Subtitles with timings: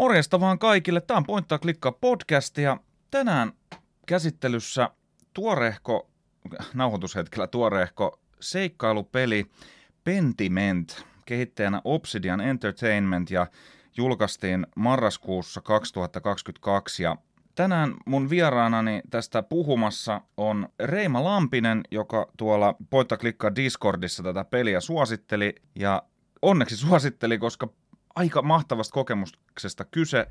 [0.00, 1.00] Morjesta vaan kaikille.
[1.00, 2.76] Tämä on Pointtaa klikkaa podcast ja
[3.10, 3.52] tänään
[4.06, 4.90] käsittelyssä
[5.34, 6.10] tuorehko,
[6.74, 9.46] nauhoitushetkellä tuorehko seikkailupeli
[10.04, 13.46] Pentiment, kehittäjänä Obsidian Entertainment ja
[13.96, 17.16] julkaistiin marraskuussa 2022 ja
[17.54, 24.80] Tänään mun vieraanani tästä puhumassa on Reima Lampinen, joka tuolla Poitta klikkaa Discordissa tätä peliä
[24.80, 25.54] suositteli.
[25.74, 26.02] Ja
[26.42, 27.68] onneksi suositteli, koska
[28.14, 30.26] aika mahtavasta kokemuksesta kyse.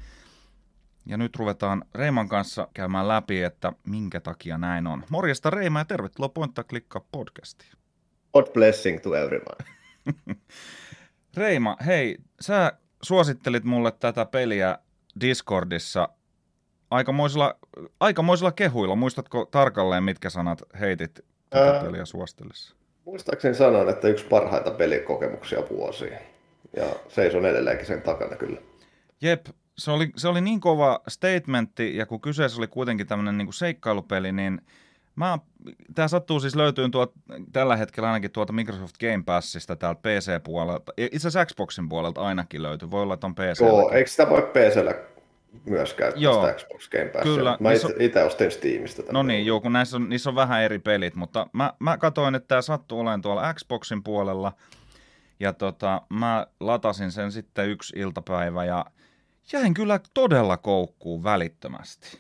[1.06, 5.04] Ja nyt ruvetaan Reiman kanssa käymään läpi, että minkä takia näin on.
[5.10, 7.72] Morjesta Reima ja tervetuloa Pointta klikkaa podcastiin.
[8.34, 9.66] God blessing to everyone.
[11.38, 14.78] Reima, hei, sä suosittelit mulle tätä peliä
[15.22, 16.10] Discordissa
[16.92, 17.56] aikamoisilla,
[18.00, 18.96] aikamoisilla kehuilla.
[18.96, 22.76] Muistatko tarkalleen, mitkä sanat heitit tätä Ää, peliä suostellessa?
[23.06, 26.18] Muistaakseni sanon, että yksi parhaita pelikokemuksia vuosiin.
[26.76, 28.62] Ja seison edelleenkin sen takana kyllä.
[29.22, 29.46] Jep,
[29.78, 34.32] se oli, se oli niin kova statementti, ja kun kyseessä oli kuitenkin tämmöinen niin seikkailupeli,
[34.32, 34.62] niin
[35.16, 35.40] mä,
[35.96, 37.14] tämä sattuu siis löytyy tuot,
[37.54, 40.94] tällä hetkellä ainakin tuolta Microsoft Game Passista täältä PC-puolelta.
[40.98, 43.60] Itse asiassa Xboxin puolelta ainakin löytyy, voi olla, että on PC.
[43.60, 44.96] Joo, eikö sitä voi PCllä
[45.66, 47.36] myös käyttää Joo, sitä Xbox Game Passia.
[47.36, 47.94] Kyllä, mä itse, on...
[48.00, 49.04] itse ostin Steamista.
[49.12, 52.36] No niin, joo, kun näissä on, niissä on vähän eri pelit, mutta mä, mä katsoin,
[52.36, 54.52] että tämä sattuu olemaan tuolla Xboxin puolella,
[55.40, 58.86] ja tota, mä latasin sen sitten yksi iltapäivä, ja
[59.54, 62.20] jäin kyllä todella koukkuun välittömästi.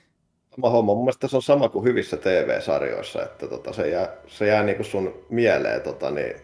[0.55, 0.93] Sama homma.
[0.93, 4.83] Mun mielestä se on sama kuin hyvissä TV-sarjoissa, että tota, se jää, se jää niinku
[4.83, 6.35] sun mieleen tota, niin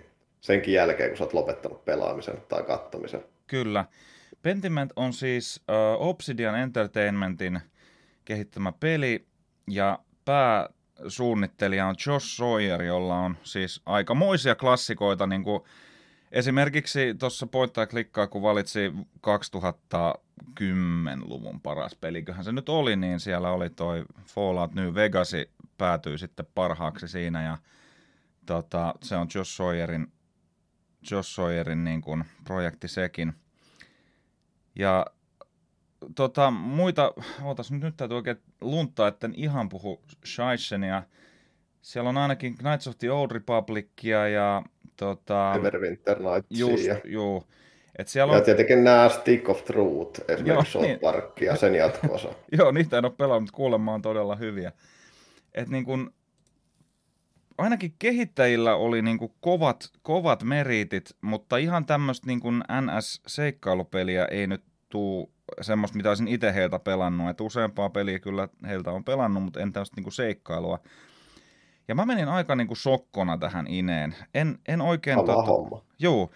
[0.41, 3.23] senkin jälkeen, kun sä oot lopettanut pelaamisen tai kattomisen.
[3.47, 3.85] Kyllä.
[4.41, 7.59] Pentiment on siis uh, Obsidian Entertainmentin
[8.25, 9.25] kehittämä peli
[9.69, 15.61] ja pääsuunnittelija on Josh Sawyer, jolla on siis aikamoisia klassikoita, niin kuin
[16.35, 18.93] esimerkiksi tuossa Poittaa klikkaa, kun valitsi
[19.27, 25.31] 2010-luvun paras peliköhän se nyt oli, niin siellä oli toi Fallout New Vegas
[25.77, 27.57] päätyi sitten parhaaksi siinä ja
[28.45, 30.07] tota, se on Josh Sawyerin,
[31.11, 33.33] Josh Sawyerin niin kuin projekti sekin–
[34.75, 35.05] ja
[36.15, 37.13] tota, muita,
[37.43, 41.03] ootas nyt, nyt täytyy oikein lunttaa, etten ihan puhu Scheissenia.
[41.81, 44.63] Siellä on ainakin Knights of the Old Republicia ja
[44.97, 45.53] tota...
[45.55, 46.67] Everwinter Nightsia.
[46.67, 47.43] Just, juu.
[47.99, 48.37] Et siellä on...
[48.37, 50.99] Ja tietenkin nämä Stick of Truth, esimerkiksi Joo, niin.
[50.99, 52.29] Park ja sen jatkoosa.
[52.57, 54.71] Joo, niitä en ole pelannut, mutta kuulemma on todella hyviä.
[55.53, 56.13] Et niin kun,
[57.57, 64.47] ainakin kehittäjillä oli niin kuin kovat, kovat meritit, mutta ihan tämmöistä niin kuin NS-seikkailupeliä ei
[64.47, 67.29] nyt tuu semmoista, mitä olisin itse heiltä pelannut.
[67.29, 70.79] Et useampaa peliä kyllä heiltä on pelannut, mutta en tämmöistä niin seikkailua.
[71.87, 74.15] Ja mä menin aika niin kuin sokkona tähän ineen.
[74.33, 75.17] En, en oikein...
[75.17, 75.81] Sama tota, homma.
[75.99, 76.31] Juu,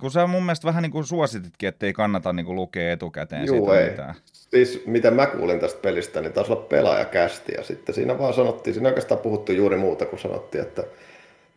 [0.00, 3.46] kun sä mun mielestä vähän niin kuin suosititkin, että ei kannata niin kuin lukea etukäteen
[3.46, 3.90] Juu, siitä ei.
[3.90, 4.14] mitään.
[4.32, 8.74] Siis mitä mä kuulin tästä pelistä, niin taisi olla pelaajakästi ja sitten siinä vaan sanottiin,
[8.74, 10.84] siinä oikeastaan puhuttu juuri muuta kuin sanottiin, että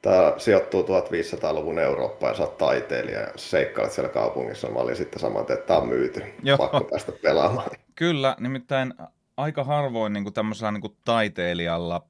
[0.02, 4.70] tämä sijoittuu 1500-luvun Eurooppaan ja sä oot taiteilija ja seikkailet siellä kaupungissa.
[4.70, 6.58] Mä olin sitten saman että tämä on myyty, Joo.
[6.58, 7.70] pakko päästä pelaamaan.
[7.96, 8.94] Kyllä, nimittäin
[9.38, 12.02] aika harvoin niin kuin tämmöisellä niin kuin taiteilijalla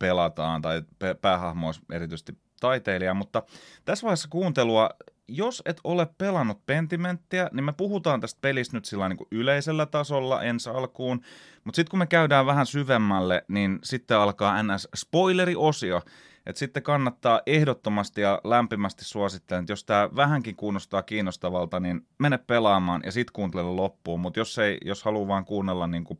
[0.00, 0.82] pelataan, tai
[1.20, 3.42] päähahmo olisi erityisesti taiteilija, mutta
[3.84, 4.90] tässä vaiheessa kuuntelua,
[5.28, 9.86] jos et ole pelannut Pentimenttiä, niin me puhutaan tästä pelistä nyt sillä niin kuin yleisellä
[9.86, 11.20] tasolla ensi alkuun,
[11.64, 16.02] mutta sitten kun me käydään vähän syvemmälle, niin sitten alkaa NS-spoileri-osio,
[16.46, 22.38] et sitten kannattaa ehdottomasti ja lämpimästi suosittelen, että jos tämä vähänkin kuunnostaa kiinnostavalta, niin mene
[22.38, 24.20] pelaamaan ja sitten kuuntele loppuun.
[24.20, 26.18] Mutta jos, ei, jos haluaa vaan kuunnella niin kuin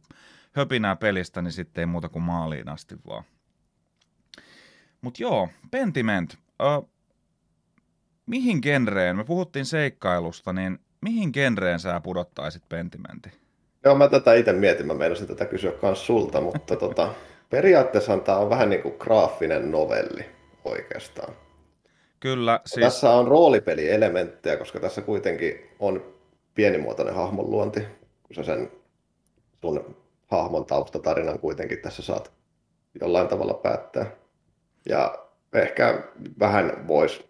[0.52, 3.24] höpinää pelistä, niin sitten ei muuta kuin maaliin asti vaan.
[5.00, 6.34] Mutta joo, Pentiment.
[6.34, 6.88] Uh,
[8.26, 13.32] mihin genreen, me puhuttiin seikkailusta, niin mihin genreen sä pudottaisit Pentimentin?
[13.84, 17.14] Joo, mä tätä itse mietin, mä meinasin tätä kysyä myös sulta, mutta tota,
[17.50, 20.24] periaatteessa tämä on vähän niin kuin graafinen novelli
[20.64, 21.34] oikeastaan.
[22.20, 22.60] Kyllä.
[22.66, 22.84] Siis...
[22.84, 26.04] Tässä on roolipelielementtejä, koska tässä kuitenkin on
[26.54, 27.80] pienimuotoinen hahmonluonti,
[28.22, 28.72] kun sä sen
[29.60, 32.32] sun hahmon taustatarinan kuitenkin tässä saat
[33.00, 34.06] jollain tavalla päättää.
[34.88, 35.18] Ja
[35.52, 36.02] ehkä
[36.38, 37.24] vähän voisi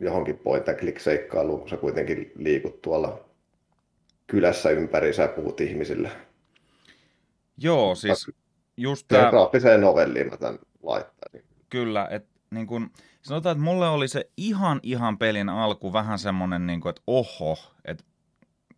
[0.00, 3.20] johonkin point and click seikkailuun, kun sä kuitenkin liikut tuolla
[4.26, 6.10] kylässä ympäri, sä puhut ihmisille.
[7.58, 8.30] Joo, siis
[8.76, 9.30] just tämä...
[9.30, 11.44] Graafiseen novelliin mä tämän laittaisin.
[11.70, 12.90] Kyllä, että niin kun,
[13.22, 18.04] sanotaan, että mulle oli se ihan ihan pelin alku vähän semmoinen, niin että oho, että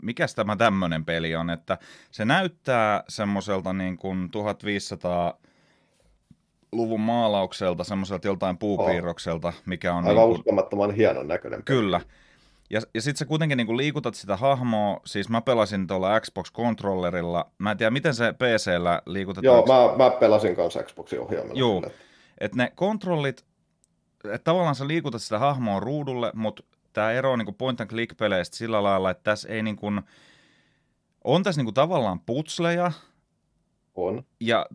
[0.03, 1.79] mikäs tämä tämmöinen peli on, että
[2.11, 5.39] se näyttää semmoiselta niin kuin 1500
[6.73, 10.05] luvun maalaukselta, semmoiselta joltain puupiirrokselta, mikä on...
[10.05, 10.39] Aivan niin kuin...
[10.39, 11.63] uskomattoman hienon näköinen.
[11.65, 12.01] Kyllä.
[12.71, 17.71] Ja, ja sitten sä kuitenkin niinku liikutat sitä hahmoa, siis mä pelasin tuolla Xbox-controllerilla, mä
[17.71, 19.57] en tiedä miten se PC-llä liikutetaan.
[19.57, 21.59] Joo, mä, mä pelasin kanssa Xboxin ohjaimella.
[21.59, 21.83] Joo,
[22.41, 23.45] että ne kontrollit,
[24.25, 26.63] että tavallaan sä liikutat sitä hahmoa ruudulle, mutta
[26.93, 29.87] tämä ero niinku point and click peleistä sillä lailla, että tässä ei niinku,
[31.25, 32.93] on tässä niinku tavallaan putsleja,
[33.95, 34.23] On.
[34.41, 34.67] ja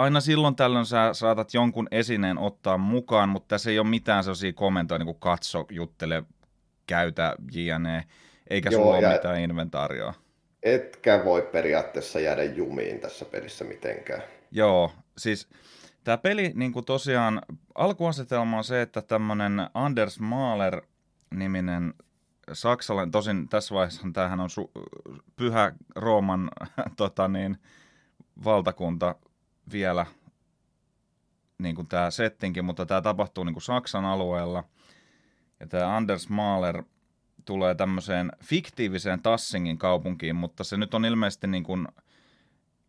[0.00, 4.52] aina silloin tällöin sä saatat jonkun esineen ottaa mukaan, mutta tässä ei ole mitään sellaisia
[4.52, 6.22] komentoja, niin kuin katso, juttele,
[6.86, 8.04] käytä, jne.
[8.50, 10.14] Eikä Joo, sulla ole mitään inventaarioa.
[10.62, 14.22] Etkä voi periaatteessa jäädä jumiin tässä pelissä mitenkään.
[14.50, 15.48] Joo, siis
[16.04, 17.42] tämä peli niin kuin tosiaan,
[17.74, 20.82] alkuasetelma on se, että tämmöinen Anders Mahler
[21.34, 21.94] niminen
[22.52, 24.82] saksalainen, tosin tässä vaiheessa tämähän on su-
[25.36, 26.50] pyhä Rooman
[26.96, 27.56] tota niin,
[28.44, 29.14] valtakunta
[29.72, 30.06] vielä,
[31.58, 34.64] niin kuin tämä settinkin, mutta tämä tapahtuu niin kuin Saksan alueella.
[35.60, 36.82] Ja tämä Anders Mahler
[37.44, 41.88] tulee tämmöiseen fiktiiviseen Tassingin kaupunkiin, mutta se nyt on ilmeisesti niin kuin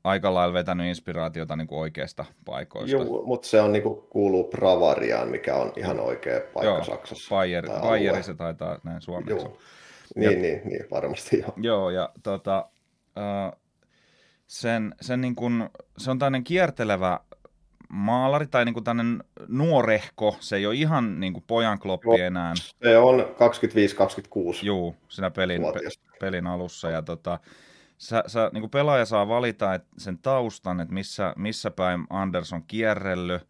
[0.04, 2.98] aika lailla vetänyt inspiraatiota niin kuin oikeista paikoista.
[2.98, 7.36] Joo, mutta se on niinku, kuuluu Bravariaan, mikä on ihan oikea paikka Joo, Saksassa.
[7.36, 7.70] Bayer.
[7.82, 9.46] Bayeri se taitaa näin suomeksi.
[9.46, 9.58] Joo.
[10.16, 11.54] Niin, niin, niin, varmasti joo.
[11.58, 12.70] Joo, ja tota,
[13.18, 13.61] äh,
[14.52, 17.20] sen, sen niin kuin, se on tämmöinen kiertelevä
[17.90, 22.54] maalari, tai niin kuin tämmöinen nuorehko, se ei ole ihan niin kuin pojan kloppi enää,
[22.84, 23.24] Se on 25-26
[24.62, 25.80] juu, siinä pelin, pe,
[26.20, 27.40] pelin alussa, ja tota,
[27.98, 32.54] sä, sä, niin kuin pelaaja saa valita et sen taustan, että missä, missä päin Anders
[32.54, 33.42] on kierrellyt,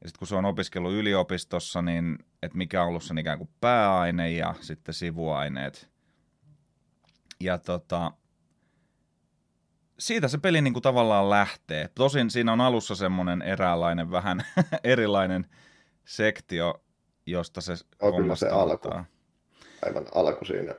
[0.00, 3.50] ja sitten kun se on opiskellut yliopistossa, niin että mikä on ollut sen ikään kuin
[3.60, 5.88] pääaine ja sitten sivuaineet.
[7.40, 8.12] Ja tota,
[9.98, 11.88] siitä se peli niin kuin tavallaan lähtee.
[11.94, 14.40] Tosin siinä on alussa semmoinen eräänlainen vähän
[14.84, 15.46] erilainen
[16.04, 16.82] sektio,
[17.26, 18.88] josta se On kyllä se alku.
[19.86, 20.74] Aivan alku siinä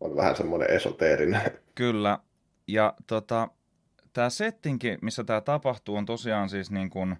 [0.00, 1.40] on vähän semmoinen esoteerinen.
[1.74, 2.18] Kyllä.
[2.66, 3.48] Ja tota,
[4.12, 7.16] tämä settinki, missä tämä tapahtuu, on tosiaan siis niin kuin,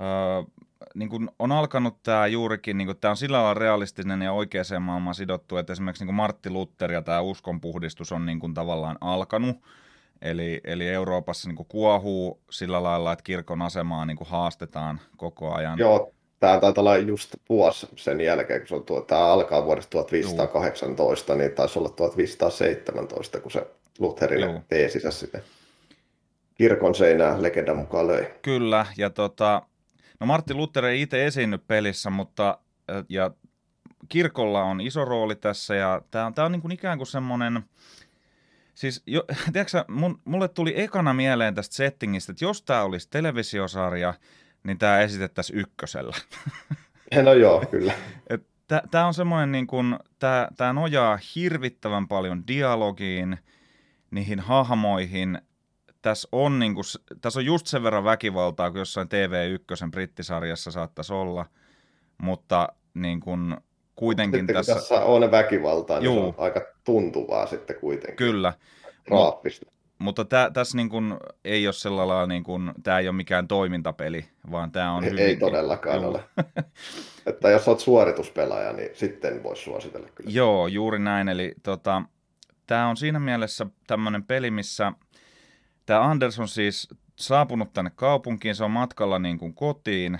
[0.00, 0.62] öö,
[0.94, 4.82] niin kuin on alkanut tämä juurikin, niin kuin, tämä on sillä lailla realistinen ja oikeaan
[4.82, 8.98] maailmaan sidottu, että esimerkiksi niin kuin Martti Luther ja tämä uskonpuhdistus on niin kuin tavallaan
[9.00, 9.56] alkanut.
[10.22, 15.78] Eli, eli Euroopassa niin kuohuu sillä lailla, että kirkon asemaa niin haastetaan koko ajan.
[15.78, 19.90] Joo, tämä taitaa olla just vuosi sen jälkeen, kun se on tuo, tämä alkaa vuodesta
[19.90, 23.66] 1518, niin taisi olla 1517, kun se
[23.98, 24.62] Lutherinen Juu.
[24.68, 25.42] teesinsä sinne
[26.54, 28.26] kirkon seinään legendan mukaan löi.
[28.42, 29.62] Kyllä, ja tota,
[30.20, 32.58] no Martti Luther ei itse esiinny pelissä, mutta
[33.08, 33.30] ja
[34.08, 37.64] kirkolla on iso rooli tässä, ja tämä on, tää on niin kuin ikään kuin semmoinen,
[38.76, 44.14] siis jo, tiedätkö mun, mulle tuli ekana mieleen tästä settingistä, että jos tämä olisi televisiosarja,
[44.62, 46.16] niin tämä esitettäisiin ykkösellä.
[47.22, 47.92] No joo, kyllä.
[48.90, 49.96] Tämä on semmoinen, niin kuin,
[50.56, 53.38] tämä nojaa hirvittävän paljon dialogiin,
[54.10, 55.38] niihin hahmoihin.
[56.02, 56.84] Tässä on, niin kuin,
[57.20, 61.46] tässä on just sen verran väkivaltaa kuin jossain TV1 brittisarjassa saattaisi olla,
[62.18, 63.56] mutta niin kuin,
[63.96, 66.28] kuitenkin Sitten tässä, kun tässä on väkivaltaa, niin se Juu.
[66.28, 68.16] on aika tuntuvaa sitten kuitenkin.
[68.16, 68.52] kyllä,
[69.10, 69.66] Raappista.
[69.98, 71.14] mutta tää, tässä niin kuin,
[71.44, 75.10] ei ole sillä lailla, niin kuin, tämä ei ole mikään toimintapeli, vaan tämä on Ei,
[75.10, 75.24] hyvin...
[75.24, 76.10] ei todellakaan Juu.
[76.10, 76.20] ole.
[77.26, 80.30] Että jos olet suorituspelaaja, niin sitten voisi suositella kyllä.
[80.30, 81.28] Joo, juuri näin.
[81.28, 82.02] Eli tota,
[82.66, 84.92] tämä on siinä mielessä tämmöinen peli, missä
[85.86, 90.18] tämä Anders on siis saapunut tänne kaupunkiin, se on matkalla niin kuin kotiin,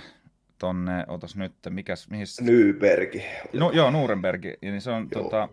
[0.58, 3.24] tonne, otas nyt, mikäs, mihin Nybergi.
[3.52, 5.22] No, joo, Nurembergi, niin se on Joo.
[5.22, 5.48] tota,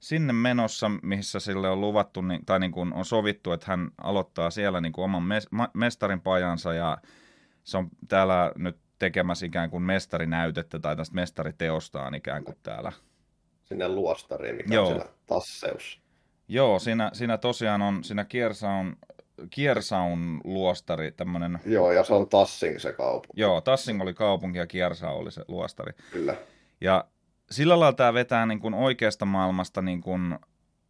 [0.00, 4.50] sinne menossa, missä sille on luvattu, niin, tai niin kuin on sovittu, että hän aloittaa
[4.50, 6.98] siellä niin kuin oman mes, ma, mestarin pajansa, ja
[7.64, 12.92] se on täällä nyt tekemässä ikään kuin mestarinäytettä, tai tästä mestariteostaan ikään kuin täällä.
[13.64, 14.86] Sinne luostariin, mikä Joo.
[14.86, 16.02] on siellä Tasseus.
[16.48, 18.96] Joo, siinä, siinä tosiaan on, siinä Kiersaun,
[19.50, 23.40] Kiersaun luostari, tämmöinen, Joo, ja se on Tassing se kaupunki.
[23.40, 25.92] joo, Tassing oli kaupunki ja Kiersau oli se luostari.
[26.12, 26.34] Kyllä.
[26.80, 27.04] Ja
[27.50, 30.38] sillä lailla tämä vetää niin kuin oikeasta maailmasta niin kuin,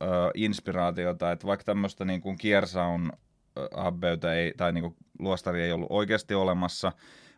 [0.03, 3.13] ö, inspiraatiota, että vaikka tämmöistä niin kuin Kiersaun
[3.59, 6.93] ö, abbeytä ei, tai niin kuin luostari ei ollut oikeasti olemassa,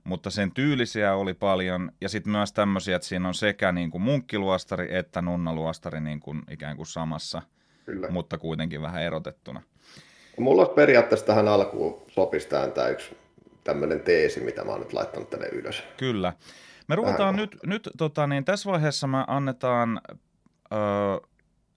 [0.05, 4.03] mutta sen tyylisiä oli paljon, ja sitten myös tämmöisiä, että siinä on sekä niin kuin
[4.03, 7.43] munkkiluostari että nunnaluostari niin kuin ikään kuin samassa,
[7.85, 8.11] Kyllä.
[8.11, 9.63] mutta kuitenkin vähän erotettuna.
[10.39, 13.17] Mulla olisi periaatteessa tähän alkuun sopisi tähän tämä yksi
[13.65, 15.83] tämmöinen teesi, mitä mä oon nyt laittanut tänne ylös.
[15.97, 16.33] Kyllä.
[16.89, 20.01] Me ruvetaan nyt, nyt tota, niin tässä vaiheessa me annetaan
[20.73, 20.77] ö,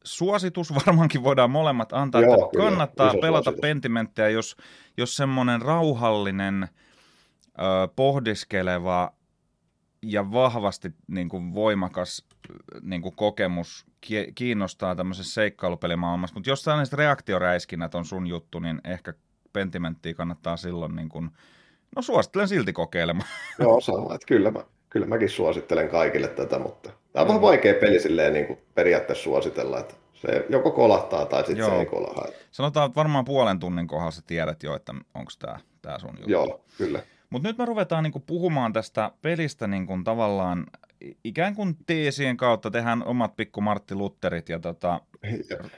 [0.03, 3.61] suositus, varmaankin voidaan molemmat antaa, Joo, että kyllä, kannattaa pelata suositus.
[3.61, 4.57] Pentimenttiä, jos,
[4.97, 9.11] jos semmoinen rauhallinen, ö, pohdiskeleva,
[10.07, 12.25] ja vahvasti niin kuin voimakas
[12.81, 13.85] niin kuin kokemus
[14.35, 19.13] kiinnostaa tämmöisessä seikkailupelimaailmassa, mutta jos tällaiset reaktioräiskinnät on sun juttu, niin ehkä
[19.53, 21.29] Pentimenttiä kannattaa silloin, niin kuin,
[21.95, 23.29] no suosittelen silti kokeilemaan.
[23.59, 24.59] Joo, sama, että kyllä, mä,
[24.89, 29.23] kyllä mäkin suosittelen kaikille tätä, mutta tämä on vähän vaikea peli silleen niin kuin periaatteessa
[29.23, 32.25] suositella, että se joko kolahtaa tai sitten se ei kolaha.
[32.51, 36.31] Sanotaan, että varmaan puolen tunnin kohdassa tiedät jo, että onko tämä, tämä sun juttu.
[36.31, 36.99] Joo, kyllä.
[37.29, 40.65] Mutta nyt me ruvetaan niinku puhumaan tästä pelistä niinku tavallaan
[41.23, 45.01] ikään kuin teesien kautta tehdään omat pikku Martti Lutterit ja tota,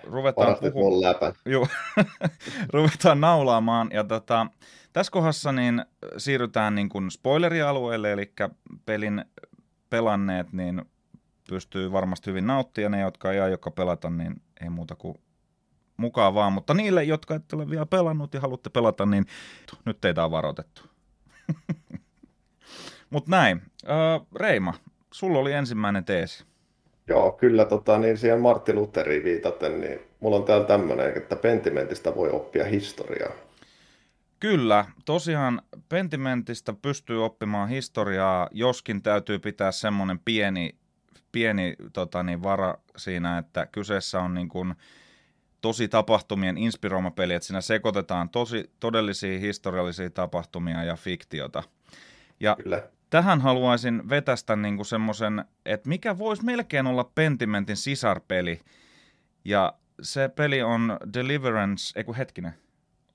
[0.04, 1.02] ruvetaan, puhu...
[1.46, 1.68] Juu,
[2.74, 3.90] ruvetaan naulaamaan.
[3.94, 4.48] Ja tota,
[4.94, 5.86] tässä kohdassa niin
[6.18, 8.34] siirrytään niin kuin spoilerialueelle, eli
[8.86, 9.26] pelin
[9.90, 10.82] pelanneet niin
[11.50, 12.90] pystyy varmasti hyvin nauttia.
[12.90, 15.16] Ne, jotka ei aio pelata, niin ei muuta kuin
[15.98, 16.54] mukaan vaan.
[16.54, 19.26] Mutta niille, jotka ette ole vielä pelannut ja haluatte pelata, niin
[19.86, 20.89] nyt teitä on varoitettu.
[23.10, 23.62] Mutta näin.
[23.84, 23.96] Öö,
[24.36, 24.74] Reima,
[25.12, 26.46] sulla oli ensimmäinen teesi.
[27.08, 32.16] Joo, kyllä tota, niin siihen Martti Lutheriin viitaten, niin mulla on täällä tämmöinen, että Pentimentistä
[32.16, 33.32] voi oppia historiaa.
[34.40, 40.76] Kyllä, tosiaan Pentimentistä pystyy oppimaan historiaa, joskin täytyy pitää semmoinen pieni,
[41.32, 44.74] pieni tota niin, vara siinä, että kyseessä on niin kuin
[45.62, 51.64] tosi tapahtumien inspiroima peli, että siinä sekoitetaan tosi todellisia historiallisia tapahtumia ja fiktiota.
[52.40, 52.84] Ja Kyllä.
[53.10, 58.60] tähän haluaisin vetästä niinku semmoisen, että mikä voisi melkein olla Pentimentin sisarpeli.
[59.46, 62.54] Ja se peli on Deliverance, ei kun hetkinen,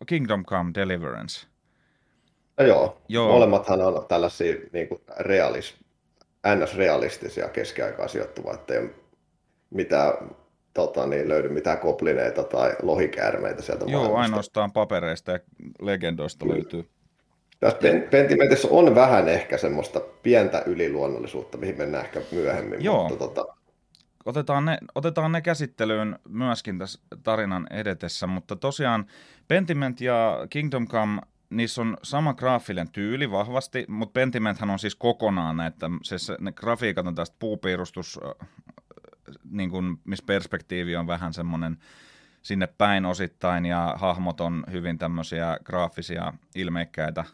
[0.06, 1.46] Kingdom Come Deliverance.
[2.58, 3.32] No joo, joo.
[3.32, 5.74] molemmathan on tällaisia niin kuin realis,
[6.46, 8.90] ns-realistisia keskiaikaa sijoittuva, ettei
[9.70, 10.12] mitään
[10.74, 14.22] tota, niin löydy mitään koplineita tai lohikäärmeitä sieltä Joo, maailmasta.
[14.22, 15.38] ainoastaan papereista ja
[15.80, 16.54] legendoista Kyllä.
[16.54, 16.88] löytyy.
[17.60, 17.78] Tässä
[18.10, 22.84] Pentimentissä on vähän ehkä semmoista pientä yliluonnollisuutta, mihin mennään ehkä myöhemmin.
[22.84, 23.08] Joo.
[23.08, 23.44] Mutta, tota...
[24.24, 29.06] otetaan, ne, otetaan ne käsittelyyn myöskin tässä tarinan edetessä, mutta tosiaan
[29.48, 35.60] Pentiment ja Kingdom Come niissä on sama graafinen tyyli vahvasti, mutta Pentimenthän on siis kokonaan
[35.60, 38.20] että siis ne grafiikat on tästä puupiirustus
[39.50, 41.78] niin kuin, missä perspektiivi on vähän semmoinen
[42.42, 47.24] sinne päin osittain ja hahmot on hyvin tämmöisiä graafisia ilmeikkäitä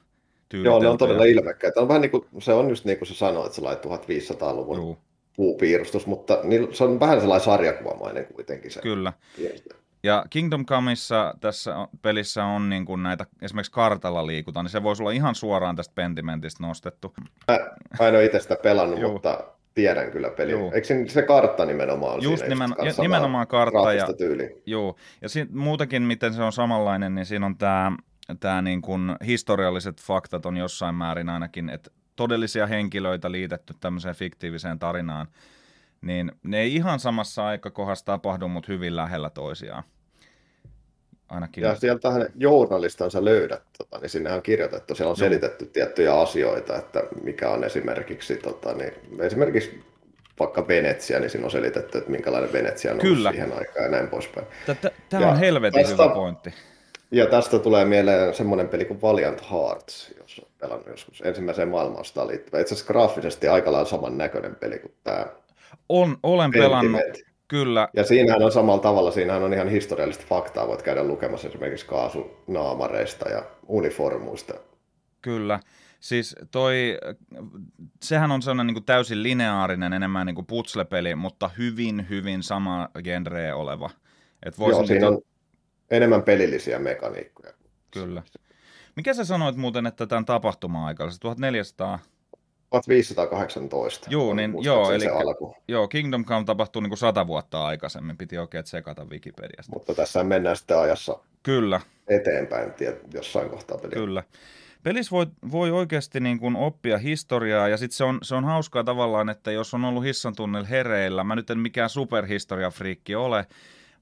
[0.53, 1.81] Joo, ne on todella ilmekkäitä.
[1.81, 4.77] On vähän niin kuin, se on just niin kuin sä sanoit, että se lait 1500-luvun
[4.77, 4.99] Juu.
[5.37, 6.39] puupiirustus, mutta
[6.73, 8.81] se on vähän sellainen sarjakuvamainen kuitenkin se.
[8.81, 9.13] Kyllä.
[9.37, 9.81] Piirustus.
[10.03, 15.03] Ja Kingdom Comeissa tässä pelissä on niin kuin näitä, esimerkiksi kartalla liikutaan, niin se voisi
[15.03, 17.15] olla ihan suoraan tästä Pentimentistä nostettu.
[17.49, 17.59] Mä,
[18.01, 19.45] mä en ole itse sitä pelannut, mutta
[19.75, 20.53] tiedän kyllä peli.
[20.53, 20.73] Juu.
[20.75, 22.67] Eikö se, se kartta nimenomaan on Just siinä?
[22.67, 23.93] Nimen, nimenomaan kartta.
[23.93, 24.63] Ja, tyyli.
[24.67, 24.99] Juu.
[25.23, 27.93] ja si, muutakin, miten se on samanlainen, niin siinä on tämä
[28.41, 34.79] tää niin kuin historialliset faktat on jossain määrin ainakin, että todellisia henkilöitä liitetty tämmöiseen fiktiiviseen
[34.79, 35.27] tarinaan,
[36.01, 39.83] niin ne ei ihan samassa aikakohdassa tapahdu, mutta hyvin lähellä toisiaan
[41.31, 41.65] ainakin.
[41.65, 45.27] Ja sieltähän journalistansa löydät, tota, niin sinne on kirjoitettu, siellä on Joo.
[45.27, 49.81] selitetty tiettyjä asioita, että mikä on esimerkiksi, tota, niin, esimerkiksi
[50.41, 53.31] vaikka Venetsia, niin siinä on selitetty, että minkälainen Venetsia on Kyllä.
[53.31, 54.47] siihen aikaan ja näin poispäin.
[55.09, 56.55] Tämä on helvetin tästä, hyvä pointti.
[57.11, 62.29] Ja tästä tulee mieleen semmoinen peli kuin Valiant Hearts, jos on pelannut joskus ensimmäiseen maailmanstaan
[62.29, 62.61] liittyvä.
[62.61, 65.27] Itse asiassa graafisesti aika lailla saman näköinen peli kuin tämä.
[65.89, 67.01] On, olen pelannut,
[67.51, 67.89] Kyllä.
[67.95, 73.29] Ja siinähän on samalla tavalla, siinähän on ihan historiallista faktaa, voit käydä lukemassa esimerkiksi kaasunaamareista
[73.29, 74.55] ja uniformuista.
[75.23, 75.61] Kyllä.
[76.01, 76.99] Siis toi,
[78.03, 82.89] sehän on sellainen niin kuin täysin lineaarinen, enemmän niin kuin putslepeli, mutta hyvin, hyvin sama
[83.05, 83.91] genre oleva.
[84.43, 85.19] Et Joo, siinä on
[85.91, 87.53] enemmän pelillisiä mekaniikkoja.
[87.91, 88.23] Kyllä.
[88.97, 91.99] Mikä sä sanoit muuten, että tämän tapahtuma-aika, 1400?
[92.71, 94.07] 1518.
[94.11, 95.05] Joo, niin, joo, eli
[95.69, 99.73] joo, Kingdom Come tapahtui niin kuin sata vuotta aikaisemmin, piti oikein tsekata Wikipediasta.
[99.73, 101.81] Mutta tässä mennään sitten ajassa Kyllä.
[102.09, 102.73] eteenpäin
[103.15, 103.95] jossain kohtaa peliä.
[103.95, 104.23] Kyllä.
[104.83, 108.85] Pelissä voi, voi oikeasti niin kuin oppia historiaa ja sitten se on, se on hauskaa
[108.85, 113.47] tavallaan, että jos on ollut hissan tunnel hereillä, mä nyt en mikään superhistoriafriikki ole,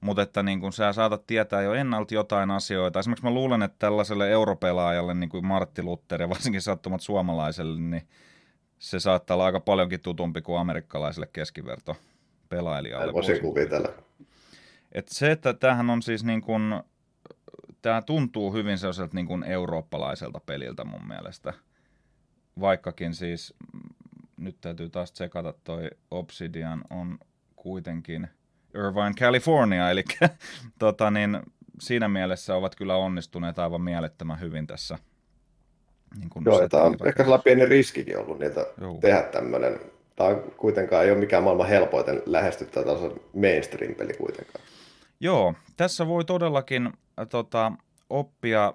[0.01, 2.99] mutta että niin kun sä saatat tietää jo ennalta jotain asioita.
[2.99, 8.03] Esimerkiksi mä luulen, että tällaiselle europelaajalle, niin kuin Martti Luther ja varsinkin sattumat suomalaiselle, niin
[8.79, 11.95] se saattaa olla aika paljonkin tutumpi kuin amerikkalaiselle keskiverto
[12.49, 13.13] pelailijalle.
[13.13, 13.89] Voisin kuvitella.
[14.91, 16.83] Et se, että tämähän on siis niin kuin,
[17.81, 21.53] tämä tuntuu hyvin sellaiselta niin kuin eurooppalaiselta peliltä mun mielestä.
[22.59, 23.89] Vaikkakin siis, mm,
[24.37, 27.19] nyt täytyy taas tsekata, toi Obsidian on
[27.55, 28.27] kuitenkin
[28.75, 30.03] Irvine, California, eli
[30.79, 31.39] tota niin,
[31.79, 34.97] siinä mielessä ovat kyllä onnistuneet aivan mielettömän hyvin tässä
[36.17, 38.97] Niin kuin Joo, tämä on ehkä sellainen pieni riskikin ollut niitä Joo.
[39.01, 39.79] tehdä tämmöinen.
[40.15, 44.65] Tämä on kuitenkaan ei ole mikään maailman helpoiten lähestyttää tällaisen mainstream-peli kuitenkaan.
[45.19, 46.87] Joo, tässä voi todellakin
[47.19, 47.71] äh, tota,
[48.09, 48.73] oppia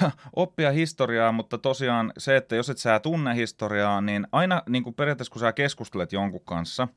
[0.36, 4.94] oppia historiaa, mutta tosiaan se, että jos et sä tunne historiaa, niin aina niin kuin
[4.94, 6.88] periaatteessa kun sä keskustelet jonkun kanssa,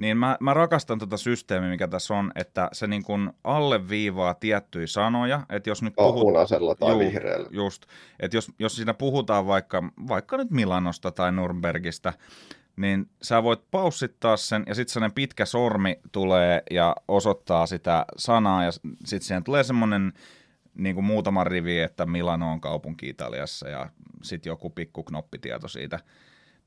[0.00, 4.34] niin mä, mä rakastan tätä tota systeemiä, mikä tässä on, että se niin kuin alleviivaa
[4.34, 5.46] tiettyjä sanoja.
[5.50, 6.20] Että jos nyt puhut...
[6.20, 7.48] punaisella tai juu, vihreällä.
[7.50, 7.82] Just,
[8.20, 12.12] että jos, jos siinä puhutaan vaikka, vaikka nyt Milanosta tai Nürnbergistä,
[12.76, 18.64] niin sä voit paussittaa sen ja sitten sellainen pitkä sormi tulee ja osoittaa sitä sanaa
[18.64, 20.12] ja sitten siihen tulee semmoinen
[20.74, 23.88] niin kuin muutama rivi, että Milano on kaupunki Italiassa ja
[24.22, 25.98] sitten joku pikku knoppitieto siitä.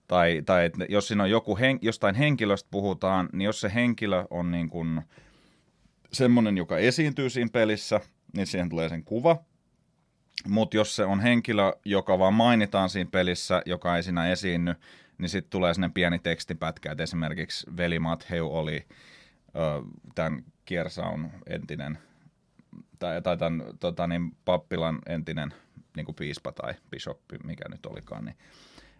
[0.07, 4.25] Tai, tai että jos siinä on joku hen, jostain henkilöstä puhutaan, niin jos se henkilö
[4.29, 5.01] on niin kuin
[6.12, 8.00] semmoinen, joka esiintyy siinä pelissä,
[8.33, 9.43] niin siihen tulee sen kuva.
[10.48, 14.75] Mutta jos se on henkilö, joka vaan mainitaan siinä pelissä, joka ei siinä esiinny,
[15.17, 18.86] niin sitten tulee sinne pieni tekstipätkä, että esimerkiksi veli Matheu oli
[19.55, 19.83] ö,
[20.15, 21.98] tämän Kiersaun entinen
[23.00, 25.53] tai, tai tämän tota, niin, pappilan entinen
[25.95, 28.36] niin kuin piispa tai bishoppi, mikä nyt olikaan, niin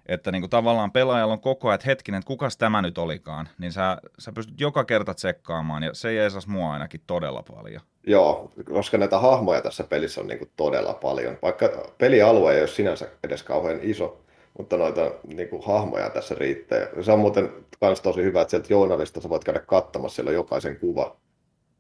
[0.06, 3.50] että niin kuin tavallaan pelaajalla on koko ajan, että hetkinen, että kukas tämä nyt olikaan,
[3.60, 7.82] niin sä, sä pystyt joka kerta tsekkaamaan, ja se jeesas mua ainakin todella paljon.
[8.08, 11.38] Joo, koska näitä hahmoja tässä pelissä on niin kuin todella paljon.
[11.42, 14.24] Vaikka pelialue ei ole sinänsä edes kauhean iso,
[14.58, 16.88] mutta noita niin kuin, hahmoja tässä riittää.
[17.02, 20.80] Se on muuten myös tosi hyvä, että sieltä journalista sä voit käydä katsomassa siellä jokaisen
[20.80, 21.18] kuva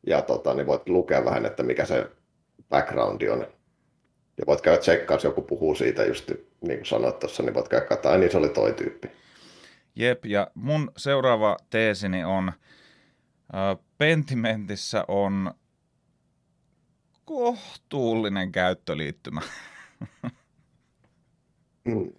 [0.08, 2.08] ja tota, niin voit lukea vähän, että mikä se
[2.70, 3.48] backgroundi on.
[4.38, 6.32] Ja voit käydä tsekkaa, jos joku puhuu siitä, just
[6.64, 9.08] niin kuin sanoit tuossa, niin voit käydä katsoa, niin se oli toi tyyppi.
[9.96, 12.48] Jep, ja mun seuraava teesini on,
[13.56, 15.54] äh, Pentimentissä on
[17.26, 19.42] kohtuullinen käyttöliittymä.
[21.86, 22.14] mm.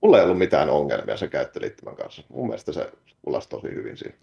[0.00, 2.22] Mulla ei ollut mitään ongelmia sen käyttöliittymän kanssa.
[2.28, 2.92] Mun mielestä se
[3.22, 4.16] kulasi tosi hyvin siinä.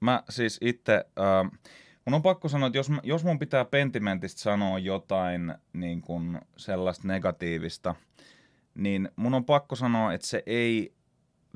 [0.00, 1.60] Mä siis itse, äh,
[2.06, 7.08] mun on pakko sanoa, että jos, jos mun pitää Pentimentistä sanoa jotain niin kuin sellaista
[7.08, 7.94] negatiivista,
[8.74, 10.94] niin mun on pakko sanoa, että se ei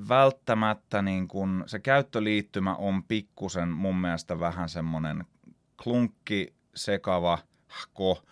[0.09, 5.25] välttämättä, niin kuin, se käyttöliittymä on pikkusen mun mielestä vähän semmoinen
[5.83, 7.39] klunkki, sekava,
[7.95, 8.23] ko,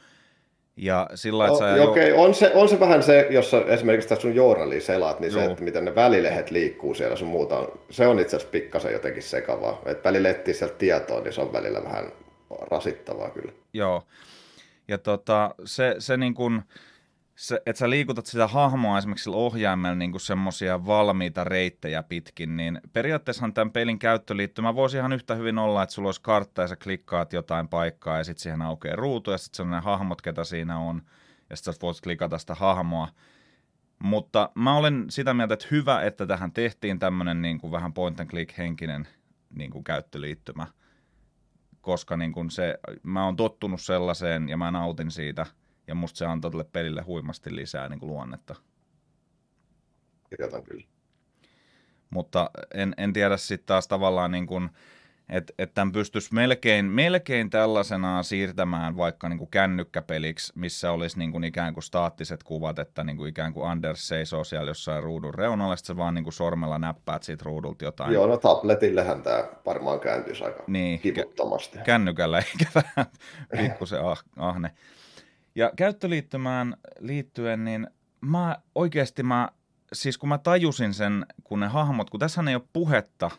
[0.79, 1.95] ja sillä no, sä jo...
[2.17, 5.45] On se, on se vähän se, jos sä esimerkiksi tässä sun journaliin selaat, niin Joo.
[5.45, 8.93] se, että miten ne välilehet liikkuu siellä sun muuta, on, se on itse asiassa pikkasen
[8.93, 9.83] jotenkin sekavaa.
[9.87, 12.13] Että välillä etsii sieltä tietoa, niin se on välillä vähän
[12.71, 13.53] rasittavaa kyllä.
[13.73, 14.03] Joo,
[14.89, 16.63] ja tota, se, se niin kuin,
[17.39, 22.81] se, että sä liikutat sitä hahmoa esimerkiksi sillä ohjaimella niin semmoisia valmiita reittejä pitkin, niin
[22.93, 26.77] periaatteessahan tämän pelin käyttöliittymä voisi ihan yhtä hyvin olla, että sulla olisi kartta ja sä
[26.77, 30.79] klikkaat jotain paikkaa ja sitten siihen aukeaa ruutu ja sitten on ne hahmot, ketä siinä
[30.79, 31.03] on
[31.51, 33.09] ja sitten sä voit klikata sitä hahmoa.
[33.99, 38.21] Mutta mä olen sitä mieltä, että hyvä, että tähän tehtiin tämmöinen niin kuin vähän point
[38.21, 39.09] and click henkinen
[39.55, 40.67] niin kuin käyttöliittymä,
[41.81, 45.47] koska niin kuin se, mä oon tottunut sellaiseen ja mä nautin siitä–
[45.89, 48.55] ja musta se antaa tälle pelille huimasti lisää niin kuin luonnetta.
[50.31, 50.85] Kirjoitan kyllä.
[52.11, 54.71] Mutta en, en tiedä sitten taas tavallaan niin kuin,
[55.29, 61.33] että et tämän pystyisi melkein, melkein tällaisenaan siirtämään vaikka niin kuin kännykkäpeliksi, missä olisi niin
[61.33, 65.35] kuin ikään kuin staattiset kuvat, että niin kuin ikään kuin Anders seisoo siellä jossain ruudun
[65.35, 68.13] reunalla, sitten vaan niin kuin sormella näppäät siitä ruudulta jotain.
[68.13, 71.79] Joo, no tabletillehän tämä varmaan kääntyisi aika niin, kivuttomasti.
[71.85, 73.07] Kännykällä eikä vähän
[73.57, 74.71] pikkusen ah, ahne.
[75.59, 77.87] Ja käyttöliittymään liittyen, niin
[78.21, 79.49] mä oikeasti mä,
[79.93, 83.31] siis kun mä tajusin sen, kun ne hahmot, kun tässä ei ole puhetta,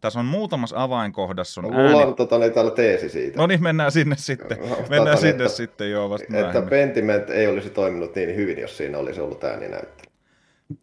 [0.00, 2.02] tässä on muutamassa avainkohdassa on no, Mulla ääni...
[2.02, 3.36] on tota, niin, täällä teesi siitä.
[3.36, 4.58] No niin, mennään sinne sitten.
[4.58, 6.70] No, mennään tota, sinne että, sitten, joo, vasta Että myöhemmin.
[6.70, 10.12] Pentiment ei olisi toiminut niin hyvin, jos siinä olisi ollut ääninäyttely.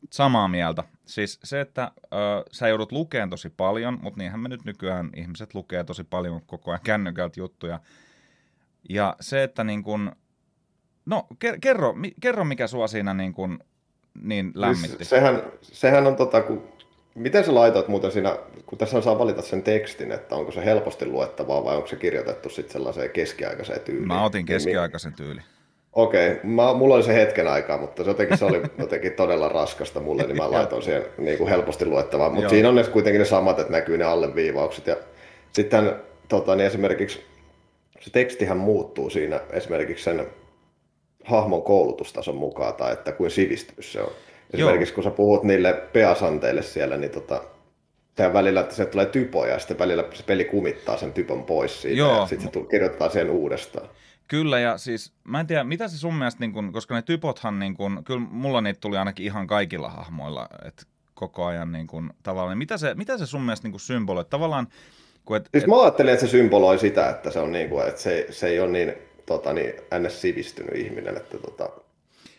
[0.09, 0.83] Samaa mieltä.
[1.05, 2.07] Siis se, että ö,
[2.51, 6.71] sä joudut lukemaan tosi paljon, mutta niinhän me nyt nykyään ihmiset lukee tosi paljon koko
[6.71, 7.79] ajan kännykältä juttuja.
[8.89, 10.11] Ja se, että niin kun,
[11.05, 11.27] No,
[11.61, 13.59] kerro, kerro mikä sua siinä niin, kuin,
[14.23, 14.97] niin siis lämmitti.
[14.97, 16.63] Siis sehän, sehän on tota, kun,
[17.15, 21.05] miten sä laitat muuten siinä, kun tässä saa valita sen tekstin, että onko se helposti
[21.05, 24.07] luettavaa vai onko se kirjoitettu sitten sellaiseen keskiaikaiseen tyyliin?
[24.07, 25.45] Mä otin niin keskiaikaisen tyyliin.
[25.93, 26.43] Okei, okay.
[26.75, 30.37] mulla oli se hetken aikaa, mutta se jotenkin, se oli jotenkin todella raskasta mulle, niin
[30.37, 32.29] mä laitoin siihen niin kuin helposti luettavaa.
[32.29, 34.87] Mutta siinä on ne, kuitenkin ne samat, että näkyy ne alleviivaukset.
[34.87, 34.95] Ja
[35.53, 35.95] sitten
[36.27, 37.21] tota, niin esimerkiksi
[37.99, 40.27] se tekstihän muuttuu siinä esimerkiksi sen
[41.23, 44.11] hahmon koulutustason mukaan tai että kuin sivistynyt se on.
[44.53, 44.95] Esimerkiksi Joo.
[44.95, 47.43] kun sä puhut niille peasanteille siellä, niin tota,
[48.17, 51.81] sehän välillä, että se tulee typoja ja sitten välillä se peli kumittaa sen typon pois
[51.81, 52.19] siitä Joo.
[52.19, 53.89] ja sitten se kirjoittaa sen uudestaan.
[54.27, 57.59] Kyllä, ja siis mä en tiedä, mitä se sun mielestä, niin kun, koska ne typothan,
[57.59, 62.13] niin kun, kyllä mulla niitä tuli ainakin ihan kaikilla hahmoilla, että koko ajan niin kun,
[62.23, 64.25] tavallaan, mitä se, mitä se sun mielestä niin symboloi?
[64.25, 64.67] Tavallaan,
[65.25, 65.69] kun et, siis et...
[65.69, 68.59] mä ajattelin, että se symboloi sitä, että se on niin kuin, että se, se ei
[68.59, 68.93] ole niin,
[69.25, 70.21] tota, niin ns.
[70.21, 71.69] sivistynyt ihminen, että tota,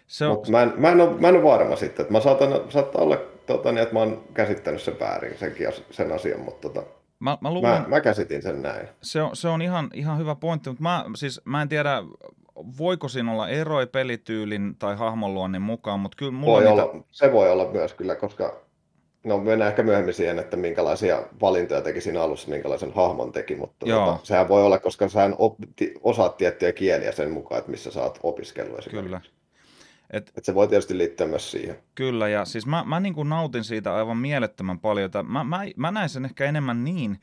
[0.06, 0.36] se on...
[0.36, 3.02] Mut mä, en, mä, en ole, mä en ole varma sitten, että mä saatan, saattaa
[3.02, 6.86] olla, tota, niin, että mä oon käsittänyt sen väärin, senkin, sen asian, mutta tota,
[7.18, 8.88] Mä, mä, luulen, mä, mä käsitin sen näin.
[9.02, 12.02] Se on, se on ihan, ihan hyvä pointti, mutta mä, siis, mä en tiedä,
[12.78, 16.84] voiko siinä olla eroja pelityylin tai hahmonluonnin mukaan, mutta kyllä mulla voi niitä...
[16.84, 18.56] olla, Se voi olla myös kyllä, koska
[19.24, 23.86] no mennään ehkä myöhemmin siihen, että minkälaisia valintoja teki siinä alussa, minkälaisen hahmon teki, mutta
[23.86, 25.56] tota, sehän voi olla, koska sä op,
[26.02, 27.90] osaat tiettyjä kieliä sen mukaan, että missä
[28.22, 29.04] opiskellut esimerkiksi.
[29.04, 29.20] Kyllä.
[30.10, 31.76] Et, Et se voi tietysti liittyä myös siihen.
[31.94, 35.10] Kyllä, ja siis mä, mä niin kuin nautin siitä aivan mielettömän paljon.
[35.24, 37.20] Mä, mä, mä näen sen ehkä enemmän niin,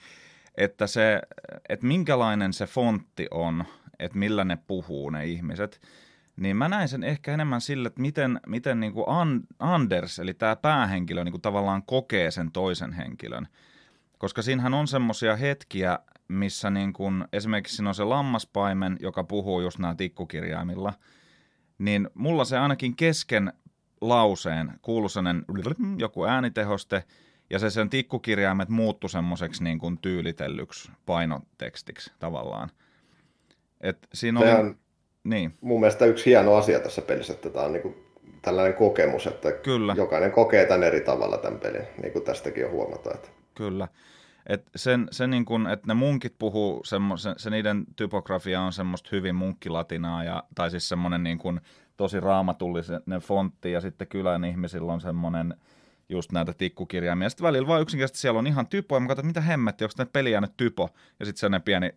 [0.55, 1.21] että, se,
[1.69, 3.63] että minkälainen se fontti on,
[3.99, 5.81] että millä ne puhuu ne ihmiset,
[6.39, 9.05] niin mä näen sen ehkä enemmän sille, että miten, miten niin kuin
[9.59, 13.47] Anders, eli tämä päähenkilö, niin kuin tavallaan kokee sen toisen henkilön.
[14.17, 19.61] Koska siinähän on semmoisia hetkiä, missä niin kuin, esimerkiksi siinä on se lammaspaimen, joka puhuu
[19.61, 20.93] just nämä tikkukirjaimilla–
[21.79, 23.53] niin mulla se ainakin kesken
[24.01, 25.45] lauseen kuului sellainen
[25.97, 27.03] joku äänitehoste,
[27.49, 32.71] ja se sen tikkukirjaimet muuttu semmoiseksi niin kuin tyylitellyksi painotekstiksi tavallaan.
[33.81, 34.77] Et siinä on, on
[35.29, 35.53] niin.
[35.61, 37.95] mun mielestä yksi hieno asia tässä pelissä, että tämä on niin kuin
[38.41, 39.93] tällainen kokemus, että Kyllä.
[39.97, 43.15] jokainen kokee tämän eri tavalla tämän pelin, niin kuin tästäkin jo huomataan.
[43.15, 43.29] Että...
[43.55, 43.87] Kyllä.
[44.47, 48.73] Et sen, se niin kun, että ne munkit puhuu, semmo, se, se, niiden typografia on
[48.73, 51.61] semmoista hyvin munkkilatinaa, ja, tai siis semmoinen niin kun,
[51.97, 55.55] tosi raamatullinen fontti, ja sitten kylän ihmisillä on semmoinen
[56.09, 57.29] just näitä tikkukirjaimia.
[57.29, 59.93] Sitten välillä vaan yksinkertaisesti siellä on ihan typo, ja mä katson, että mitä hemmetti, onko
[59.97, 61.91] ne peli jäänyt typo, ja sitten sellainen pieni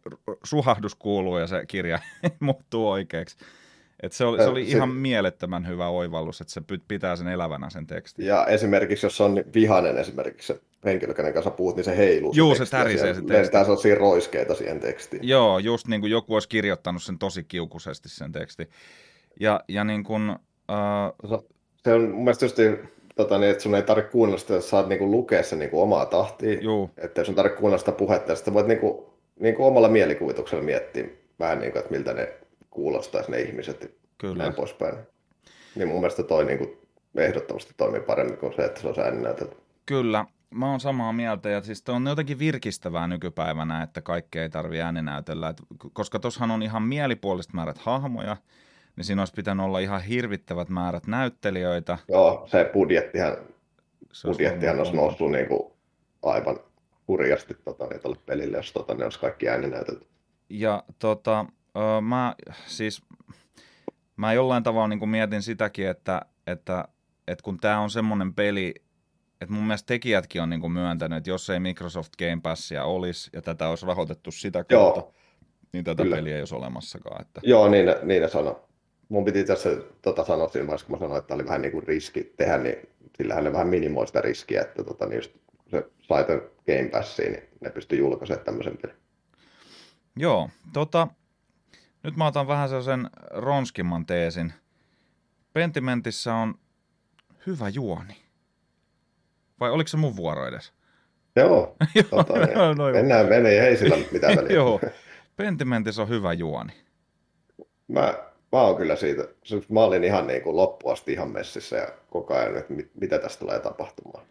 [0.45, 1.99] suhahdus kuuluu, ja se kirja
[2.41, 3.37] muuttuu oikeaksi.
[4.03, 7.71] Et se oli, se oli se, ihan mielettömän hyvä oivallus, että se pitää sen elävänä
[7.71, 8.27] sen tekstin.
[8.27, 12.33] Ja esimerkiksi, jos on vihainen esimerkiksi se henkilö, kenen kanssa puhut, niin se heiluu.
[12.37, 13.33] Joo, se, se tärisee se teksti.
[13.33, 15.29] Lentää sellaisia roiskeita siihen tekstiin.
[15.29, 18.69] Joo, just niin kuin joku olisi kirjoittanut sen tosi kiukuisesti sen teksti.
[19.41, 21.45] Ja, ja niin kuin, uh...
[21.85, 22.59] Se on mun mielestä just
[23.15, 26.07] tota, niin, että sun ei tarvitse kuunnella sitä, että saat niinku lukea sen niinku omaa
[26.07, 26.61] tahtia.
[26.61, 26.91] Juu.
[26.97, 31.05] Että sun tarvitse kuunnella sitä puhetta, ja sitten voit niinku, niinku omalla mielikuvituksella miettiä
[31.39, 32.33] vähän, niinku, että miltä ne
[32.71, 34.43] kuulostaisi ne ihmiset Kyllä.
[34.43, 34.95] näin poispäin.
[35.75, 36.77] Niin mun mielestä toi niinku
[37.17, 39.57] ehdottomasti toimii paremmin kuin se, että se on ääninäytelty.
[39.87, 44.81] Kyllä, mä oon samaa mieltä, ja siis on jotenkin virkistävää nykypäivänä, että kaikki ei tarvi
[44.81, 48.37] ääninäytellä, Et, koska tossahan on ihan mielipuoliset määrät hahmoja,
[48.97, 51.99] niin siinä olisi pitänyt olla ihan hirvittävät määrät näyttelijöitä.
[52.09, 53.37] Joo, se budjettihan,
[54.13, 55.73] se budjettihan olisi noussut niin kuin
[56.23, 56.61] aivan
[57.09, 60.07] hurjasti tota, niin, tuolle pelille, jos tota, ne olisi kaikki ääninäytelty.
[60.49, 61.47] Ja tota,
[62.01, 62.35] mä
[62.67, 63.03] siis
[64.17, 66.89] mä jollain tavalla niin kuin mietin sitäkin, että, että,
[67.29, 68.75] että kun tämä on semmoinen peli,
[69.41, 73.31] että mun mielestä tekijätkin on niin kuin myöntänyt, että jos ei Microsoft Game Passia olisi
[73.33, 75.15] ja tätä olisi rahoitettu sitä kautta, Joo.
[75.73, 76.17] niin tätä Kyllä.
[76.17, 77.21] peliä ei olisi olemassakaan.
[77.21, 77.41] Että...
[77.45, 78.57] Joo, niin, niin ne sanoi.
[79.09, 79.71] Mun piti tässä
[80.03, 82.77] tota sanoa siinä vaiheessa, kun mä sanoin, että oli vähän niin kuin riski tehdä, niin
[83.17, 85.33] sillähän ne vähän minimoi sitä riskiä, että tota, niin just,
[85.67, 86.25] se sai
[86.67, 88.97] Game Passiin, niin ne pystyi julkaisemaan tämmöisen pelin.
[90.17, 91.09] Joo, tota,
[92.03, 94.53] nyt mä otan vähän sellaisen ronskimman teesin.
[95.53, 96.55] Pentimentissä on
[97.47, 98.17] hyvä juoni.
[99.61, 100.73] Vai oliko se mun vuoro edes?
[101.37, 101.77] Joo,
[102.11, 104.53] tota, no, no, mennään menee, ei sillä mitään väliä.
[104.61, 104.81] Joo,
[105.37, 106.73] Pentimentissä on hyvä juoni.
[107.89, 108.15] Mä,
[108.53, 109.29] mä oon kyllä siitä,
[109.69, 113.41] mä olin ihan niin kuin loppuasti ihan messissä ja koko ajan, että mit, mitä tästä
[113.41, 114.25] tulee tapahtumaan.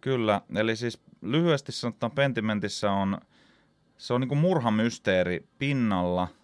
[0.00, 3.18] Kyllä, eli siis lyhyesti sanottuna Pentimentissä on,
[3.98, 6.28] se on niin kuin murhamysteeri pinnalla–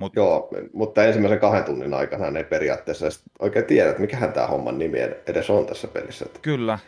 [0.00, 0.16] Mut...
[0.16, 3.06] Joo, mutta ensimmäisen kahden tunnin aikana ei periaatteessa
[3.38, 6.26] oikein tiedä, että mikähän tämä homman nimi edes on tässä pelissä.
[6.42, 6.78] Kyllä.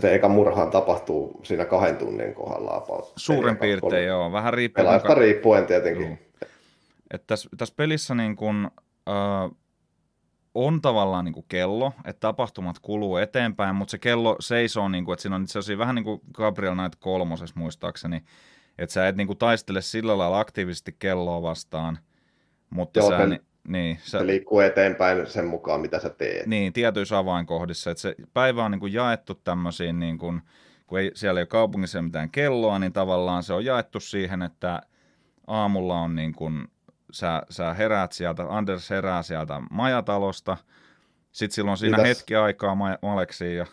[0.00, 2.86] Se eka murhaan tapahtuu siinä kahden tunnin kohdalla.
[3.16, 4.02] Suurin piirtein, kolme.
[4.02, 4.32] joo.
[4.32, 4.82] Vähän riippuu.
[4.82, 5.20] Pelaajasta kuinka...
[5.20, 6.18] riippuen tietenkin.
[7.26, 8.70] Tässä, tässä pelissä niin kun,
[9.08, 9.56] äh,
[10.54, 15.12] on tavallaan niin kuin kello, että tapahtumat kuluu eteenpäin, mutta se kello seisoo, niin kuin,
[15.12, 18.22] että siinä on itse asiassa vähän niin kuin Gabriel Knight kolmosessa muistaakseni,
[18.78, 21.98] että sä et niin kuin taistele sillä lailla aktiivisesti kelloa vastaan–
[22.70, 26.46] mutta Joo, sä, niin, niin, sä, se liikkuu eteenpäin sen mukaan, mitä sä teet.
[26.46, 27.90] Niin, tietyissä avainkohdissa.
[27.90, 30.42] Että se päivä on niin kuin jaettu tämmöisiin, niin kuin,
[30.86, 34.82] kun ei, siellä ei ole kaupungissa mitään kelloa, niin tavallaan se on jaettu siihen, että
[35.46, 36.68] aamulla on niin kuin,
[37.12, 40.56] sä, sä heräät sieltä, Anders herää sieltä majatalosta,
[41.32, 43.66] sitten silloin siinä niin hetki aikaa Maleksiin ja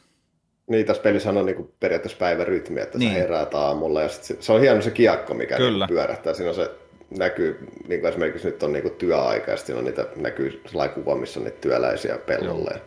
[0.67, 3.13] niin, tässä pelissä on niin periaatteessa päivärytmi, että niin.
[3.13, 5.85] sä heräät aamulla ja sit se, se on hieno se kiekko, mikä Kyllä.
[5.85, 6.33] Niin pyörähtää.
[6.33, 6.71] Siinä on se
[7.17, 10.95] näkyy, niin kuin esimerkiksi nyt on niin kuin työaika, ja sitten on niitä, näkyy sellainen
[10.95, 12.71] kuva, missä on niitä työläisiä pellolle.
[12.73, 12.83] Joo.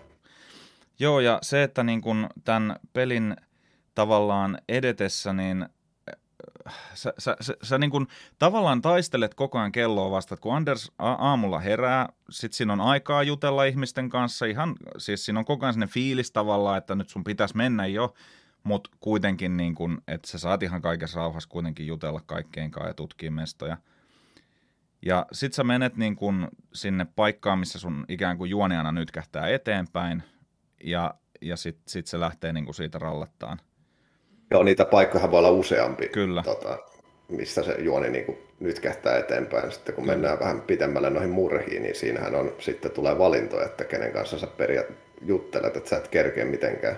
[0.98, 3.36] Joo, ja se, että niin kun tämän pelin
[3.94, 5.66] tavallaan edetessä, niin
[6.94, 8.06] sä, sä, sä, sä niin kun
[8.38, 13.64] tavallaan taistelet koko ajan kelloa vasta, kun Anders aamulla herää, sit siinä on aikaa jutella
[13.64, 17.56] ihmisten kanssa, ihan, siis siinä on koko ajan sellainen fiilis tavallaan, että nyt sun pitäisi
[17.56, 18.14] mennä jo,
[18.62, 22.94] mutta kuitenkin niin kun, että sä saat ihan kaikessa rauhassa kuitenkin jutella kaikkeen kanssa ja
[22.94, 23.76] tutkia mestoja.
[25.02, 29.48] Ja sit sä menet niin kun sinne paikkaan, missä sun ikään kuin juoniana nyt kähtää
[29.48, 30.22] eteenpäin,
[30.84, 33.60] ja, ja sit, sit se lähtee niin kuin siitä rallattaan.
[34.50, 36.08] Joo, niitä paikkoja voi olla useampi.
[36.08, 36.42] Kyllä.
[36.42, 36.78] Tota,
[37.28, 39.72] missä se juoni niin kuin nyt kähtää eteenpäin.
[39.72, 40.16] Sitten kun Kyllä.
[40.16, 44.46] mennään vähän pitemmälle noihin murhiin, niin siinähän on, sitten tulee valinto, että kenen kanssa sä
[44.46, 44.86] periaat
[45.22, 46.96] juttelet, että sä et kerkeä mitenkään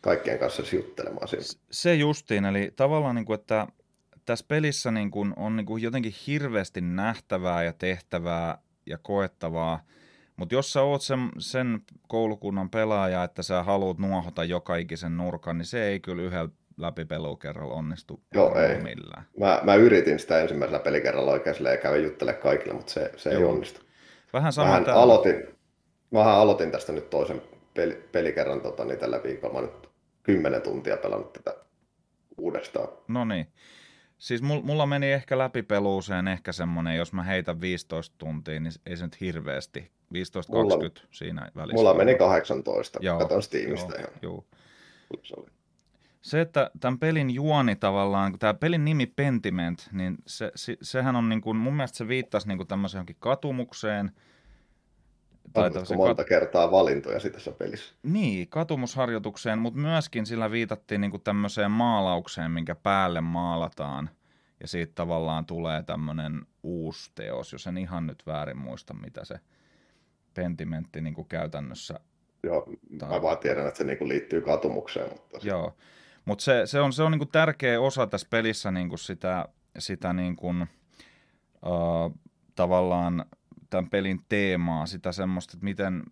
[0.00, 1.44] kaikkien kanssa juttelemaan siinä.
[1.70, 3.66] Se justiin, eli tavallaan niin kuin, että
[4.24, 9.80] tässä pelissä niin kuin on niin kuin jotenkin hirveästi nähtävää ja tehtävää ja koettavaa,
[10.36, 15.58] mutta jos sä oot sen, sen koulukunnan pelaaja, että sä haluat nuohota joka ikisen nurkan,
[15.58, 16.48] niin se ei kyllä yhdellä
[16.78, 18.82] läpipelukerralla onnistu Joo, ei.
[18.82, 19.26] millään.
[19.38, 23.44] Mä, mä yritin sitä ensimmäisellä pelikerralla oikein ja kävin juttele kaikille, mutta se, se ei
[23.44, 23.80] onnistu.
[24.32, 25.48] Vähän sama Mähän aloitin,
[26.10, 27.42] mähän aloitin tästä nyt toisen
[27.74, 29.54] peli, pelikerran tota, niin tällä viikolla.
[29.54, 29.88] Mä nyt
[30.22, 31.54] kymmenen tuntia pelannut tätä
[32.38, 32.88] uudestaan.
[33.08, 33.46] No niin.
[34.18, 39.04] Siis mulla meni ehkä läpipeluuseen ehkä semmoinen, jos mä heitän 15 tuntia, niin ei se
[39.04, 39.86] nyt hirveästi 15-20
[40.48, 40.78] mulla,
[41.10, 41.76] siinä välissä.
[41.76, 44.12] Mulla meni 18, joo, katon Steamista joo, ihan.
[44.22, 44.44] Joo.
[45.22, 45.46] Se, oli.
[46.28, 51.28] Se, että tämän pelin juoni tavallaan, tämä pelin nimi Pentiment, niin se, se, sehän on
[51.28, 54.12] niin kuin, mun mielestä se viittasi niin kuin tämmöiseen johonkin katumukseen.
[55.52, 56.28] Tai monta kat...
[56.28, 57.94] kertaa valintoja tässä pelissä.
[58.02, 64.10] Niin, katumusharjoitukseen, mutta myöskin sillä viitattiin niin kuin tämmöiseen maalaukseen, minkä päälle maalataan.
[64.60, 69.40] Ja siitä tavallaan tulee tämmöinen uusi teos, jos en ihan nyt väärin muista, mitä se
[70.34, 72.00] sentimentti niin kuin käytännössä.
[72.42, 72.72] Joo,
[73.08, 75.10] mä vaan tiedän, että se niin kuin liittyy katumukseen.
[75.10, 75.76] Mutta Joo,
[76.28, 79.48] mutta se, se on, se on niin kuin tärkeä osa tässä pelissä niin kuin sitä,
[79.78, 80.62] sitä niin kuin,
[81.66, 82.18] uh,
[82.54, 83.24] tavallaan
[83.70, 86.02] tämän pelin teemaa, sitä semmoista, että miten,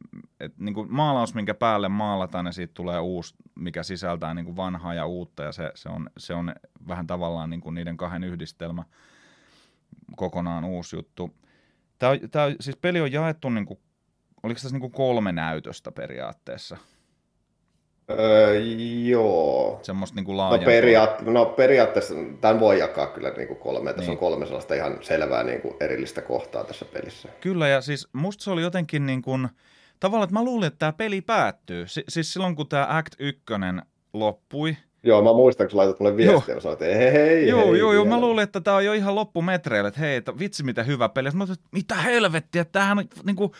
[0.40, 4.56] että niin kuin maalaus, minkä päälle maalataan, ja siitä tulee uusi, mikä sisältää niin kuin
[4.56, 6.54] vanhaa ja uutta, ja se, se, on, se on
[6.88, 8.84] vähän tavallaan niin kuin niiden kahden yhdistelmä
[10.16, 11.34] kokonaan uusi juttu.
[11.98, 13.80] Tämä, siis peli on jaettu niin kuin
[14.42, 16.76] Oliko tässä niin kolme näytöstä periaatteessa?
[18.10, 18.58] Öö,
[19.04, 19.78] joo.
[19.82, 23.92] Semmoista niin kuin no, periaat- no periaatteessa tämän voi jakaa kyllä niin kuin kolme.
[23.92, 24.10] Tässä niin.
[24.10, 27.28] on kolme sellaista ihan selvää niin kuin erillistä kohtaa tässä pelissä.
[27.40, 29.48] Kyllä, ja siis musta se oli jotenkin niin kuin,
[30.00, 31.86] tavallaan, että mä luulin, että tämä peli päättyy.
[31.86, 33.42] Si- siis silloin, kun tämä Act 1
[34.12, 37.70] loppui, Joo, mä muistan, kun sä laitat mulle viestiä, ja sanoit, että hei, hei, Joo,
[37.70, 40.62] hei, joo, joo, mä luulin, että tämä on jo ihan loppumetreillä, että hei, että vitsi
[40.62, 41.30] mitä hyvä peli.
[41.30, 43.52] Mä että mitä helvettiä, että tämähän niin kuin,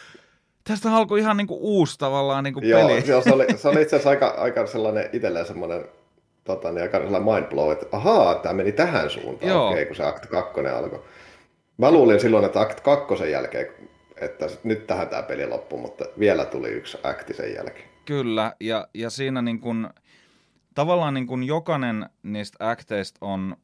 [0.68, 3.09] Tästä alkoi ihan niinku uusi tavallaan niinku joo, peli.
[3.09, 5.85] Joo, se oli, se oli itse asiassa aika, aika sellainen itselleen semmoinen
[6.44, 9.96] tota, niin aika sellainen mind blow, että ahaa, tämä meni tähän suuntaan, okei, okay, kun
[9.96, 11.02] se Act 2 alkoi.
[11.79, 13.66] Mä luulin silloin, että Act 2 jälkeen,
[14.20, 17.88] että nyt tähän tämä peli loppuu, mutta vielä tuli yksi akti sen jälkeen.
[18.05, 19.90] Kyllä, ja, ja siinä niin kun,
[20.74, 23.57] tavallaan niin kun jokainen niistä akteista on,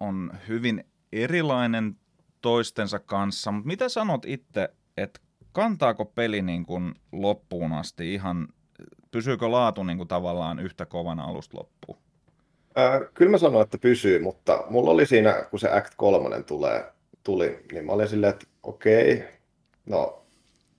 [0.00, 1.96] on hyvin erilainen
[2.40, 5.20] toistensa kanssa, mutta mitä sanot itse, että
[5.52, 8.48] kantaako peli niin kuin loppuun asti ihan,
[9.10, 11.98] pysyykö laatu niin kuin tavallaan yhtä kovana alusta loppuun?
[12.78, 16.92] Äh, kyllä mä sanoin, että pysyy, mutta mulla oli siinä, kun se Act 3 tulee,
[17.22, 19.24] tuli, niin mä olin silleen, että okei,
[19.86, 20.22] no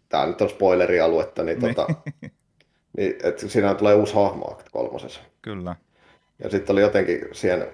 [0.09, 1.75] tää nyt on spoilerialuetta, niin, niin.
[1.75, 1.93] tota,
[2.97, 4.89] niin että siinä tulee uusi hahmo Act 3.
[5.41, 5.75] Kyllä.
[6.43, 7.67] Ja sitten oli jotenkin siihen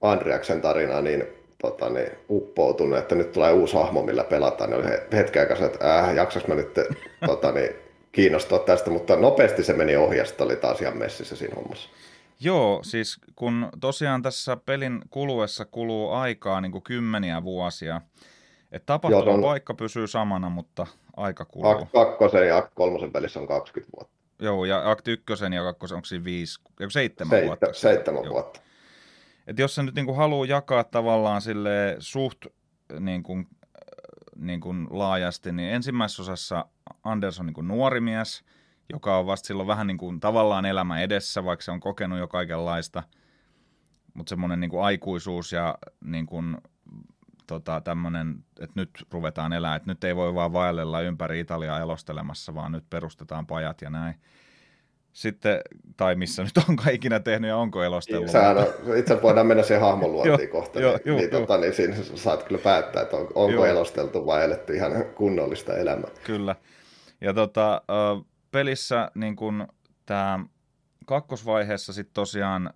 [0.00, 1.24] Andreaksen tarinaan niin
[1.62, 4.70] tota, niin, uppoutunut, että nyt tulee uusi hahmo, millä pelataan.
[4.70, 6.74] Ne oli hetken aikaa että äh, jaksas mä nyt
[7.26, 7.70] tota, niin,
[8.12, 11.88] kiinnostua tästä, mutta nopeasti se meni ohi ja sitten oli taas ihan messissä siinä hommassa.
[12.40, 18.00] Joo, siis kun tosiaan tässä pelin kuluessa kuluu aikaa niin kuin kymmeniä vuosia,
[18.72, 19.42] että tapahtuma Joo, on...
[19.42, 21.70] paikka pysyy samana, mutta aika kuluu.
[21.70, 24.12] Akt 2 ja 3 välissä on 20 vuotta.
[24.38, 27.72] Joo, ja Akt 1 ja 2 onko siinä 5, 7 Seit, vuotta?
[27.72, 28.60] 7 vuotta
[29.46, 32.46] että jos se nyt niin haluaa jakaa tavallaan sille suht
[33.00, 33.48] niin kuin,
[34.36, 36.66] niin kuin laajasti, niin ensimmäisessä osassa
[37.04, 38.44] Anders on niin kuin nuori mies,
[38.92, 42.28] joka on vasta silloin vähän niin kuin tavallaan elämä edessä, vaikka se on kokenut jo
[42.28, 43.02] kaikenlaista,
[44.14, 46.56] mutta semmoinen niin kuin aikuisuus ja niin kuin,
[47.46, 52.54] tota, tämmöinen, että nyt ruvetaan elää, että nyt ei voi vaan vaellella ympäri Italiaa elostelemassa,
[52.54, 54.14] vaan nyt perustetaan pajat ja näin.
[55.12, 55.60] Sitten,
[55.96, 58.30] tai missä nyt onko ikinä tehnyt ja onko elostellut.
[58.30, 61.40] Sehän on, itse voidaan mennä siihen hahmonluontiin Joo, kohta, joo, niin, joo, niin, joo.
[61.40, 63.64] tota, niin siinä saat kyllä päättää, että on, onko Joo.
[63.64, 66.10] elosteltu vai eletty ihan kunnollista elämää.
[66.24, 66.56] Kyllä.
[67.20, 67.82] Ja tota,
[68.50, 69.68] pelissä niin kun
[70.06, 70.44] tämä
[71.06, 72.70] kakkosvaiheessa sitten tosiaan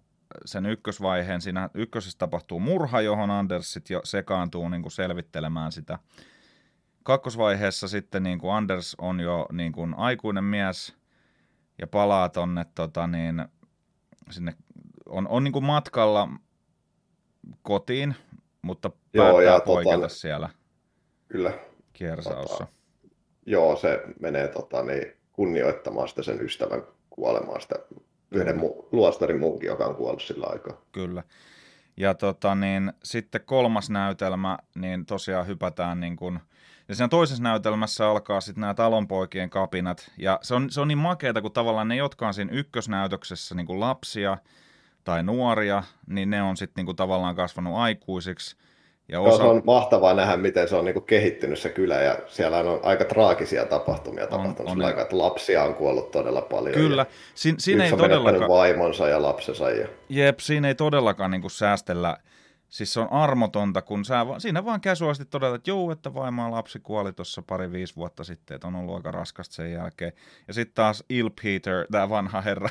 [0.44, 5.98] sen ykkösvaiheen, siinä ykkösessä tapahtuu murha, johon Anders sit jo sekaantuu niin selvittelemään sitä.
[7.02, 10.96] Kakkosvaiheessa sitten niin Anders on jo niin kuin aikuinen mies
[11.78, 13.44] ja palaa tonne tota niin,
[14.30, 14.54] sinne,
[15.06, 16.28] on, on niin kuin matkalla
[17.62, 18.14] kotiin,
[18.62, 20.48] mutta Joo, päättää ja poiketa tota- siellä
[21.28, 21.52] Kyllä,
[21.92, 22.56] kiersaussa.
[22.56, 22.72] Tota,
[23.46, 27.74] joo, se menee tota, niin, kunnioittamaan sitä sen ystävän kuolemaa, sitä
[28.30, 30.80] yhden mu- luostarin munkin, joka on kuollut sillä aikaa.
[30.92, 31.22] Kyllä.
[31.96, 36.40] Ja tota, niin, sitten kolmas näytelmä, niin tosiaan hypätään niin kuin,
[36.88, 40.10] ja siinä toisessa näytelmässä alkaa sitten nämä talonpoikien kapinat.
[40.18, 43.66] Ja se on, se on niin makeeta, kun tavallaan ne, jotka on siinä ykkösnäytöksessä niin
[43.66, 44.38] kuin lapsia
[45.04, 48.56] tai nuoria, niin ne on sitten niin tavallaan kasvanut aikuisiksi.
[49.08, 49.36] Ja Osa...
[49.36, 52.80] Se on mahtavaa nähdä, miten se on niin kuin kehittynyt se kylä, ja siellä on
[52.82, 54.84] aika traagisia tapahtumia tapahtunut on ne.
[54.84, 56.74] aikaa, että lapsia on kuollut todella paljon.
[56.74, 58.50] kyllä, ja siinä, ei on todellakaan...
[58.50, 59.70] vaimonsa ja lapsensa.
[59.70, 59.88] Ja...
[60.08, 62.16] Jep, siinä ei todellakaan niin kuin säästellä.
[62.76, 66.42] Siis se on armotonta, kun sä, va- siinä vaan käsuasti todetaan, että joo, että vaimo
[66.42, 70.12] ja lapsi kuoli tuossa pari viisi vuotta sitten, että on ollut aika raskasta sen jälkeen.
[70.48, 72.68] Ja sitten taas Il Peter, tämä vanha herra,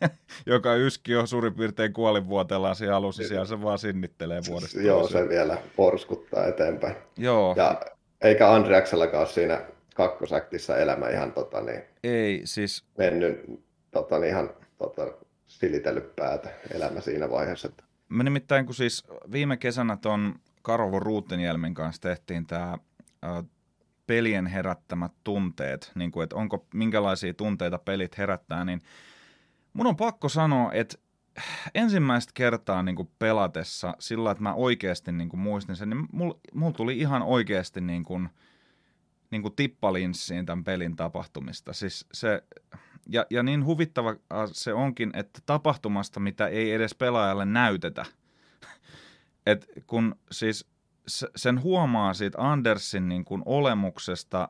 [0.46, 5.28] joka yski jo suurin piirtein kuolinvuotellaan siellä alussa, siellä se vaan sinnittelee vuodesta Joo, se
[5.28, 6.96] vielä porskuttaa eteenpäin.
[7.18, 7.80] Joo, Ja
[8.20, 9.60] eikä Andreaksellakaan ole siinä
[9.94, 15.06] kakkosaktissa elämä ihan tota, niin, ei, siis mennyt tota, niin, ihan tota,
[15.46, 17.68] silitellyt päätä elämä siinä vaiheessa.
[17.68, 17.87] Että...
[18.08, 22.78] Me nimittäin, kun siis viime kesänä ton Karvo Ruutenjelmin kanssa tehtiin tämä
[24.06, 28.80] pelien herättämät tunteet, niin kuin, että onko, minkälaisia tunteita pelit herättää, niin
[29.72, 30.98] mun on pakko sanoa, että
[31.74, 36.38] ensimmäistä kertaa niin kuin pelatessa sillä, että mä oikeasti niin kuin muistin sen, niin mulla
[36.54, 38.28] mul tuli ihan oikeasti niin kuin,
[39.30, 41.72] niin kuin tippalinssiin tämän pelin tapahtumista.
[41.72, 42.42] Siis se,
[43.08, 44.18] ja, ja niin huvittava äh,
[44.52, 48.04] se onkin, että tapahtumasta, mitä ei edes pelaajalle näytetä.
[49.46, 50.66] Et kun siis
[51.08, 54.48] se- sen huomaa siitä Andersin niin kuin olemuksesta,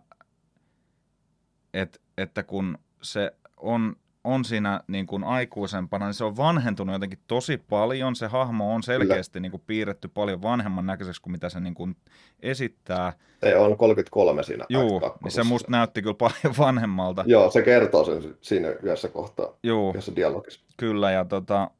[1.75, 3.97] et, että kun se on,
[4.35, 8.17] on siinä niin kuin aikuisempana, niin se on vanhentunut jotenkin tosi paljon.
[8.17, 11.97] Se hahmo on selkeästi niin kuin piirretty paljon vanhemman näköiseksi kuin mitä se niin kuin
[12.41, 13.13] esittää.
[13.41, 17.25] Se on 33 siinä Juu, niin se musta näytti kyllä paljon vanhemmalta.
[17.27, 20.61] Joo, se kertoo sen siinä yhdessä kohtaa, Juu, yhdessä dialogissa.
[20.77, 21.11] kyllä.
[21.11, 21.71] Ja tota,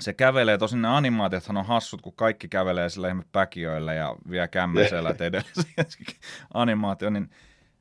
[0.00, 4.48] se kävelee, tosin ne animaatiothan on hassut, kun kaikki kävelee sillä ihme päkiöillä ja vie
[4.48, 5.94] kämmenselät edellä se
[6.54, 7.30] animaatio, niin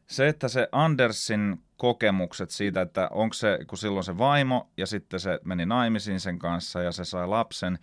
[0.07, 5.19] se, että se Andersin kokemukset siitä, että onko se, kun silloin se vaimo ja sitten
[5.19, 7.79] se meni naimisiin sen kanssa ja se sai lapsen,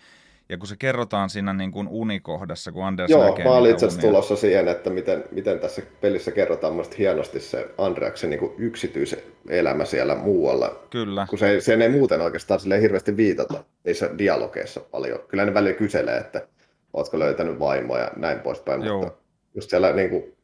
[0.49, 3.87] ja kun se kerrotaan siinä niin kuin unikohdassa, kun Anders Joo, näkee mä olin itse
[3.87, 9.85] asiassa tulossa siihen, että miten, miten tässä pelissä kerrotaan musta hienosti se Andreaksen niin yksityiselämä
[9.85, 10.81] siellä muualla.
[10.91, 15.21] Kyllä, Kun se, sen ei muuten oikeastaan sille hirveästi viitata niissä dialogeissa paljon.
[15.29, 16.49] Kyllä ne välillä kyselee, että
[16.93, 19.03] ootko löytänyt vaimoa ja näin poispäin, Joo.
[19.03, 19.19] mutta
[19.55, 20.37] just siellä niin kuin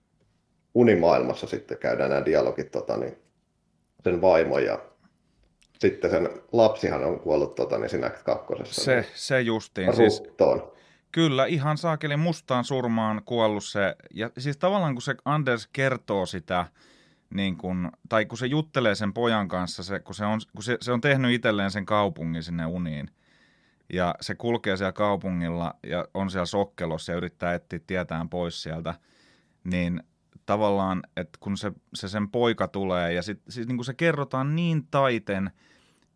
[0.77, 3.19] unimaailmassa sitten käydään nämä dialogit tota, niin,
[4.05, 4.79] sen vaimon ja
[5.79, 8.85] sitten sen lapsihan on kuollut tota, niin siinä kakkosessa.
[8.85, 9.97] se, se justiin.
[9.97, 10.73] Siis, Ruttoon.
[11.13, 13.97] Kyllä, ihan saakeli mustaan surmaan kuollut se.
[14.15, 16.67] Ja siis tavallaan kun se Anders kertoo sitä,
[17.35, 20.79] niin kun, tai kun se juttelee sen pojan kanssa, se, kun, se on, kun se,
[20.81, 23.11] se on tehnyt itselleen sen kaupungin sinne uniin,
[23.93, 28.95] ja se kulkee siellä kaupungilla ja on siellä sokkelossa ja yrittää etsiä tietään pois sieltä,
[29.65, 30.03] niin
[30.47, 34.57] tavallaan, että kun se, se sen poika tulee ja sit, siis niin kun se kerrotaan
[34.57, 35.51] niin taiten,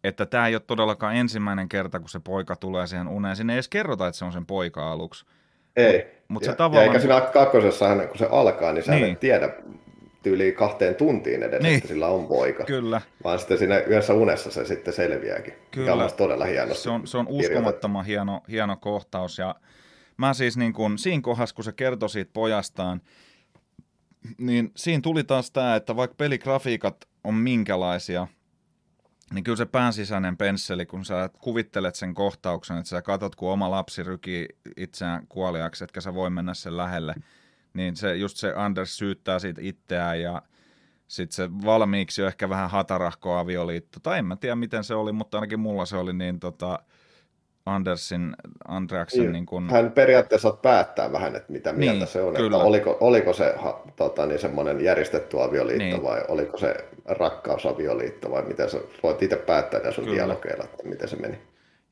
[0.04, 3.36] että tämä ei ole todellakaan ensimmäinen kerta, kun se poika tulee siihen uneen.
[3.36, 5.24] Sinne ei edes kerrota, että se on sen poika aluksi.
[5.76, 6.06] Ei.
[6.28, 9.12] Mut ja, se ja tavallaan- eikä siinä kakkosessa, kun se alkaa, niin sä Niin.
[9.12, 9.50] et tiedä
[10.22, 11.76] tyyliin kahteen tuntiin edes, Niin.
[11.76, 12.64] että sillä on poika.
[12.64, 15.52] Kyllä, Vaan sitten siinä yhdessä unessa se sitten selviääkin.
[15.52, 15.92] Mikä Kyllä.
[15.92, 19.38] on musta todella hienosti se on, se on uskomattoman hieno, hieno kohtaus.
[19.38, 19.54] Ja
[20.16, 23.00] mä siis niin kun, siinä kohdassa, kun se kertoi siitä pojastaan,
[24.38, 28.26] niin siinä tuli taas tämä, että vaikka peligrafiikat on minkälaisia,
[29.34, 33.70] niin kyllä se pääsisäinen pensseli, kun sä kuvittelet sen kohtauksen, että sä katot, kun oma
[33.70, 37.14] lapsi rykii itseään kuoliaksi, etkä sä voi mennä sen lähelle,
[37.74, 40.42] niin se, just se Anders syyttää siitä itseään ja
[41.08, 45.12] sitten se valmiiksi jo ehkä vähän hatarahko avioliitto, tai en mä tiedä miten se oli,
[45.12, 46.78] mutta ainakin mulla se oli niin tota,
[47.66, 48.36] Andersin,
[48.68, 49.70] Andreaksen niin, niin kun...
[49.70, 52.56] Hän periaatteessa saat päättää vähän, että mitä mieltä niin, se on, kyllä.
[52.56, 53.54] että oliko, oliko se
[53.96, 56.02] tota, niin semmoinen järjestetty avioliitto niin.
[56.02, 61.08] vai oliko se rakkausavioliitto vai miten sä voit itse päättää ja sun dialogeilla, että miten
[61.08, 61.38] se meni.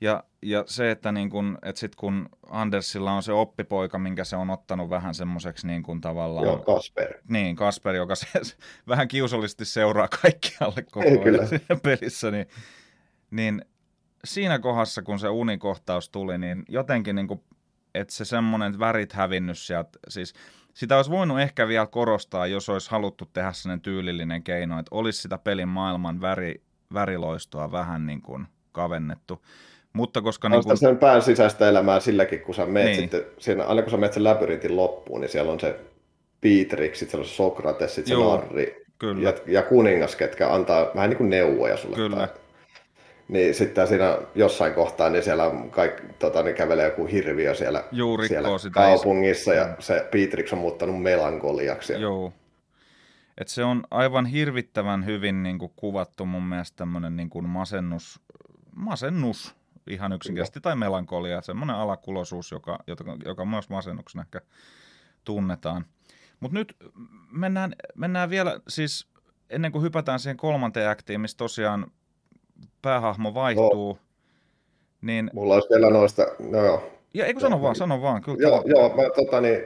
[0.01, 4.37] Ja, ja se, että, niin kun, että sit kun Andersilla on se oppipoika, minkä se
[4.37, 6.47] on ottanut vähän semmoiseksi niin kuin tavallaan...
[6.47, 7.15] Joo, Kasper.
[7.29, 8.27] Niin, Kasper, joka se,
[8.89, 12.47] vähän kiusallisesti seuraa kaikkialle koko ajan pelissä, niin,
[13.31, 13.65] niin
[14.29, 17.41] siinä kohdassa, kun se unikohtaus tuli, niin jotenkin niin kuin,
[17.95, 20.35] että se semmoinen värit hävinnyt sieltä, siis
[20.75, 25.23] sitä olisi voinut ehkä vielä korostaa, jos olisi haluttu tehdä sellainen tyylillinen keino, että olisi
[25.23, 26.63] sitä pelin maailman väri,
[26.95, 29.43] väriloistoa vähän niin kuin kavennettu.
[29.93, 30.49] Mutta koska...
[30.49, 30.77] niin kun...
[30.77, 33.01] sen pään sisäistä elämää silläkin, kun sä meet niin.
[33.01, 35.81] sitten, siinä, aina kun sä meet sen labyrintin loppuun, niin siellä on se
[36.41, 39.29] Beatrix, sitten siellä on Sokrates, sitten se Narri kyllä.
[39.29, 41.97] Ja, ja kuningas, ketkä antaa vähän niin kuin neuvoja sulle.
[41.97, 42.17] Kyllä.
[42.17, 42.29] Tai,
[43.29, 47.85] niin sitten siinä jossain kohtaa, niin siellä kaikki, tota, niin kävelee joku hirviö siellä,
[48.29, 51.93] siellä sitä kaupungissa, ja se Beatrix on muuttanut melankoliaksi.
[51.93, 52.33] Joo.
[53.39, 58.21] Et se on aivan hirvittävän hyvin niin kuin, kuvattu mun mielestä tämmöinen niin kuin masennus,
[58.75, 59.57] masennus
[59.91, 64.41] ihan yksinkertaisesti, tai melankolia, semmoinen alakuloisuus, joka, joka, joka myös masennuksena ehkä
[65.25, 65.85] tunnetaan.
[66.41, 66.77] Mutta nyt
[67.31, 69.09] mennään, mennään vielä, siis
[69.51, 71.91] ennen kuin hypätään siihen kolmanteen aktiin, missä tosiaan
[72.83, 73.99] päähahmo vaihtuu, no.
[75.03, 75.31] niin...
[75.33, 76.91] Mulla olisi vielä noista, no joo.
[77.15, 78.23] Ja eikö sano vaan, sano vaan.
[78.23, 79.65] Kyllä, joo, joo mä tota niin,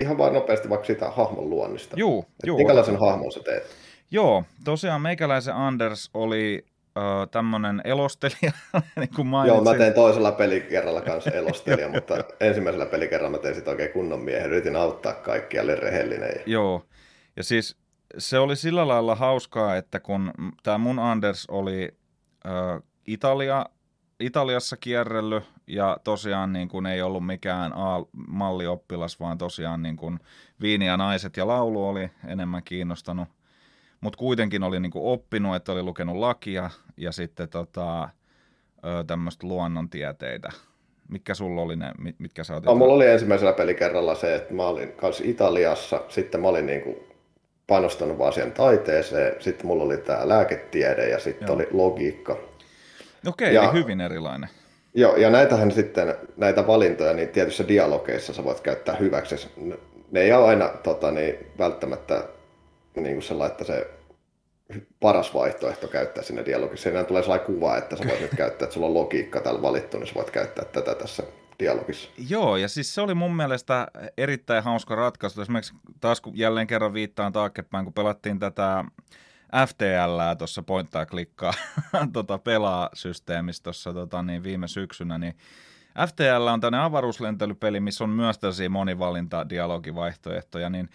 [0.00, 1.96] ihan vaan nopeasti vaikka sitä hahmon luonnista.
[1.98, 2.56] Juu, juu.
[2.56, 3.66] Minkälaisen hahmon sä teet?
[4.10, 6.64] Joo, tosiaan meikäläisen Anders oli
[6.96, 8.52] uh, tämmöinen elostelija,
[8.96, 9.64] niin kuin mainitsin.
[9.64, 14.20] Joo, mä tein toisella pelikerralla kanssa elostelija, mutta ensimmäisellä pelikerralla mä tein sitten oikein kunnon
[14.20, 16.30] miehen, yritin auttaa kaikkia, olin rehellinen.
[16.36, 16.42] Ja...
[16.46, 16.82] Joo,
[17.36, 17.76] ja siis
[18.18, 20.32] se oli sillä lailla hauskaa, että kun
[20.62, 21.94] tämä mun Anders oli
[23.06, 23.66] Italia,
[24.20, 27.72] Italiassa kierrellyt ja tosiaan niin kuin ei ollut mikään
[28.28, 30.20] mallioppilas, vaan tosiaan niin kuin
[30.60, 33.28] viini ja naiset ja laulu oli enemmän kiinnostanut.
[34.00, 38.08] Mutta kuitenkin oli niin kuin oppinut, että oli lukenut lakia ja sitten tota,
[39.06, 40.48] tämmöistä luonnontieteitä.
[41.08, 42.66] Mitkä sulla oli ne, mitkä sä otit?
[42.66, 46.80] No, mulla oli ensimmäisellä pelikerralla se, että mä olin kanssa Italiassa, sitten mä olin niin
[46.82, 46.96] kuin
[47.66, 49.42] panostanut vaan siihen taiteeseen.
[49.42, 52.38] Sitten mulla oli tämä lääketiede ja sitten oli logiikka.
[53.26, 54.50] Okei, ja, eli hyvin erilainen.
[54.94, 59.50] Joo, ja näitähän sitten, näitä valintoja, niin tietyissä dialogeissa sä voit käyttää hyväksi.
[60.10, 62.24] Ne ei ole aina tota, niin, välttämättä
[62.94, 63.90] niin kuin sellainen, että se
[65.00, 66.82] paras vaihtoehto käyttää sinne dialogissa.
[66.82, 69.98] Siinä tulee sellainen kuva, että sä voit nyt käyttää, että sulla on logiikka täällä valittu,
[69.98, 71.22] niin sä voit käyttää tätä tässä
[71.58, 72.10] dialogissa.
[72.28, 75.42] Joo, ja siis se oli mun mielestä erittäin hauska ratkaisu.
[75.42, 78.84] Esimerkiksi taas kun jälleen kerran viittaan taaksepäin, kun pelattiin tätä
[79.66, 81.54] FTL tuossa pointtaa klikkaa
[82.12, 85.36] tota pelaa-systeemissä tuossa tota, niin viime syksynä, niin
[86.08, 90.88] FTL on tämmöinen avaruuslentelypeli, missä on myös tällaisia monivalinta-dialogivaihtoehtoja, niin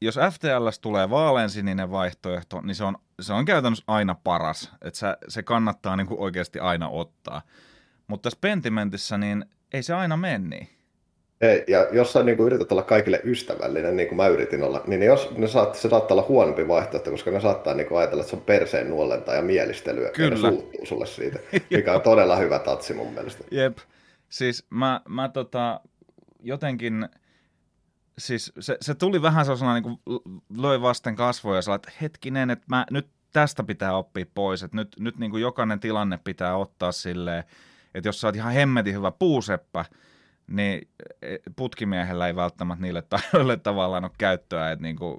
[0.00, 4.72] jos FTL tulee vaaleansininen vaihtoehto, niin se on, se on käytännössä aina paras.
[4.82, 7.42] Että se, se kannattaa niin kuin oikeasti aina ottaa.
[8.06, 10.68] Mutta tässä Pentimentissä, niin ei se aina mene niin.
[11.40, 14.82] Ei, ja jos sä niin kuin yrität olla kaikille ystävällinen, niin kuin mä yritin olla,
[14.86, 18.20] niin jos ne saat, se saattaa olla huonompi vaihtoehto, koska ne saattaa niin kuin ajatella,
[18.20, 20.36] että se on perseen nuolenta ja mielistelyä, Kyllä.
[20.36, 21.38] ja ne suuttuu sulle siitä,
[21.76, 23.44] mikä on todella hyvä tatsi mun mielestä.
[23.50, 23.78] Jep,
[24.28, 25.80] siis mä, mä tota,
[26.42, 27.08] jotenkin,
[28.18, 30.00] siis se, se tuli vähän sellaisena, niin kuin
[30.58, 34.96] löi vasten kasvoja, ja että hetkinen, että mä nyt tästä pitää oppia pois, että nyt,
[34.98, 37.44] nyt niin kuin jokainen tilanne pitää ottaa silleen,
[37.94, 39.84] että jos sä oot ihan hemmetin hyvä puuseppä,
[40.46, 40.88] niin
[41.22, 45.18] e, putkimiehellä ei välttämättä niille taidoille tavallaan ole käyttöä, että niinku,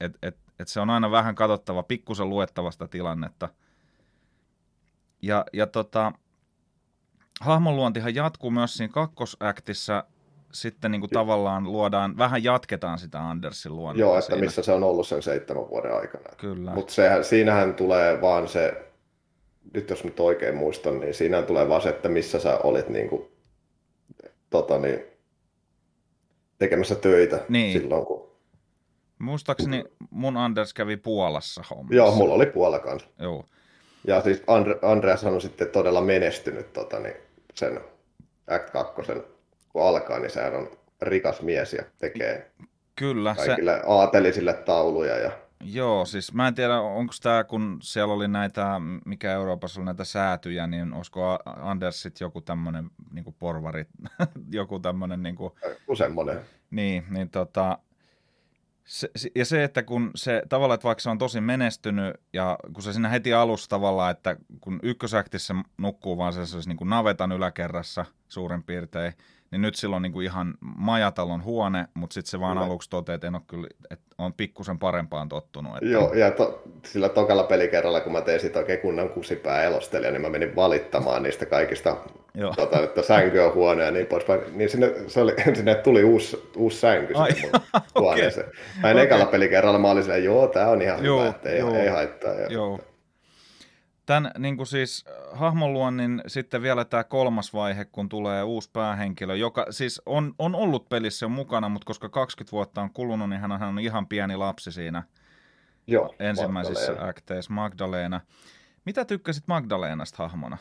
[0.00, 3.48] et, et, et se on aina vähän katsottava, pikkusen luettavasta tilannetta.
[5.22, 6.12] Ja, ja tota,
[7.40, 10.04] hahmonluontihan jatkuu myös siinä kakkosäktissä,
[10.52, 14.00] sitten niin kuin tavallaan luodaan, vähän jatketaan sitä Andersin luonnetta.
[14.00, 14.40] Joo, että siinä.
[14.40, 16.28] missä se on ollut sen seitsemän vuoden aikana.
[16.36, 16.70] Kyllä.
[16.70, 16.92] Mutta
[17.22, 18.89] siinähän tulee vaan se
[19.74, 23.08] nyt jos nyt oikein muistan, niin siinä tulee vaan se, että missä sä olit niin
[23.08, 23.28] kuin,
[24.50, 25.02] tota niin,
[26.58, 27.72] tekemässä töitä niin.
[27.72, 28.30] silloin, kun...
[29.18, 31.94] Muistaakseni mun Anders kävi Puolassa hommassa.
[31.94, 33.08] Joo, mulla oli Puola kanssa.
[33.18, 33.44] Joo.
[34.06, 37.16] Ja siis Andre, Andreas on sitten todella menestynyt tota, niin
[37.54, 37.80] sen
[38.46, 38.92] Act 2,
[39.68, 40.70] kun alkaa, niin sehän on
[41.02, 42.50] rikas mies ja tekee
[42.96, 43.82] Kyllä, kaikille se...
[43.86, 45.30] aatelisille tauluja ja
[45.64, 50.04] Joo, siis mä en tiedä, onko tämä, kun siellä oli näitä, mikä Euroopassa oli näitä
[50.04, 53.84] säätyjä, niin olisiko Andersit joku tämmöinen niin porvari,
[54.50, 55.22] joku tämmöinen...
[55.22, 55.52] Niin kuin.
[56.70, 57.78] Niin, niin tota,
[58.84, 62.82] se, ja se, että kun se tavallaan, että vaikka se on tosi menestynyt ja kun
[62.82, 68.06] se siinä heti alussa tavallaan, että kun ykkösäktissä nukkuu vaan se niin kuin navetan yläkerrassa
[68.28, 69.12] suurin piirtein,
[69.50, 72.66] niin nyt silloin niin kuin ihan majatalon huone, mutta sitten se vaan kyllä.
[72.66, 75.76] aluksi toteaa, että en ole kyllä, että on pikkusen parempaan tottunut.
[75.76, 75.88] Että...
[75.88, 80.22] Joo, ja to, sillä tokalla pelikerralla, kun mä tein siitä oikein kunnan kusipää elostelija, niin
[80.22, 81.96] mä menin valittamaan niistä kaikista,
[82.56, 84.40] tota, että sänky on huono ja niin poispäin.
[84.52, 88.50] Niin sinne, se oli, sinne tuli uusi, uusi sänky Ai, sinne mun huoneeseen.
[88.82, 89.06] Mä en okay.
[89.06, 91.88] ekalla pelikerralla, mä olin silleen, joo, tää on ihan joo, hyvä, että ei, joo, ei
[91.88, 92.34] haittaa.
[92.34, 92.78] Ja, joo.
[94.10, 99.66] Tämän niin kuin siis hahmonluonnin sitten vielä tämä kolmas vaihe, kun tulee uusi päähenkilö, joka
[99.70, 103.52] siis on, on ollut pelissä jo mukana, mutta koska 20 vuotta on kulunut, niin hän
[103.52, 105.02] on, ihan pieni lapsi siinä
[105.86, 107.08] Joo, ensimmäisissä Magdalena.
[107.08, 108.20] akteissa, Magdalena.
[108.84, 110.58] Mitä tykkäsit Magdalenasta hahmona?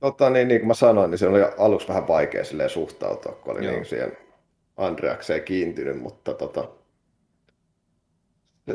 [0.00, 3.64] Tota, niin, niin kuin mä sanoin, niin se oli aluksi vähän vaikea suhtautua, kun oli
[3.64, 3.74] Joo.
[3.74, 4.16] niin siihen
[4.76, 6.68] Andreakseen kiintynyt, mutta tota,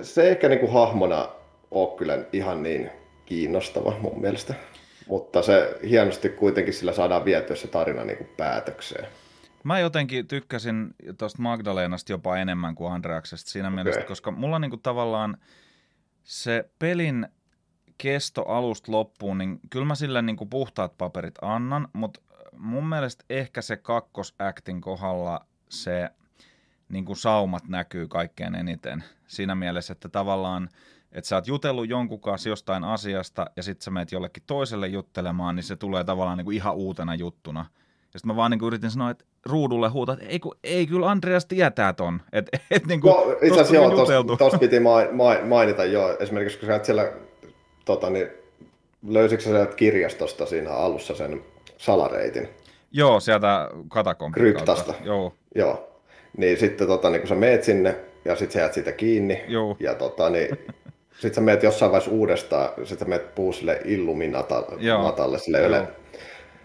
[0.02, 1.41] se ehkä niin kuin hahmona
[1.72, 2.90] ole kyllä ihan niin
[3.26, 4.54] kiinnostava mun mielestä.
[5.08, 9.08] Mutta se hienosti kuitenkin sillä saadaan vietyä se tarina niin kuin päätökseen.
[9.64, 13.76] Mä jotenkin tykkäsin tuosta Magdalenasta jopa enemmän kuin Andreaksesta siinä okay.
[13.76, 15.38] mielessä, koska mulla niin kuin tavallaan
[16.24, 17.28] se pelin
[17.98, 22.22] kesto alusta loppuun, niin kyllä mä sille niin kuin puhtaat paperit annan, mutta
[22.58, 26.10] mun mielestä ehkä se kakkosaktin kohdalla se
[26.90, 29.04] niin kuin saumat näkyy kaikkein eniten.
[29.28, 30.70] Siinä mielessä, että tavallaan–
[31.12, 35.56] että sä oot jutellut jonkun kanssa jostain asiasta ja sitten sä meet jollekin toiselle juttelemaan,
[35.56, 37.66] niin se tulee tavallaan niin kuin ihan uutena juttuna.
[38.14, 40.88] Ja sitten mä vaan niin kuin yritin sanoa, että ruudulle huutaa, että ei, kun, ei
[40.88, 42.22] kyllä Andreas tietää ton.
[42.34, 44.80] Et, et niin kuin, no, itse asiassa joo, tuossa piti
[45.50, 47.12] mainita jo, esimerkiksi kun sä et siellä,
[47.86, 48.28] tota, niin,
[49.08, 51.42] löysitkö sä kirjastosta siinä alussa sen
[51.78, 52.50] salareitin?
[52.92, 54.94] Joo, sieltä katakompin Kryptasta.
[55.04, 55.34] Joo.
[55.56, 55.88] Joo.
[56.38, 57.96] Niin sitten tota, niin kun sä meet sinne
[58.26, 59.44] ja sitten sä jäät siitä kiinni.
[59.48, 59.78] Joo.
[59.80, 60.50] Ja tota, niin,
[61.12, 65.88] sitten sä meet jossain vaiheessa uudestaan, sitten sä meet puu sille Illuminatalle, sille yle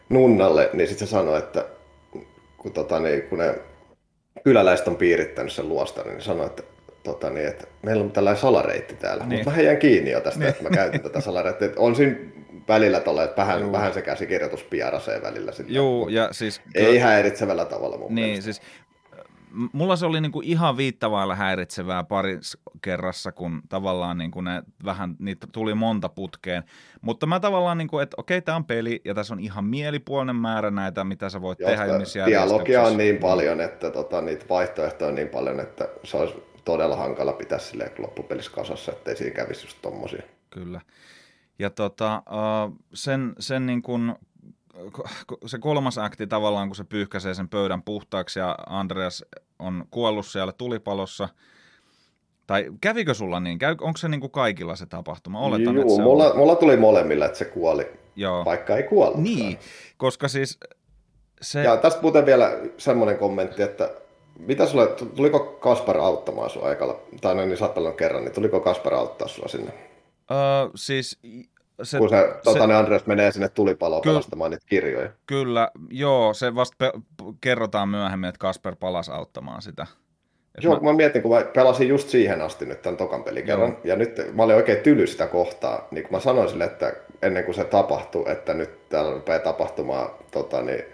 [0.09, 1.65] nunnalle, niin sitten se sanoi, että
[2.57, 3.55] kun, tota, niin, kun ne
[4.45, 6.63] kyläläiset on piirittänyt sen luosta, niin sanoi, että,
[7.03, 9.39] tota, niin, että meillä on tällainen salareitti täällä, niin.
[9.39, 10.49] mutta mä heidän kiinni jo tästä, niin.
[10.49, 11.69] että mä käytän tätä salareittiä.
[11.77, 12.17] On siinä
[12.69, 15.53] välillä tolle, että vähän, vähän se käsikirjoitus pierasee välillä.
[15.67, 16.61] Joo, ja siis...
[16.75, 18.45] Ei häiritsevällä tavalla mun Niin, mielestä.
[18.45, 18.63] siis
[19.73, 22.39] mulla se oli niinku ihan viittavailla häiritsevää pari
[22.83, 26.63] kerrassa, kun tavallaan niinku ne vähän, niitä tuli monta putkeen.
[27.01, 30.71] Mutta mä tavallaan, niinku, että okei, tämä on peli ja tässä on ihan mielipuolinen määrä
[30.71, 31.85] näitä, mitä sä voit Joo, tehdä
[32.27, 36.35] Dialogia on niin paljon, että tota, niitä vaihtoehtoja on niin paljon, että se olisi
[36.65, 40.23] todella hankala pitää silleen loppupelissä kasassa, ettei siinä kävisi just tommosia.
[40.51, 40.81] Kyllä.
[41.59, 42.23] Ja tota,
[42.95, 44.15] sen, sen niin kuin
[45.47, 49.24] se kolmas akti tavallaan, kun se pyyhkäisee sen pöydän puhtaaksi ja Andreas
[49.59, 51.29] on kuollut siellä tulipalossa,
[52.47, 53.59] tai kävikö sulla niin?
[53.59, 55.41] Käy, onko se niin kuin kaikilla se tapahtuma?
[55.41, 56.37] Oletan, Juu, että se mulla, on...
[56.37, 58.45] mulla tuli molemmilla, että se kuoli, Joo.
[58.45, 59.20] vaikka ei kuollut.
[59.20, 59.59] Niin,
[59.97, 60.59] koska siis
[61.41, 61.62] se...
[61.62, 63.91] Ja tästä muuten vielä semmoinen kommentti, että
[64.39, 69.29] mitä sulle, tuliko Kaspar auttamaan sua aikalla, tai no niin, kerran, niin tuliko Kaspar auttaa
[69.29, 69.72] sua sinne?
[70.31, 71.18] Öö, siis
[71.83, 75.11] se, kun se, se tota, ne Andres menee sinne tulipaloon ky- pelastamaan niitä kirjoja.
[75.27, 76.93] Kyllä, joo, se vasta pe-
[77.41, 79.87] kerrotaan myöhemmin, että Kasper palasi auttamaan sitä.
[80.59, 80.81] Et joo, mä...
[80.81, 83.81] kun mä mietin, kun mä pelasin just siihen asti nyt tämän tokan pelikerran, joo.
[83.85, 87.45] ja nyt mä olin oikein tyly sitä kohtaa, niin kun mä sanoin sille, että ennen
[87.45, 90.85] kuin se tapahtui, että nyt täällä rupeaa tapahtumaan, tota, niin,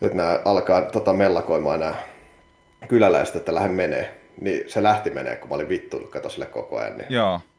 [0.00, 1.94] nyt nämä alkaa tota, mellakoimaan nämä
[2.88, 6.78] kyläläiset, että lähden menee, niin se lähti menee, kun mä olin vittuillut kato sille koko
[6.78, 6.96] ajan.
[6.96, 7.06] Niin...
[7.10, 7.49] Joo, niin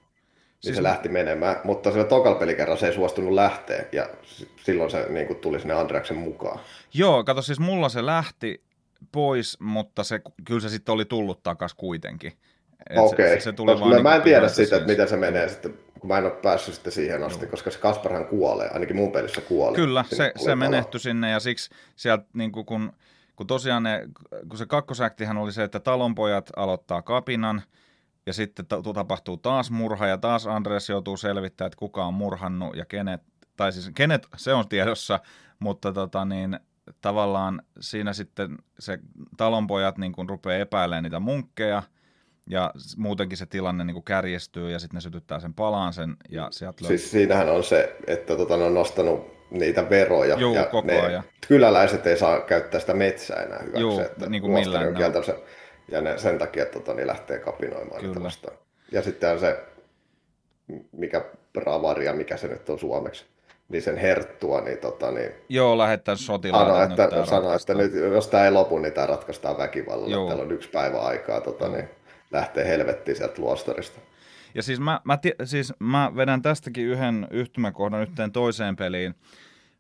[0.62, 0.76] siis...
[0.76, 4.10] se lähti menemään, mutta sillä tokalla pelikerran se ei suostunut lähteä ja
[4.64, 6.60] silloin se niin kuin, tuli sinne Andreaksen mukaan.
[6.94, 8.64] Joo, kato siis mulla se lähti
[9.12, 12.34] pois, mutta se, kyllä se sitten oli tullut takas kuitenkin.
[12.98, 13.40] Okei, okay.
[13.40, 16.08] se, se tuli mä, niin mä en tiedä sitä, että miten se menee sitten, kun
[16.08, 17.52] mä en ole päässyt sitten siihen asti, Joo.
[17.52, 19.76] koska se Kasparhan kuolee, ainakin mun pelissä kuolee.
[19.76, 22.94] Kyllä, se, se menehtyi sinne ja siksi sieltä niin kuin kun,
[23.36, 24.08] kun tosiaan ne,
[24.50, 27.62] kun se kakkosäktihän oli se, että talonpojat aloittaa kapinan,
[28.26, 32.86] ja sitten tapahtuu taas murha ja taas Andres joutuu selvittämään, että kuka on murhannut ja
[32.86, 33.22] kenet,
[33.58, 35.20] tai siis kenet, se on tiedossa,
[35.60, 36.60] mutta tota niin,
[37.02, 39.00] tavallaan siinä sitten se
[39.38, 41.84] talonpojat niin kuin rupeaa epäilemään niitä munkkeja,
[42.50, 46.48] ja muutenkin se tilanne niin kuin kärjestyy, ja sitten ne sytyttää sen palaan sen, ja
[46.52, 50.88] sieltä Siis siinähän on se, että tota, ne on nostanut niitä veroja, Juu, ja koko
[50.88, 51.24] ne ajan.
[51.48, 53.82] kyläläiset ei saa käyttää sitä metsää enää hyväksi.
[53.82, 54.88] Juu, että niin kuin millään.
[54.88, 55.24] On
[55.92, 58.30] ja ne sen takia tota, niin lähtee kapinoimaan Kyllä.
[58.92, 59.64] Ja sitten se,
[60.92, 63.26] mikä bravaria, mikä se nyt on suomeksi,
[63.70, 66.68] niin sen herttua, niin, tota, niin Joo, lähettää sotilaat.
[66.68, 70.12] sano, että, sano, että nyt, jos tämä ei lopu, niin tämä ratkaistaan väkivallalla.
[70.12, 70.28] Joo.
[70.28, 71.90] Täällä on yksi päivä aikaa tota, niin,
[72.32, 74.00] lähtee helvettiin sieltä luostarista.
[74.56, 79.16] Ja siis mä, mä, siis mä vedän tästäkin yhden yhtymäkohdan yhteen toiseen peliin.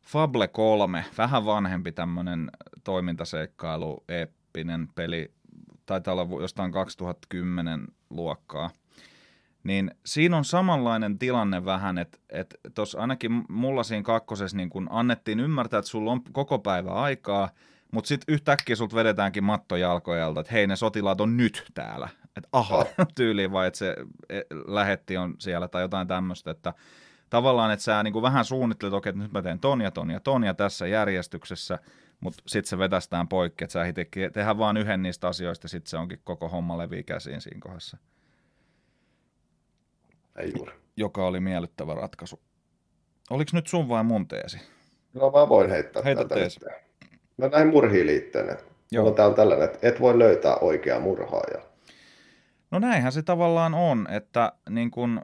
[0.02, 2.52] Fable 3, vähän vanhempi tämmönen
[2.84, 5.32] toimintaseikkailu, eeppinen peli,
[5.86, 8.70] taitaa olla jostain 2010 luokkaa.
[9.64, 14.88] Niin siinä on samanlainen tilanne vähän, että et tuossa ainakin mulla siinä kakkosessa niin kun
[14.92, 17.50] annettiin ymmärtää, että sulla on koko päivä aikaa,
[17.92, 22.10] mutta sitten yhtäkkiä sulta vedetäänkin matto jalkojalta, että hei ne sotilaat on nyt täällä.
[22.38, 23.96] Että aha, tyyliin vai että se
[24.30, 26.74] e, lähetti on siellä tai jotain tämmöistä, että
[27.30, 30.10] tavallaan, että sä niin kuin vähän suunnittelet, okei, että nyt mä teen ton ja ton
[30.10, 31.80] ja ton ja tässä järjestyksessä,
[32.22, 35.98] mutta sitten se vetästään poikki, että sä itsekin tehdään vaan yhden niistä asioista, sitten se
[35.98, 37.98] onkin koko homma leviä käsiin siinä kohdassa,
[40.38, 40.74] Ei juuri.
[40.98, 42.42] joka oli miellyttävä ratkaisu.
[43.30, 44.58] Oliko nyt sun vai mun teesi?
[45.14, 46.60] No mä voin heittää Heitä tätä teesi.
[46.60, 46.74] nyt.
[47.38, 48.58] No näihin murhiin liittyen.
[48.92, 49.06] Joo.
[49.10, 51.62] Mulla on tällainen, että et voi löytää oikeaa murhaajaa.
[52.72, 55.22] No näinhän se tavallaan on, että niin kun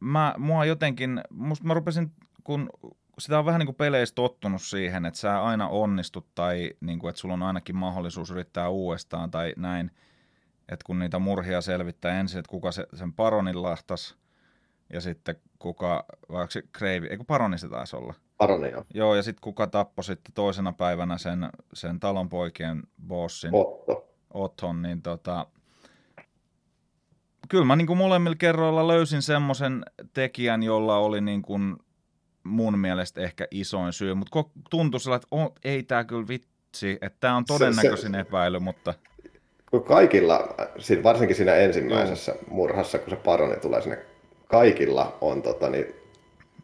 [0.00, 2.12] mä, mua jotenkin, musta mä rupesin,
[2.44, 2.70] kun
[3.18, 7.08] sitä on vähän niin kuin peleissä tottunut siihen, että sä aina onnistut tai niin kuin,
[7.08, 9.90] että sulla on ainakin mahdollisuus yrittää uudestaan tai näin,
[10.68, 14.16] että kun niitä murhia selvittää ensin, että kuka se, sen paronin lahtas
[14.92, 18.14] ja sitten kuka, vai onko se Kreivi, eikö paroni se taisi olla?
[18.36, 18.84] Paronia.
[18.94, 23.50] Joo, ja sitten kuka tappoi sitten toisena päivänä sen, sen talonpoikien bossin.
[23.54, 24.08] Otto.
[24.34, 25.46] Othon, niin tota,
[27.48, 31.76] kyllä mä niin kuin molemmilla kerroilla löysin semmoisen tekijän, jolla oli niin kuin
[32.44, 37.16] mun mielestä ehkä isoin syy, mutta tuntui sellainen, että oh, ei tämä kyllä vitsi, että
[37.20, 38.94] tämä on Se- todennäköisin se- epäily, mutta
[39.86, 40.54] kaikilla,
[41.02, 43.98] varsinkin siinä ensimmäisessä murhassa, kun se paroni tulee sinne,
[44.48, 45.94] kaikilla on tota, niin,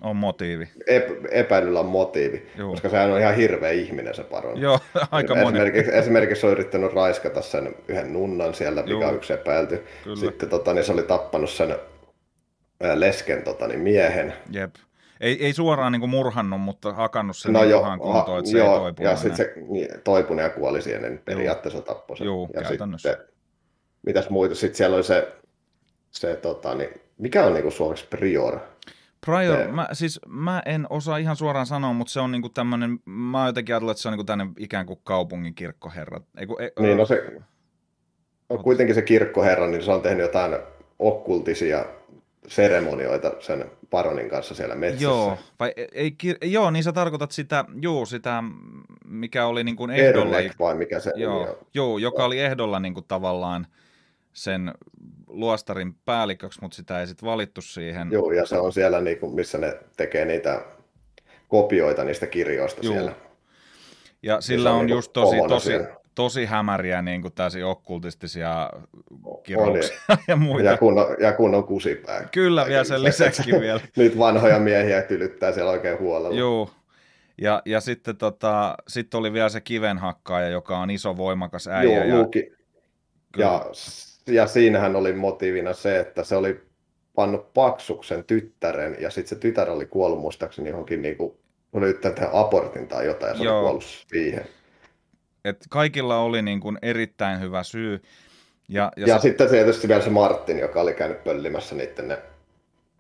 [0.01, 0.69] on motiivi.
[0.87, 2.71] ep- epäilyllä on motiivi, Juu.
[2.71, 4.61] koska sehän on ihan hirveä ihminen se paroni.
[4.61, 4.79] Joo,
[5.11, 5.59] aika moni.
[5.59, 9.85] Esimerkiksi, esimerkiksi on yrittänyt raiskata sen yhden nunnan siellä, mikä on yksi epäilty.
[10.05, 10.17] Kyllä.
[10.17, 11.77] Sitten tota, niin se oli tappanut sen
[12.95, 14.33] lesken tota, niin miehen.
[14.51, 14.75] Jep.
[15.21, 18.59] Ei, ei suoraan niin kuin murhannut, mutta hakannut sen No joo, ihan kuntoon, että se
[18.59, 22.25] joo, ei toipunut ja sitten se niin, toipui ja kuoli siihen, niin periaatteessa tappoi sen.
[22.25, 23.11] Juu, ja käytännössä.
[23.11, 23.27] Sitten,
[24.07, 24.55] mitäs muita?
[24.55, 25.33] Sitten siellä oli se,
[26.11, 28.59] se tota, niin, mikä on niinku suomeksi prior?
[29.27, 32.99] Prior, Se- mä, siis mä en osaa ihan suoraan sanoa, mutta se on niinku tämmönen,
[33.05, 36.21] mä oon jotenkin ajatellut, että se on niinku tämmönen ikään kuin kaupungin kirkkoherra.
[36.39, 37.33] Eiku, ei, Niin, no se
[38.49, 40.57] on kuitenkin se kirkkoherra, niin se on tehnyt jotain
[40.99, 41.85] okkultisia
[42.47, 45.05] seremonioita sen paronin kanssa siellä metsässä.
[45.05, 48.43] Joo, vai ei, ei, kir- joo, niin sä tarkoitat sitä, joo, sitä,
[49.05, 50.39] mikä oli niin kuin ehdolla.
[50.39, 51.57] Erlek vai mikä se Joo, on?
[51.75, 53.67] joo, joka oli ehdolla niin kuin tavallaan
[54.33, 54.75] sen
[55.27, 58.09] luostarin päälliköksi, mutta sitä ei sitten valittu siihen.
[58.11, 60.65] Joo, ja se on siellä, niinku, missä ne tekee niitä
[61.49, 62.93] kopioita niistä kirjoista Juu.
[62.95, 63.13] siellä.
[64.23, 66.00] Ja sillä on on niinku just tosi, tosi, siellä.
[66.21, 68.71] Tosi hämäriä niin kuin täysin okkultistisia
[69.25, 69.99] On, kirouksia
[70.29, 70.69] ja muita.
[70.69, 72.29] ja, kun on, ja kun on kusipää.
[72.33, 73.81] Kyllä, vielä sen lisäksikin vielä.
[73.97, 76.39] Niitä vanhoja miehiä tylyttää siellä oikein huolella.
[76.39, 76.71] Joo.
[77.39, 81.97] Ja, ja sitten tota, sit oli vielä se kivenhakkaaja, joka on iso voimakas äijä.
[81.97, 82.53] Joo, ja, Luki.
[83.33, 83.47] Kyllä.
[83.47, 83.67] Ja,
[84.27, 86.61] ja siinähän oli motiivina se, että se oli
[87.15, 91.41] pannut paksuksen tyttären, ja sitten se tytär oli kuollut muistaakseni johonkin niinku,
[91.73, 93.57] oli yrittänyt tehdä abortin tai jotain, ja se Joo.
[93.57, 94.45] oli kuollut siihen.
[95.45, 98.03] Et kaikilla oli niin kuin erittäin hyvä syy.
[98.69, 102.19] Ja, Ja, ja, se, sitten tietysti vielä se Martin, joka oli käynyt pöllimässä niiden ne,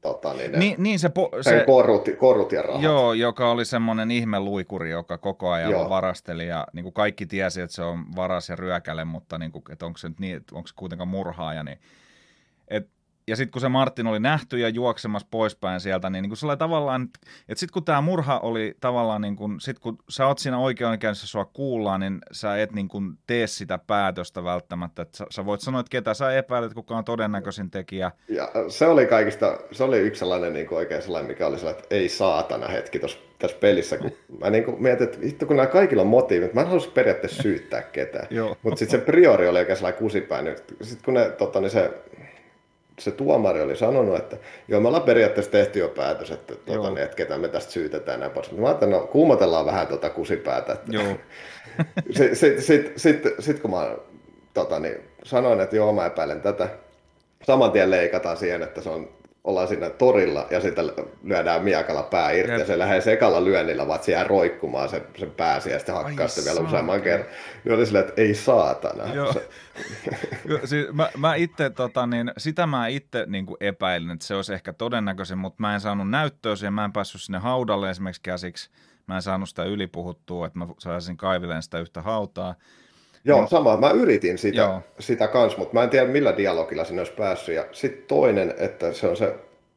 [0.01, 2.83] tota, niin ne niin, niin se, po, se, korut, korut ja rahat.
[2.83, 5.89] joo, joka oli semmoinen ihmeluikuri, joka koko ajan Joo.
[5.89, 9.65] varasteli ja niin kuin kaikki tiesi, että se on varas ja ryökäle, mutta niin kuin,
[9.73, 11.79] että onko se nyt niin, onko se kuitenkaan murhaaja, niin
[12.69, 12.89] et,
[13.31, 16.59] ja sitten kun se Martin oli nähty ja juoksemassa poispäin sieltä, niin, niin kuin sellainen
[16.59, 17.03] tavallaan,
[17.49, 21.27] että sitten kun tämä murha oli tavallaan, niin kuin, sit kun sä oot siinä oikeudenkäynnissä,
[21.27, 25.03] sua kuullaan, niin sä et niin kuin tee sitä päätöstä välttämättä.
[25.03, 28.13] Että sä, sä voit sanoa, että ketä sä epäilet, kuka on todennäköisin tekijä.
[28.29, 31.83] Ja se oli kaikista, se oli yksi sellainen niin kuin oikein sellainen, mikä oli sellainen,
[31.83, 35.57] että ei saatana hetki tossa, tässä pelissä, kun mä niin kuin mietin, että vittu kun
[35.57, 38.29] nämä kaikilla on motiivit, mä en halua periaatteessa syyttää ketään.
[38.63, 41.91] Mutta sitten se priori oli oikein sellainen kusipää, niin sitten kun ne, tota, niin se,
[43.01, 44.37] se tuomari oli sanonut, että
[44.69, 48.21] joo, me ollaan periaatteessa tehty jo päätös, että, tota, niin, että ketä me tästä syytetään
[48.21, 48.53] näin pois.
[48.53, 50.73] Mä ajattelin, no kuumotellaan vähän tota kusipäätä.
[50.73, 51.05] Että, Joo.
[52.17, 53.97] Sitten sit, sit, sit, sit, kun mä
[54.55, 56.69] tota, niin, sanoin, että joo, mä epäilen tätä,
[57.43, 59.09] saman tien leikataan siihen, että se on
[59.45, 62.61] ollaan siinä torilla ja sitten lyödään miakalla pää irti Jep.
[62.61, 66.25] ja se lähde sekalla lyönnillä, vaan se jää roikkumaan sen, sen pääsi ja sitten hakkaa
[66.25, 67.29] Ai sitä vielä useamman kerran.
[67.65, 69.15] Niin oli silleen, että ei saatana.
[69.15, 69.35] Joo.
[70.65, 74.55] Siis mä, mä itse, tota, niin, sitä mä itse niin kuin epäilin, että se olisi
[74.55, 78.71] ehkä todennäköisin, mutta mä en saanut näyttöä siihen, mä en päässyt sinne haudalle esimerkiksi käsiksi,
[79.07, 82.55] mä en saanut sitä ylipuhuttua, että mä saisin kaivilleen sitä yhtä hautaa.
[83.25, 83.77] Joo, sama.
[83.77, 84.81] Mä yritin sitä, Joo.
[84.99, 87.55] sitä kans, mutta mä en tiedä millä dialogilla sinne olisi päässyt.
[87.55, 89.35] Ja sitten toinen, että se on se,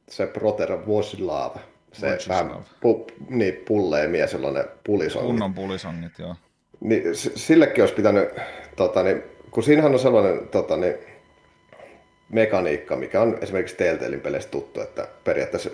[0.10, 1.56] se Proter Voslav.
[1.92, 2.38] Se Vojislav.
[2.38, 5.28] vähän pu, niin, pullee mies, ne pulisongit.
[5.28, 6.36] Kunnon pulisongit, joo.
[6.80, 8.30] Niin, sillekin olisi pitänyt,
[8.76, 10.96] tota, niin, kun siinähän on sellainen tota, niin,
[12.30, 15.70] mekaniikka, mikä on esimerkiksi Telltalein peleissä tuttu, että periaatteessa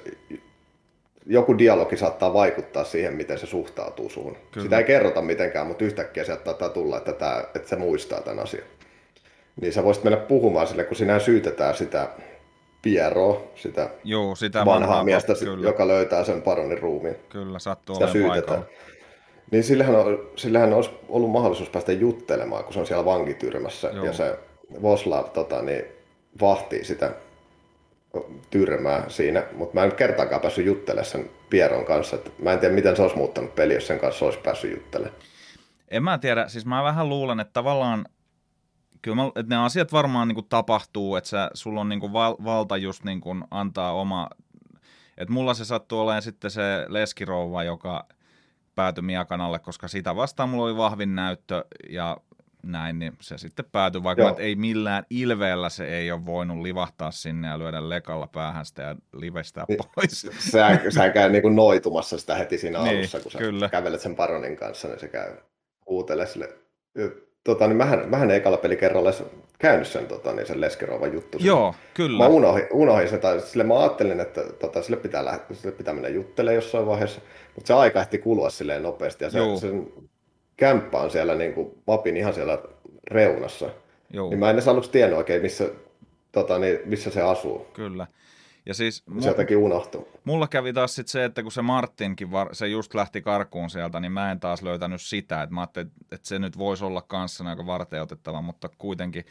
[1.26, 4.38] joku dialogi saattaa vaikuttaa siihen, miten se suhtautuu suhun.
[4.52, 4.64] Kyllä.
[4.64, 8.44] Sitä ei kerrota mitenkään, mutta yhtäkkiä sieltä saattaa tulla, että, tämä, että se muistaa tämän
[8.44, 8.64] asian.
[9.62, 12.10] Niin sä voisit mennä puhumaan sille, kun sinä syytetään sitä
[12.82, 17.16] Pieroa, sitä Joo, sitä vanhaa miestä, kyllä, joka löytää sen paronin ruumiin.
[17.30, 18.66] kyllä, sattuu Sitä syytetään.
[19.52, 23.90] Niin sillähän, on, sillähän olisi ollut mahdollisuus päästä juttelemaan, kun se on siellä vankityrmässä.
[23.90, 24.06] Joo.
[24.06, 24.40] Ja se
[24.82, 25.86] Voslav tota, niin,
[26.42, 27.12] vahtii sitä
[28.50, 29.44] tyrmää siinä.
[29.54, 32.16] Mutta mä en kertaakaan päässyt juttelemaan sen Pieron kanssa.
[32.16, 35.22] Et mä en tiedä, miten se olisi muuttanut peli, jos sen kanssa olisi päässyt juttelemaan.
[35.88, 38.06] En mä tiedä, siis mä vähän luulen, että tavallaan
[39.02, 42.14] kyllä mä, että ne asiat varmaan niin kuin tapahtuu, että sä, sulla on niin kuin
[42.14, 44.30] val, valta just niin kuin antaa oma,
[45.18, 48.08] että mulla se sattuu olemaan sitten se leskirouva, joka
[48.76, 52.18] päätyi Miakanalle, koska sitä vastaan mulla oli vahvin näyttö ja
[52.64, 57.48] näin, niin se sitten päätyi, vaikka ei millään ilveellä se ei ole voinut livahtaa sinne
[57.48, 59.80] ja lyödä lekalla päähän sitä ja livestää Niin.
[59.96, 60.28] pois.
[60.52, 63.70] Sä, sä käy niin kuin noitumassa sitä heti siinä Niin, alussa, kun sä kyllä.
[63.70, 65.32] kävelet sen paronin kanssa, niin se käy
[65.90, 66.50] huutele sille.
[67.44, 69.12] Tota, niin mähän, mähän ekalla pelikerralla
[69.60, 71.38] käynyt sen, tota, niin sen Leskerovan juttu.
[71.42, 72.18] Joo, kyllä.
[72.24, 75.94] Mä unohdin, unohdin sen, tai sille mä ajattelin, että tota, sille, pitää lähteä, sille pitää
[75.94, 77.22] mennä juttelemaan jossain vaiheessa,
[77.56, 79.58] mutta se aika ehti kulua silleen nopeasti, ja se, Joo.
[79.58, 79.92] sen
[80.60, 82.60] kämppä on siellä niin kuin, mapin ihan siellä
[83.12, 83.70] reunassa.
[84.14, 85.70] Joo, Niin mä en edes aluksi tiennyt oikein, missä,
[86.32, 87.68] tota, niin, missä se asuu.
[87.74, 88.08] kyllä.
[88.66, 90.08] Ja siis Se jotenkin unohtui.
[90.24, 94.00] Mulla kävi taas sit se, että kun se Martinkin, var, se just lähti karkuun sieltä,
[94.00, 95.44] niin mä en taas löytänyt sitä.
[95.44, 99.26] Että mä ajattelin, että se nyt voisi olla kanssa aika varteutettava, mutta kuitenkin.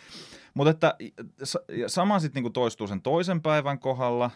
[0.55, 0.95] Mutta että
[1.87, 4.31] sama sitten niinku toistuu sen toisen päivän kohdalla,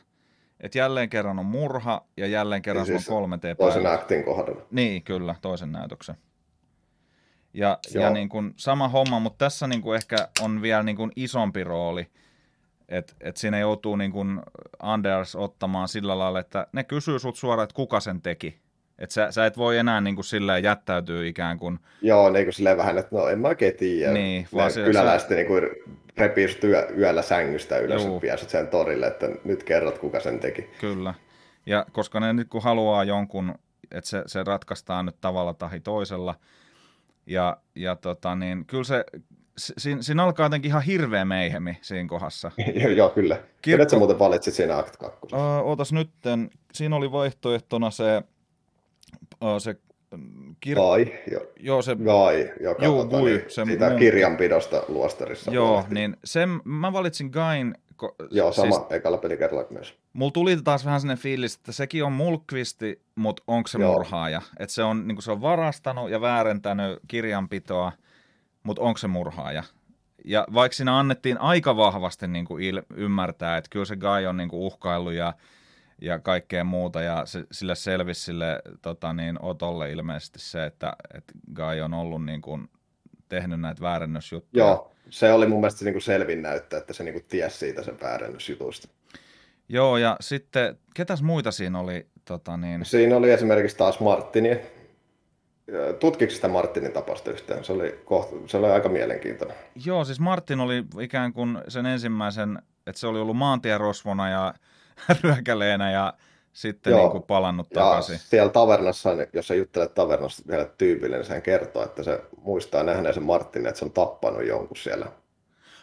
[0.60, 4.24] että jälleen kerran on murha ja jälleen kerran Niin siis on kolme t Toisen aktin
[4.24, 4.62] kohdalla.
[4.70, 6.16] Niin, kyllä, toisen näytöksen.
[7.54, 11.12] Ja, ja niin kuin sama homma, mutta tässä niin kuin ehkä on vielä niin kuin
[11.16, 12.06] isompi rooli,
[12.88, 14.40] että et siinä joutuu niin kuin
[14.78, 18.58] Anders ottamaan sillä lailla, että ne kysyy sut suoraan, että kuka sen teki.
[18.98, 22.54] Että sä, sä et voi enää niin kuin silleen jättäytyä ikään kuin, Joo, niin kuin
[22.54, 24.12] silleen vähän, että no en mä oikein tiedä.
[24.12, 25.62] Niin, vaan se- kyläläiset niin kuin
[26.16, 28.20] repii yö, yöllä sängystä ylös, Juu.
[28.36, 30.62] sut sen torille, että nyt kerrot, kuka sen teki.
[30.80, 31.14] kyllä.
[31.66, 33.54] Ja koska ne nyt kun haluaa jonkun,
[33.90, 36.34] että se, se ratkaistaan nyt tavalla tai toisella,
[37.26, 39.04] ja, ja tota niin, kyllä se,
[39.58, 42.50] si- siinä, siinä alkaa jotenkin ihan hirveä meihemi siinä kohdassa.
[42.96, 43.34] Joo, kyllä.
[43.36, 45.18] Kirkko- Kenet sä muuten valitsit siinä Act 2?
[45.32, 48.22] Öö, ootas nytten, siinä oli vaihtoehtona se,
[49.44, 49.76] öö, se
[50.16, 50.76] mm, kir...
[50.78, 55.50] Vai, jo, joo, se, Vai, joka Juu, tota, niin, se sitä mun- kirjanpidosta luostarissa.
[55.52, 55.94] joo, huolehti.
[55.94, 59.94] niin sen, mä valitsin Gain, ko, Joo, sama, siis, ekalla pelikerralla myös.
[60.12, 63.92] mulla tuli taas vähän sellainen fiilis, että sekin on mulkvisti, mutta onko se Joo.
[63.92, 64.42] murhaaja?
[64.58, 67.92] Että se on, niin se on varastanut ja väärentänyt kirjanpitoa,
[68.62, 69.62] mutta onko se murhaaja?
[70.24, 74.36] Ja vaikka siinä annettiin aika vahvasti niin kuin il, ymmärtää, että kyllä se Guy on
[74.36, 75.34] niin kuin uhkaillut ja,
[76.00, 81.32] ja kaikkea muuta, ja se, sille selvisi sille tota niin, Otolle ilmeisesti se, että, että
[81.54, 82.68] Guy on ollut niin kuin,
[83.28, 84.64] tehnyt näitä väärennösjuttuja.
[84.64, 87.58] Joo, se oli mun mielestä se niin kuin selvin näyttö, että se niin kuin tiesi
[87.58, 88.88] siitä sen väärennysjutusta.
[89.68, 92.06] Joo, ja sitten, ketäs muita siinä oli?
[92.24, 94.60] Tota niin, Siinä oli esimerkiksi taas Martini.
[96.00, 97.64] Tutkiko sitä Martinin tapausta yhtään?
[97.64, 99.56] Se oli, kohta, se oli aika mielenkiintoinen.
[99.84, 104.54] Joo, siis Martin oli ikään kuin sen ensimmäisen, että se oli ollut maantierosvona ja
[105.22, 106.14] ryökäleenä ja
[106.52, 107.00] sitten Joo.
[107.00, 108.18] niin kuin palannut Ja takaisin.
[108.18, 112.82] siellä tavernassa, niin jos sä juttelet tavernassa vielä tyypille, niin sehän kertoo, että se muistaa
[112.82, 115.06] nähneen sen Martin, että se on tappanut jonkun siellä.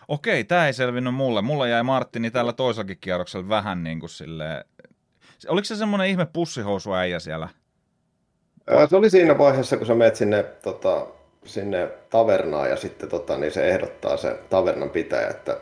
[0.07, 1.41] Okei, tämä ei selvinnyt mulle.
[1.41, 4.65] Mulla jäi Martini tällä toisellakin kierroksella vähän niin kuin silleen...
[5.47, 7.49] Oliko se semmoinen ihme pussihousuäijä siellä?
[8.89, 11.07] Se oli siinä vaiheessa, kun sä menet sinne, tota,
[11.45, 15.57] sinne tavernaan ja sitten tota, niin se ehdottaa se tavernan pitäjä, että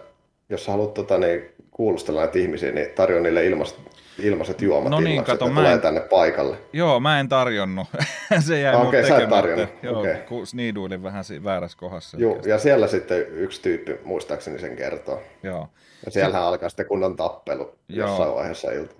[0.49, 3.79] jos sä haluat tota, niin, kuulustella näitä ihmisiä, niin tarjoa niille ilmasta
[4.19, 6.57] ilmaiset juomat No niin, kato, että mä tulee en- tänne paikalle.
[6.73, 7.87] Joo, mä en tarjonnut.
[8.47, 10.15] se jäi Ah, mut okei, sä et tarjonnut, Joo, okei.
[10.15, 12.17] kun sniiduilin vähän si- väärässä kohdassa.
[12.17, 15.21] Joo, ja siellä sitten yksi tyyppi muistaakseni sen kertoo.
[15.43, 15.69] Joo.
[16.05, 18.07] Ja siellähän alkaa sitten kunnon tappelu Joo.
[18.09, 18.97] jossain vaiheessa iltaa.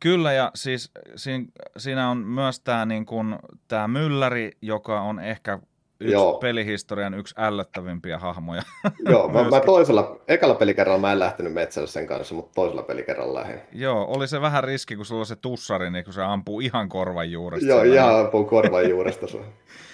[0.00, 1.44] Kyllä, ja siis siinä,
[1.76, 5.58] siinä on myös tämä niin kun, tää mylläri, joka on ehkä
[6.00, 6.38] yksi Joo.
[6.38, 8.62] pelihistorian yksi ällöttävimpiä hahmoja.
[9.10, 13.40] Joo, mä, mä toisella, ekalla pelikerralla mä en lähtenyt metsälle sen kanssa, mutta toisella pelikerralla
[13.40, 13.60] lähdin.
[13.72, 16.88] Joo, oli se vähän riski, kun sulla on se tussari, niin kun se ampuu ihan
[16.88, 17.68] korvan juuresta.
[17.68, 19.26] Joo, ihan ampuu korvan juuresta.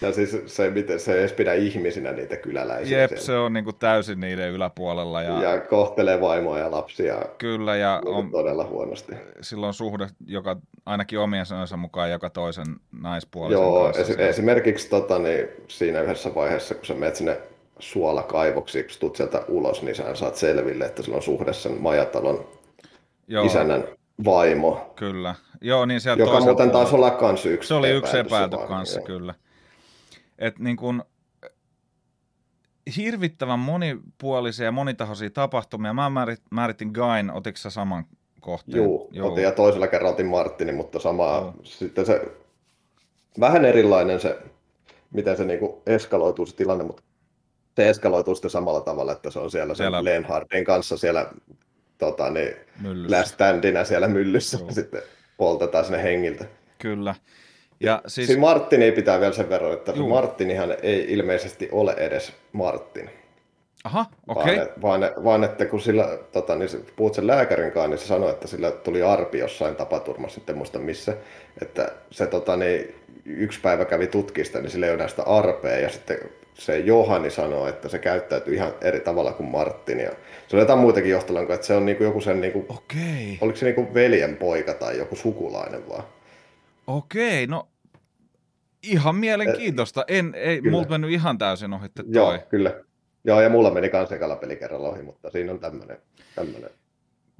[0.01, 3.25] Ja siis se, miten se ei edes pidä ihmisinä niitä kyläläisiä Jep, siellä.
[3.25, 5.23] se on niin kuin täysin niiden yläpuolella.
[5.23, 8.15] Ja, Ja kohtelee vaimoa ja lapsia Kyllä, ja on...
[8.15, 9.13] on, todella huonosti.
[9.41, 12.67] sillä on suhde, joka ainakin omien sanojensa mukaan joka toisen
[13.01, 14.03] naispuolisen Joo, kanssa.
[14.03, 17.41] esi- esimerkiksi tota, niin, siinä yhdessä vaiheessa, kun sä menet sinne
[17.79, 22.47] suolakaivoksi, kun tulet sieltä ulos, niin sä saat selville, että sillä on suhde sen majatalon
[23.29, 23.85] Joo, isännän
[24.25, 25.35] vaimo, Kyllä.
[25.61, 28.99] Joo, niin sieltä joka muuten taas olla kans yksi Se oli yksi epäilty vaan, kanssa,
[28.99, 29.07] joo.
[29.07, 29.35] kyllä.
[30.39, 31.05] Et niin kun,
[32.97, 35.95] hirvittävän monipuolisia ja monitahoisia tapahtumia.
[35.95, 38.05] Mä määrit, määritin Gain, otitko sä saman
[38.41, 38.85] kohteen?
[38.85, 41.55] Juu, otin ja toisella kerralla otin Martinin, mutta samaa, Joo.
[41.63, 42.23] sitten se
[43.41, 44.39] vähän erilainen se,
[45.13, 47.03] miten se niinku eskaloituu se tilanne, mutta
[47.77, 50.05] se eskaloituu sitten samalla tavalla, että se on siellä, Siellä- siellä...
[50.15, 51.31] Lenhardin kanssa siellä
[51.99, 52.55] tota, niin,
[53.25, 54.67] standina siellä myllyssä, Joo.
[54.67, 55.03] ja sitten
[55.37, 56.45] poltetaan sinne hengiltä.
[56.79, 57.15] Kyllä.
[57.81, 58.27] Ja Siis...
[58.27, 60.09] Siinä Martini pitää vielä sen verran, että Juu.
[60.09, 63.11] Martinihan ei ilmeisesti ole edes Martin.
[63.85, 64.57] Aha, okei.
[64.57, 68.07] Vaan, et- vaan, vaan, että kun sillä, tota, niin puhut sen lääkärin kanssa, niin se
[68.07, 71.17] sanoi, että sillä tuli arpi jossain tapaturmassa, sitten en muista missä,
[71.63, 75.89] että se tota, niin, yksi päivä kävi tutkista, niin sillä ei ole näistä arpea, ja
[75.89, 76.19] sitten
[76.55, 80.11] se Johani sanoi, että se käyttäytyy ihan eri tavalla kuin Martin, ja
[80.49, 83.65] se on jotain muitakin johtolankoja, että se on niinku joku sen, niinku, Okei, oliko se
[83.67, 86.05] niinku veljen poika tai joku sukulainen vaan.
[86.87, 87.69] okei, no
[88.83, 90.05] ihan mielenkiintoista.
[90.09, 90.71] En, ei, Kyllä.
[90.71, 92.05] multa mennyt ihan täysin ohi toi.
[92.09, 92.75] Joo, kyllä.
[93.25, 95.99] Joo, ja mulla meni kans ekalla pelikerralla ohi, mutta siinä on tämmönen,
[96.35, 96.71] tämmönen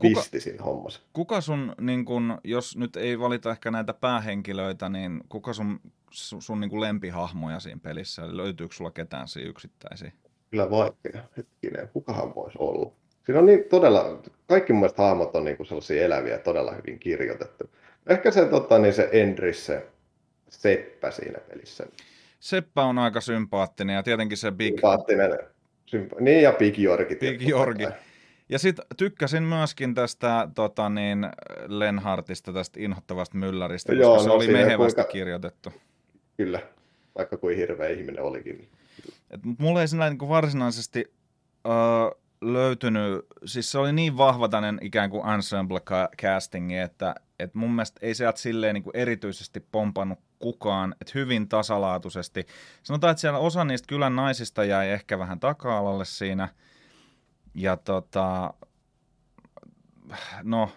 [0.01, 1.01] Kuka- visti siinä hommassa.
[1.13, 5.81] Kuka sun, niin kun, jos nyt ei valita ehkä näitä päähenkilöitä, niin kuka sun,
[6.11, 8.23] sun, sun niin kun lempihahmoja siinä pelissä?
[8.23, 10.13] Eli löytyykö sulla ketään siinä yksittäisiä?
[10.51, 11.23] Kyllä vaikea.
[11.37, 12.93] Hetkinen, kukahan voisi olla?
[13.27, 17.65] Siinä on niin todella, kaikki mun hahmot on niin sellaisia eläviä, todella hyvin kirjoitettu.
[18.07, 19.87] Ehkä se, tota, niin se Endris, se
[20.53, 21.87] Seppä siinä pelissä.
[22.41, 25.39] Seppä on aika sympaattinen ja tietenkin se Big, Sympaattinen.
[25.97, 27.17] Sympa- niin ja Big Jorgi.
[27.17, 27.87] Big Jorgi.
[28.49, 31.27] Ja sitten tykkäsin myöskin tästä tota niin,
[31.67, 35.73] Lenhartista, tästä inhottavasta mylläristä, koska Joo, se no oli mehevästi kuinka- kirjoitettu.
[36.37, 36.61] Kyllä,
[37.19, 38.69] vaikka kuin hirveä ihminen olikin.
[39.31, 41.13] Et mulla ei sillä niin varsinaisesti
[41.67, 41.73] öö,
[42.41, 47.71] löytynyt, siis se oli niin vahva tämmöinen ikään kuin ensemble ca- castingi, että et mun
[47.71, 52.47] mielestä ei sieltä silleen niin kuin erityisesti pompannut kukaan, että hyvin tasalaatuisesti.
[52.83, 56.49] Sanotaan, että siellä osa niistä kylän naisista jäi ehkä vähän taka-alalle siinä,
[57.55, 58.55] ja tota,
[60.43, 60.69] no,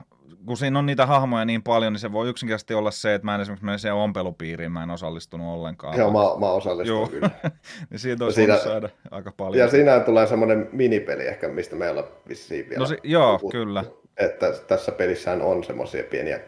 [0.45, 3.35] kun siinä on niitä hahmoja niin paljon, niin se voi yksinkertaisesti olla se, että mä
[3.35, 5.97] en esimerkiksi mene siihen ompelupiiriin, mä en osallistunut ollenkaan.
[5.97, 7.07] Joo, mä, mä osallistun Joo.
[7.07, 7.29] kyllä.
[7.89, 9.59] niin siitä olisi Siinä- saada aika paljon.
[9.65, 13.39] Ja siinä tulee semmoinen minipeli ehkä, mistä me ei olla vissiin vielä No si- joo,
[13.39, 13.57] puhuttu.
[13.57, 13.83] kyllä.
[14.17, 16.39] Että tässä pelissähän on semmoisia pieniä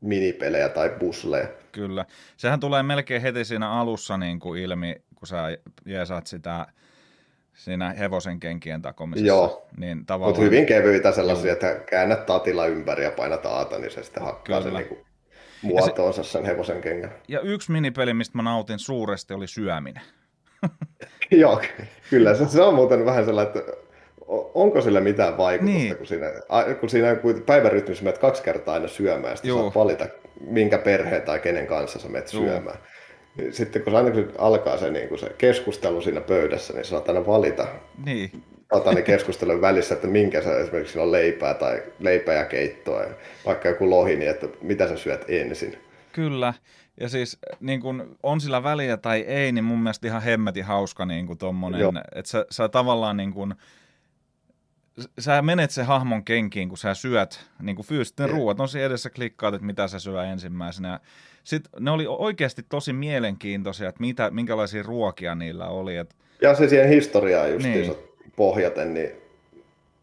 [0.00, 1.48] minipelejä tai pusleja.
[1.72, 2.04] Kyllä.
[2.36, 6.66] Sehän tulee melkein heti siinä alussa niin kuin ilmi, kun sä jeesaat sitä
[7.54, 9.26] siinä hevosen kenkien takomisessa.
[9.26, 9.68] Joo.
[9.76, 10.30] Niin tavallaan...
[10.30, 14.62] Mutta hyvin kevyitä sellaisia, että käännät tatilla ympäri ja painat aata, niin se sitten hakkaa
[14.62, 14.78] Kyllä.
[14.78, 15.06] sen niinku
[15.62, 17.12] muotoonsa sen hevosen kengän.
[17.28, 20.02] Ja yksi minipeli, mistä mä nautin suuresti, oli syöminen.
[21.30, 21.62] Joo,
[22.10, 23.72] kyllä se, se on muuten vähän sellainen, että
[24.54, 25.96] onko sillä mitään vaikutusta, Niin.
[25.96, 26.26] kun siinä,
[26.80, 29.58] kun siinä kun päivärytmissä menet kaksi kertaa aina syömään, Joo.
[29.62, 30.06] saat valita,
[30.46, 32.42] minkä perheen tai kenen kanssa sä menet Joo.
[32.42, 32.78] syömään.
[33.36, 37.08] Niin Sitten kun, aina kun alkaa se, niin kun se keskustelu siinä pöydässä, niin saat
[37.08, 37.66] aina valita
[38.04, 38.30] Niin,
[38.68, 43.10] tota, niin keskustelun välissä, että minkä sä esimerkiksi on leipää tai leipää ja keittoa, ja
[43.46, 45.78] vaikka joku lohi, niin että mitä sä syöt ensin.
[46.12, 46.54] kyllä.
[47.00, 51.06] Ja siis niin kun on sillä väliä tai ei, niin mun mielestä ihan hemmetin hauska
[51.06, 51.80] niin tommonen,
[52.14, 53.54] että sä, sä tavallaan niin kuin,
[55.18, 58.32] sä menet se hahmon kenkiin, kun sä syöt niin kuin fyysisten Jep.
[58.32, 61.00] ruuat, on siinä edessä klikkaat, että mitä sä syö ensimmäisenä.
[61.44, 65.96] Sitten ne oli oikeasti tosi mielenkiintoisia, että mitä, minkälaisia ruokia niillä oli.
[65.96, 68.32] Että, Ja se siihen historiaan justiinsa Niin.
[68.36, 69.10] pohjaten, niin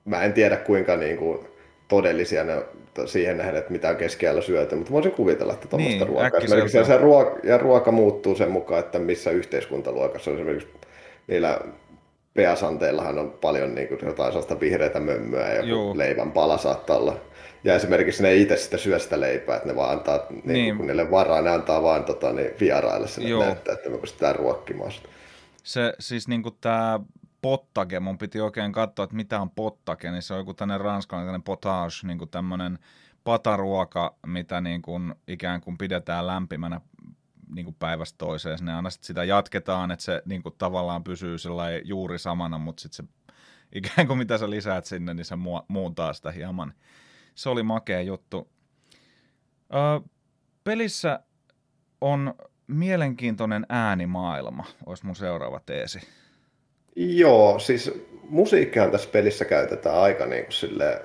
[0.05, 1.39] mä en tiedä kuinka niin kuin
[1.87, 2.63] todellisia ne
[3.05, 6.39] siihen nähden, että mitä on keskiajalla syöty, mutta voisin kuvitella, että tuommoista Niin, ruokaa.
[6.39, 10.69] Esimerkiksi se ruoka, ja ruoka muuttuu sen mukaan, että missä yhteiskuntaluokassa on esimerkiksi
[11.27, 11.59] niillä
[12.37, 15.63] peasanteillahan on paljon niin kuin jotain sellaista vihreitä mömmöä ja
[15.93, 17.15] leivän pala saattaa olla
[17.63, 20.77] Ja esimerkiksi ne ei itse sitä syö sitä leipää, että ne vaan antaa, niin, niin.
[20.77, 23.43] kun niille varaa, ne antaa vaan tota, niin vieraille sinne Joo.
[23.43, 25.09] näyttää, että me pystytään ruokkimaan sitä.
[25.63, 26.99] Se siis niin kuin tämä
[27.41, 31.43] pottage, mun piti oikein katsoa, että mitä on pottage, niin se on joku tämmöinen ranskalainen
[31.43, 32.79] potage, niin kuin tämmöinen
[33.23, 36.81] pataruoka, mitä niin kuin ikään kuin pidetään lämpimänä
[37.55, 38.57] niin kuin päivästä toiseen.
[38.61, 41.35] Ne aina sit sitä jatketaan, että se niin kuin tavallaan pysyy
[41.83, 43.13] juuri samana, mutta sitten se
[43.79, 45.35] ikään kuin mitä sä lisäät sinne, niin se
[45.67, 46.73] muuntaa sitä hieman.
[47.35, 48.49] Se oli makea juttu.
[49.73, 50.07] Ö,
[50.63, 51.19] pelissä
[52.01, 52.33] on
[52.67, 55.99] mielenkiintoinen äänimaailma, olisi mun seuraava teesi.
[56.95, 57.91] Joo, siis
[58.29, 61.01] musiikkia tässä pelissä käytetään aika niin kuin sille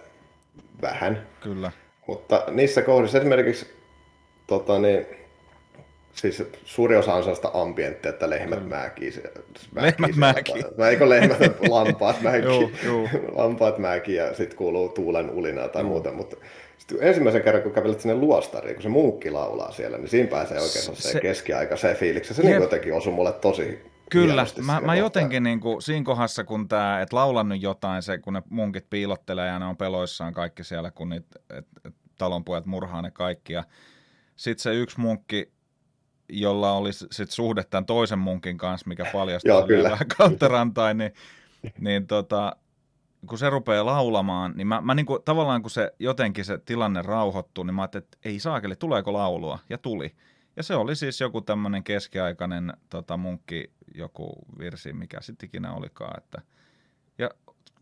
[0.82, 1.26] vähän.
[1.40, 1.72] Kyllä.
[2.06, 3.66] Mutta niissä kohdissa esimerkiksi
[4.46, 5.06] tota niin,
[6.14, 9.12] Siis suuri osa on sellaista ambienttia, että lehmät määkii.
[9.74, 10.62] Lehmät määkii.
[10.90, 11.38] Eikö lehmät,
[11.68, 12.72] lampaat määkii.
[13.36, 16.12] lampaat määkii ja sitten kuuluu tuulen ulinaa tai muuta.
[16.12, 16.36] Mutta
[16.78, 20.60] sitten ensimmäisen kerran, kun kävelet sinne luostariin, kun se munkki laulaa siellä, niin siinä pääsee
[20.60, 22.34] oikein se, se keskiaikaiseen fiiliksi.
[22.34, 26.68] Se niin jotenkin osui mulle tosi Kyllä, mä, mä jotenkin niin kuin, siinä kohdassa, kun
[26.68, 30.64] tämä, että laulan nyt jotain, se, kun ne munkit piilottelee ja ne on peloissaan kaikki
[30.64, 33.52] siellä, kun niitä, et, et, talonpojat murhaa ne kaikki.
[33.52, 33.64] Ja
[34.36, 35.51] sitten se yksi munkki
[36.40, 41.12] jolla oli sit suhde tämän toisen munkin kanssa, mikä paljastui vähän kautta rantain, niin,
[41.78, 42.56] niin tota,
[43.26, 47.64] kun se rupeaa laulamaan, niin mä, mä niinku, tavallaan kun se jotenkin se tilanne rauhoittui,
[47.66, 49.58] niin mä ajattelin, että ei saakeli, tuleeko laulua?
[49.70, 50.14] Ja tuli.
[50.56, 56.18] Ja se oli siis joku tämmöinen keskiaikainen tota, munkki, joku virsi, mikä sitten ikinä olikaan.
[56.18, 56.42] Että...
[57.18, 57.30] Ja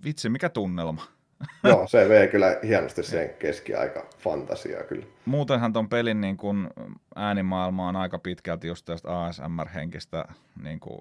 [0.05, 1.03] vitsi, mikä tunnelma.
[1.65, 5.07] Joo, se vei kyllä hienosti sen keskiaika fantasiaa kyllä.
[5.25, 6.71] Muutenhan ton pelin niin kun
[7.17, 10.25] äänimaailma on aika pitkälti just tästä ASMR-henkistä
[10.63, 11.01] niin kuin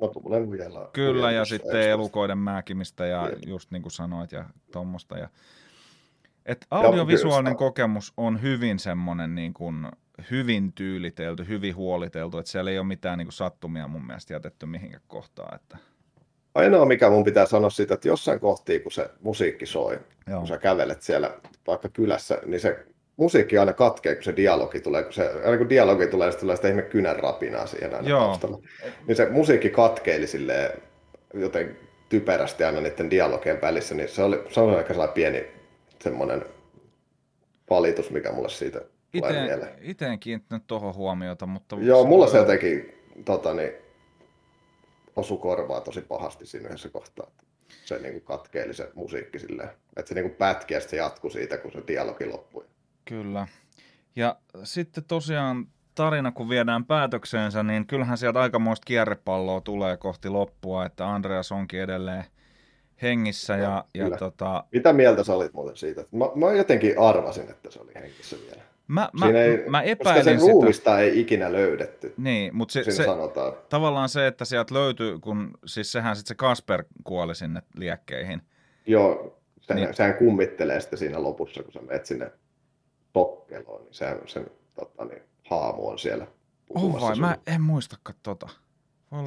[0.00, 0.12] No,
[0.50, 0.88] vielä.
[0.92, 3.40] Kyllä, ja sitten elukoiden määkimistä ja Kyllä.
[3.46, 5.18] just niin kuin sanoit ja tuommoista.
[5.18, 5.28] Ja...
[6.46, 9.88] Et audiovisuaalinen kokemus on hyvin semmoinen niin kuin,
[10.30, 14.66] hyvin tyylitelty, hyvin huoliteltu, että siellä ei ole mitään niin kuin sattumia mun mielestä jätetty
[14.66, 15.54] mihinkään kohtaan.
[15.54, 15.78] Että...
[16.54, 19.98] Ainoa, mikä mun pitää sanoa siitä, että jossain kohtii, kun se musiikki soi,
[20.28, 20.38] Joo.
[20.38, 21.30] kun sä kävelet siellä
[21.66, 22.86] vaikka kylässä, niin se
[23.16, 25.02] musiikki aina katkee, kun se dialogi tulee.
[25.02, 28.20] Kun se, aina kun dialogi tulee, niin tulee sitä ihme kynän rapinaa siihen aina Joo.
[28.20, 28.58] taustalla.
[29.06, 30.70] Niin se musiikki katkeili silleen
[31.34, 31.76] joten
[32.08, 35.46] typerästi aina niiden dialogien välissä, niin se oli, se oli aika sellainen pieni
[36.00, 36.44] semmoinen
[37.70, 38.80] valitus, mikä mulle siitä
[39.14, 39.68] Ite, mieleen.
[39.80, 41.76] Itse en kiinnittänyt tuohon huomiota, mutta...
[41.80, 42.94] Joo, mulla se jotenkin
[43.24, 43.72] tota, niin,
[45.16, 47.30] osu korvaa tosi pahasti siinä yhdessä kohtaa.
[47.84, 51.30] Se niin kuin katkeeli se musiikki silleen, että se niin kuin pätki ja se jatkui
[51.30, 52.64] siitä, kun se dialogi loppui.
[53.04, 53.46] Kyllä.
[54.16, 60.86] Ja sitten tosiaan tarina, kun viedään päätökseensä, niin kyllähän sieltä aikamoista kierrepalloa tulee kohti loppua,
[60.86, 62.24] että Andreas onkin edelleen
[63.02, 63.56] hengissä.
[63.56, 64.64] Ja, ja, ja tota...
[64.72, 66.04] Mitä mieltä sä olit muuten siitä?
[66.10, 68.62] Mä, mä jotenkin arvasin, että se oli hengissä vielä.
[68.88, 72.14] Mä, mä, ei, mä epäilin koska sen ruumista ei ikinä löydetty.
[72.16, 73.52] Niin, mutta se, se, sanotaan.
[73.68, 78.42] tavallaan se, että sieltä löytyy, kun siis sehän sitten se Kasper kuoli sinne liekkeihin.
[78.86, 79.94] Joo, sehän, niin.
[79.94, 82.32] sehän kummittelee sitten siinä lopussa, kun sä menet sinne
[83.12, 86.26] tokkeloon, niin sehän sen tota, niin, haamu on siellä
[86.74, 88.48] Oh vai, mä en muistakaan tota.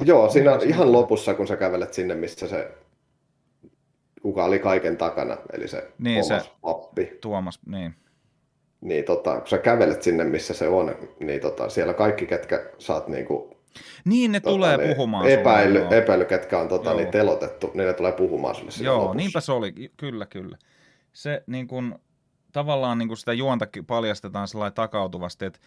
[0.04, 2.70] Joo, siinä on ihan lopussa, kun sä kävelet sinne, missä se
[4.22, 7.18] kuka oli kaiken takana, eli se niin, Tuomas se Pappi.
[7.20, 7.94] Tuomas, niin
[8.86, 13.08] niin tota, kun sä kävelet sinne, missä se on, niin tota, siellä kaikki, ketkä saat
[13.08, 13.56] niinku,
[14.04, 17.86] niin, ne tota, tulee niin, puhumaan epäily, sulle, epäily, ketkä on tota, niin telotettu, niin
[17.86, 19.16] ne tulee puhumaan sulle Joo, lopussa.
[19.16, 20.56] niinpä se oli, kyllä, kyllä.
[21.12, 21.98] Se niin kun,
[22.52, 25.58] tavallaan niin kun sitä juonta paljastetaan sellainen takautuvasti, että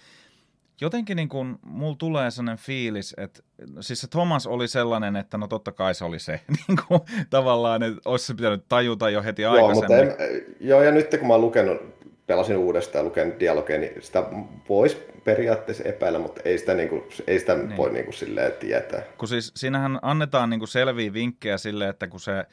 [0.82, 3.43] jotenkin niin kun, mulla tulee sellainen fiilis, että
[3.80, 6.99] siis se Thomas oli sellainen, että no totta kai se oli se, niin kun,
[7.30, 10.07] tavallaan, että olisi se pitänyt tajuta jo heti joo, aikaisemmin.
[10.07, 11.99] Mutta en, joo, ja nyt kun mä oon lukenut
[12.30, 14.23] pelasin uudestaan ja lukenut dialogeja, niin sitä
[14.69, 17.77] voisi periaatteessa epäillä, mutta ei sitä, niin kuin, ei sitä niin.
[17.77, 19.01] voi niin kuin, silleen tietää.
[19.17, 22.45] Kun siis siinähän annetaan niin kuin selviä vinkkejä sille, että kun se,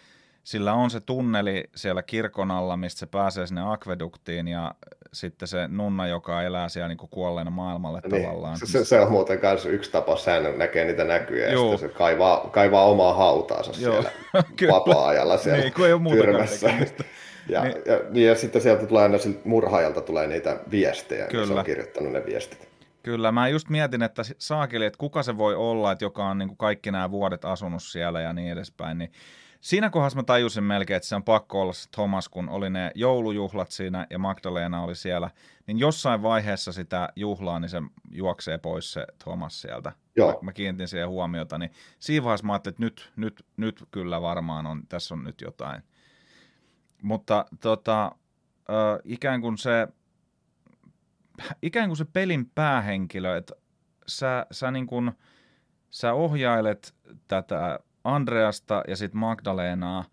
[0.45, 4.75] sillä on se tunneli siellä kirkon alla, mistä se pääsee sinne akveduktiin ja
[5.13, 8.23] sitten se nunna, joka elää siellä niin kuin kuolleena maailmalle niin.
[8.23, 8.59] tavallaan.
[8.65, 11.73] Se, se, on muuten myös yksi tapa, sehän näkee niitä näkyjä Joo.
[11.73, 14.03] ja se kaivaa, kaivaa omaa hautaansa Joo.
[14.03, 14.13] siellä
[14.75, 16.71] vapaa-ajalla siellä niin, kun ei ole tyrmässä.
[17.49, 17.77] Ja, niin.
[17.87, 21.47] ja, ja, sitten sieltä tulee aina murhaajalta tulee niitä viestejä, Kyllä.
[21.47, 22.69] se on kirjoittanut ne viestit.
[23.03, 26.49] Kyllä, mä just mietin, että saakeli, että kuka se voi olla, että joka on niin
[26.49, 29.13] kuin kaikki nämä vuodet asunut siellä ja niin edespäin, niin
[29.61, 32.91] siinä kohdassa mä tajusin melkein, että se on pakko olla se Thomas, kun oli ne
[32.95, 35.31] joulujuhlat siinä ja Magdalena oli siellä,
[35.67, 39.93] niin jossain vaiheessa sitä juhlaa, niin se juoksee pois se Thomas sieltä.
[40.17, 40.33] Joo.
[40.33, 44.23] Mä, mä kiinnitin siihen huomiota, niin siinä vaiheessa mä ajattelin, että nyt, nyt, nyt kyllä
[44.23, 45.83] varmaan on, tässä on nyt jotain.
[47.07, 48.05] Mutta tota,
[48.71, 49.89] äh, ikään kuin se
[51.63, 53.55] ikään kuin se pelin päähenkilö, että
[54.09, 55.13] sä, sä, niin kuin,
[55.91, 56.95] sä ohjailet
[57.29, 60.05] tätä Andreasta ja sitten Magdalenaa,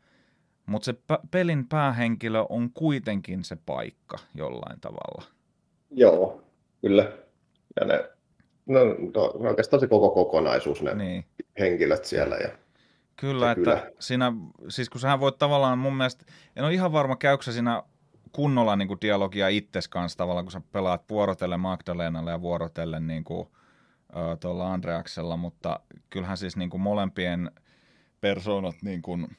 [0.65, 5.23] mutta se p- pelin päähenkilö on kuitenkin se paikka jollain tavalla.
[5.91, 6.41] Joo,
[6.81, 7.11] kyllä.
[7.79, 8.09] Ja ne,
[8.65, 8.79] no,
[9.13, 11.25] no oikeastaan se koko kokonaisuus, ne niin.
[11.59, 12.35] henkilöt siellä.
[12.35, 12.49] Ja
[13.15, 13.91] Kyllä, että kyllä.
[13.99, 14.33] siinä,
[14.69, 17.83] siis kun sähän voit tavallaan mun mielestä, en ole ihan varma käykö siinä
[18.31, 23.23] kunnolla niin kuin dialogia itses kanssa tavallaan, kun sä pelaat vuorotellen Magdalenalle ja vuorotellen niin
[23.23, 23.47] kuin,
[24.39, 27.51] tuolla Andreaksella, mutta kyllähän siis niin kuin molempien
[28.21, 29.37] persoonat niin kuin,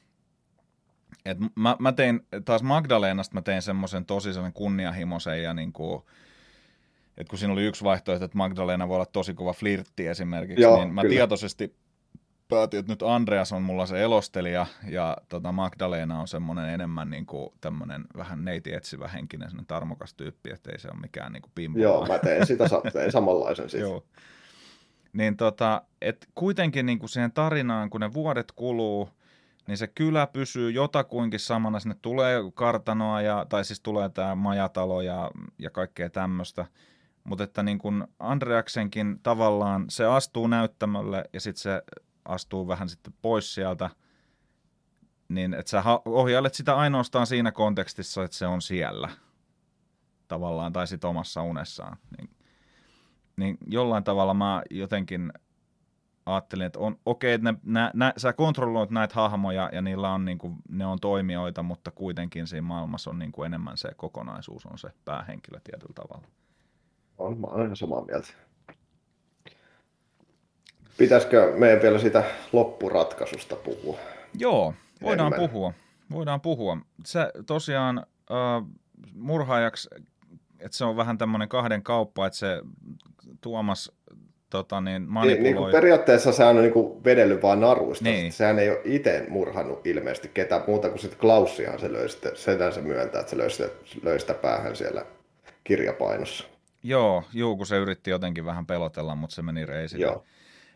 [1.25, 6.03] et mä, mä tein taas Magdalenasta mä tein semmoisen tosi sellainen kunnianhimoisen ja niin kuin,
[7.17, 10.77] että kun siinä oli yksi vaihtoehto, että Magdalena voi olla tosi kova flirtti esimerkiksi, Joo,
[10.77, 11.13] niin mä kyllä.
[11.13, 11.75] tietoisesti
[12.47, 17.25] päätin, että nyt Andreas on mulla se elostelija ja tota Magdalena on semmoinen enemmän niin
[17.25, 21.41] kuin tämmöinen vähän neiti etsivä henkinen, semmoinen tarmokas tyyppi, että ei se ole mikään niin
[21.41, 23.87] kuin Joo, mä teen sitä tein samanlaisen siitä.
[23.87, 24.03] Joo.
[25.13, 29.09] Niin tota, et kuitenkin niin kuin siihen tarinaan, kun ne vuodet kuluu,
[29.67, 35.01] niin se kylä pysyy jotakuinkin samana, sinne tulee kartanoa, ja, tai siis tulee tämä majatalo
[35.01, 36.65] ja, ja kaikkea tämmöistä,
[37.23, 41.83] mutta että niin kuin Andreaksenkin tavallaan se astuu näyttämölle ja sitten se
[42.25, 43.89] astuu vähän sitten pois sieltä,
[45.29, 49.09] niin että sä ohjailet sitä ainoastaan siinä kontekstissa, että se on siellä
[50.27, 51.97] tavallaan, tai sitten omassa unessaan.
[52.17, 52.29] Niin,
[53.37, 55.31] niin jollain tavalla mä jotenkin
[56.25, 60.13] ajattelin, että on okei, okay, että ne, nä, nä, sä kontrolloit näitä hahmoja ja niillä
[60.13, 63.89] on, niin kuin, ne on toimijoita, mutta kuitenkin siinä maailmassa on niin kuin enemmän se
[63.95, 66.27] kokonaisuus, on se päähenkilö tietyllä tavalla.
[67.17, 68.27] On, mä olen samaa mieltä.
[70.97, 73.97] Pitäisikö meidän vielä sitä loppuratkaisusta puhua?
[74.37, 75.49] Joo, voidaan Enemmän.
[75.49, 75.73] puhua.
[76.11, 76.77] Voidaan puhua.
[77.05, 78.69] Se tosiaan äh,
[79.13, 79.89] murhaajaksi,
[80.59, 82.61] että se on vähän tämmöinen kahden kauppa, että se
[83.41, 83.91] Tuomas
[84.49, 85.43] tota, niin, manipuloi.
[85.43, 88.03] Niin, niin periaatteessa se on niin kuin vedellyt vaan naruista.
[88.03, 88.31] Niin.
[88.31, 92.73] Sehän ei ole itse murhannut ilmeisesti ketään muuta kuin sitten Klaussihan se löi sitten, sen
[92.73, 93.69] se myöntää, että se löi sitä,
[94.03, 95.05] löi sitä päähän siellä
[95.63, 96.43] kirjapainossa.
[96.83, 100.05] Joo, juu, kun se yritti jotenkin vähän pelotella, mutta se meni reisille.
[100.05, 100.23] Joo.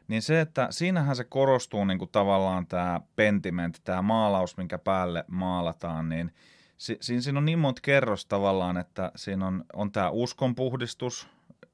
[0.10, 5.26] Niin se, että siinähän se korostuu niin kuin tavallaan tämä pentiment, tämä maalaus, minkä päälle
[5.28, 6.32] maalataan, niin
[6.78, 11.28] si- siinä, siinä on niin monta kerros tavallaan, että siinä on, on tämä uskonpuhdistus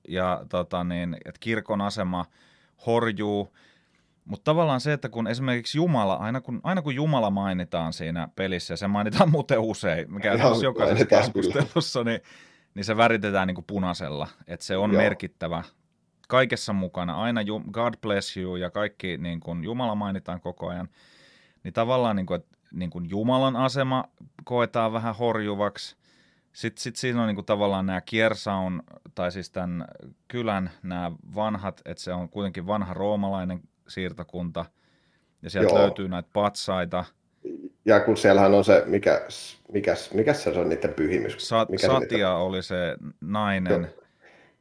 [0.08, 2.26] ja tota niin, että kirkon asema
[2.86, 3.56] horjuu,
[4.26, 8.74] mutta tavallaan se, että kun esimerkiksi Jumala, aina kun, aina kun Jumala mainitaan siinä pelissä,
[8.74, 12.22] ja se mainitaan muuten usein, mikä on jokaisessa keskustelussa, niin,
[12.74, 15.02] niin se väritetään niin kuin punaisella, että se on Joo.
[15.02, 15.64] merkittävä
[16.28, 20.90] kaikessa mukana, aina God bless you ja kaikki niin kuin Jumala mainitaan koko ajan,
[21.64, 24.04] niin tavallaan niin kuin, että niin kuin Jumalan asema
[24.44, 25.96] koetaan vähän horjuvaksi.
[26.54, 28.84] Sitten sit siinä on niin kuin tavallaan nämä Kiersaun,
[29.16, 29.86] tai siis tämän
[30.28, 34.66] kylän nämä vanhat, että se on kuitenkin vanha roomalainen siirtokunta,
[35.42, 35.80] ja sieltä Joo.
[35.80, 37.06] löytyy näitä patsaita.
[37.86, 39.22] Ja kun siellähän on se, mikä,
[39.74, 41.36] mikä, mikä se on niiden pyhimys?
[41.38, 43.82] Sa- mikä Satia se oli se nainen.
[43.82, 44.05] Joo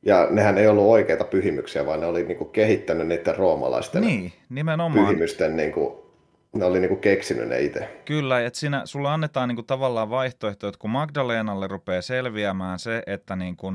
[0.05, 5.07] ja nehän ei ollut oikeita pyhimyksiä, vaan ne oli niinku kehittänyt niiden roomalaisten niin, nimenomaan.
[5.07, 6.13] pyhimysten, niinku,
[6.53, 8.01] ne oli niinku keksinyt ne itse.
[8.05, 13.37] Kyllä, että siinä sulla annetaan niinku tavallaan vaihtoehto, että kun Magdalenalle rupeaa selviämään se, että
[13.37, 13.73] niinku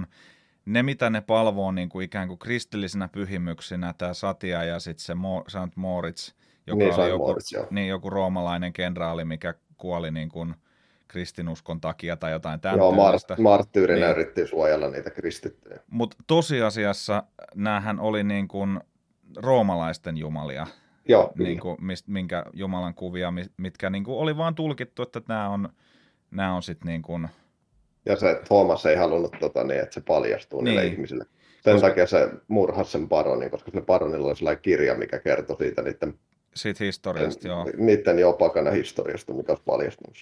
[0.66, 5.46] ne mitä ne palvoo niinku ikään kuin kristillisinä pyhimyksinä, tämä Satia ja sitten se Mo-
[5.48, 5.76] St.
[5.76, 6.34] Moritz,
[6.68, 10.56] joka niin, oli joku, Moritz, niin, joku roomalainen kenraali, mikä kuoli niin kuin–
[11.10, 14.12] kristinuskon takia tai jotain tämän Joo, mar- marttyyrinä niin.
[14.12, 15.80] yritti suojella niitä kristittyjä.
[15.88, 17.24] Mutta tosiasiassa
[17.56, 18.80] näähän oli niin kuin
[19.36, 20.68] roomalaisten jumalia.
[21.08, 25.50] Joo, niin kuin, mist, minkä Jumalan kuvia, mitkä niin kuin oli vaan tulkittu, että nämä
[25.50, 25.70] on,
[26.32, 27.30] nämä on sitten niin kuin...
[28.06, 30.66] Ja se Thomas ei halunnut, tota, niin, että se paljastuu niin.
[30.76, 31.26] niille ihmisille.
[31.62, 31.88] Sen koska...
[31.88, 36.14] takia se murhasi sen paronin, koska se paronilla oli sellainen kirja, mikä kertoi siitä niiden,
[36.56, 37.66] siitä historiasta, joo.
[37.78, 40.18] niiden jo pakana historiasta, mikä olisi paljastunut.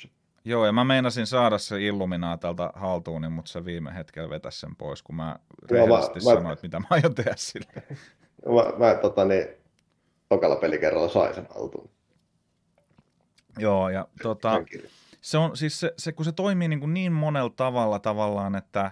[0.48, 5.04] Joo, ja mä meinasin saada se Illuminaatalta haltuun, mutta se viime hetkellä vetäisi sen pois,
[5.04, 5.36] kun mä
[5.72, 6.52] rehellisesti sanoin, mä...
[6.52, 7.68] että mitä mä aion tehdä sille.
[8.46, 9.48] Mä, mä tota, niin,
[10.30, 11.90] tokalla pelikerralla sain sen haltuun.
[13.58, 14.64] Joo, ja tota,
[15.22, 18.92] se on siis se, se, kun se toimii niin, kuin niin monella tavalla tavallaan, että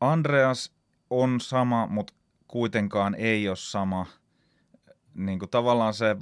[0.00, 0.72] Andreas
[1.10, 2.12] on sama, mutta
[2.48, 4.06] kuitenkaan ei ole sama–
[5.14, 6.16] niin kuin tavallaan se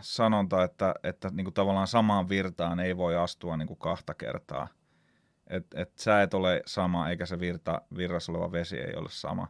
[0.00, 4.68] sanonta, että, että niin kuin tavallaan samaan virtaan ei voi astua niin kuin kahta kertaa.
[5.46, 9.48] Että et sä et ole sama, eikä se virta, virrassa oleva vesi ei ole sama.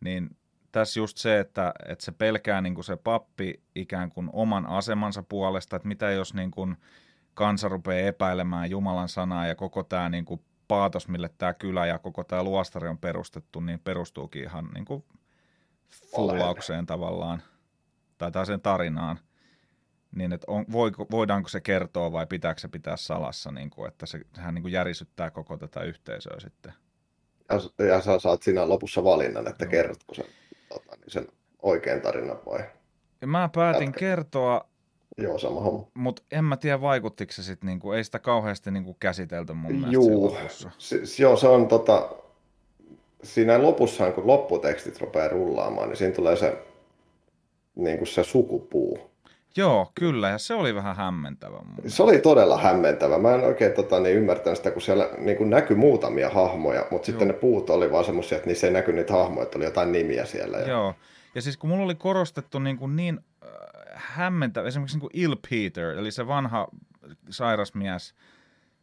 [0.00, 0.36] Niin
[0.72, 5.22] tässä just se, että, että se pelkää niin kuin se pappi ikään kuin oman asemansa
[5.22, 6.76] puolesta, että mitä jos niin kuin
[7.34, 11.98] kansa rupeaa epäilemään Jumalan sanaa ja koko tämä niin kuin paatos, mille tämä kylä ja
[11.98, 15.04] koko tämä luostari on perustettu, niin perustuukin ihan niin kuin
[15.90, 17.42] fuulaukseen tavallaan,
[18.30, 19.18] tai sen tarinaan.
[20.16, 24.06] Niin, että on, voiko, voidaanko se kertoa vai pitääkö se pitää salassa, niin kuin, että
[24.06, 26.72] se, sehän niin kuin järisyttää koko tätä yhteisöä sitten.
[27.78, 29.70] Ja, ja sä saat siinä lopussa valinnan, että Joo.
[29.70, 30.24] kerrotko sen,
[30.68, 31.26] tota, niin sen
[31.62, 32.60] oikean tarinan vai?
[33.20, 33.98] Ja mä päätin Jatke.
[34.00, 34.72] kertoa
[35.18, 35.86] Joo, sama homma.
[35.94, 39.92] Mutta en mä tiedä, vaikuttiko se sitten, niinku, ei sitä kauheasti niinku käsitelty mun mielestä
[39.92, 40.70] Juu, lopussa.
[40.78, 42.08] S- joo, se on tota,
[43.22, 46.64] siinä lopussa, kun lopputekstit rupeaa rullaamaan, niin siinä tulee se,
[47.74, 49.12] niinku se sukupuu.
[49.56, 51.56] Joo, kyllä, ja se oli vähän hämmentävä.
[51.56, 53.18] Mun se oli todella hämmentävä.
[53.18, 57.06] Mä en oikein tota, niin ymmärtänyt sitä, kun siellä niin kuin näkyi muutamia hahmoja, mutta
[57.06, 59.92] sitten ne puut oli vaan semmoisia, että niissä ei näkynyt niitä hahmoja, että oli jotain
[59.92, 60.58] nimiä siellä.
[60.58, 60.68] Ja...
[60.68, 60.94] Joo,
[61.34, 63.20] ja siis kun mulla oli korostettu niin, kuin niin
[63.94, 66.68] hämmentävä, esimerkiksi niin kuin Il Peter, eli se vanha
[67.30, 68.14] sairasmies,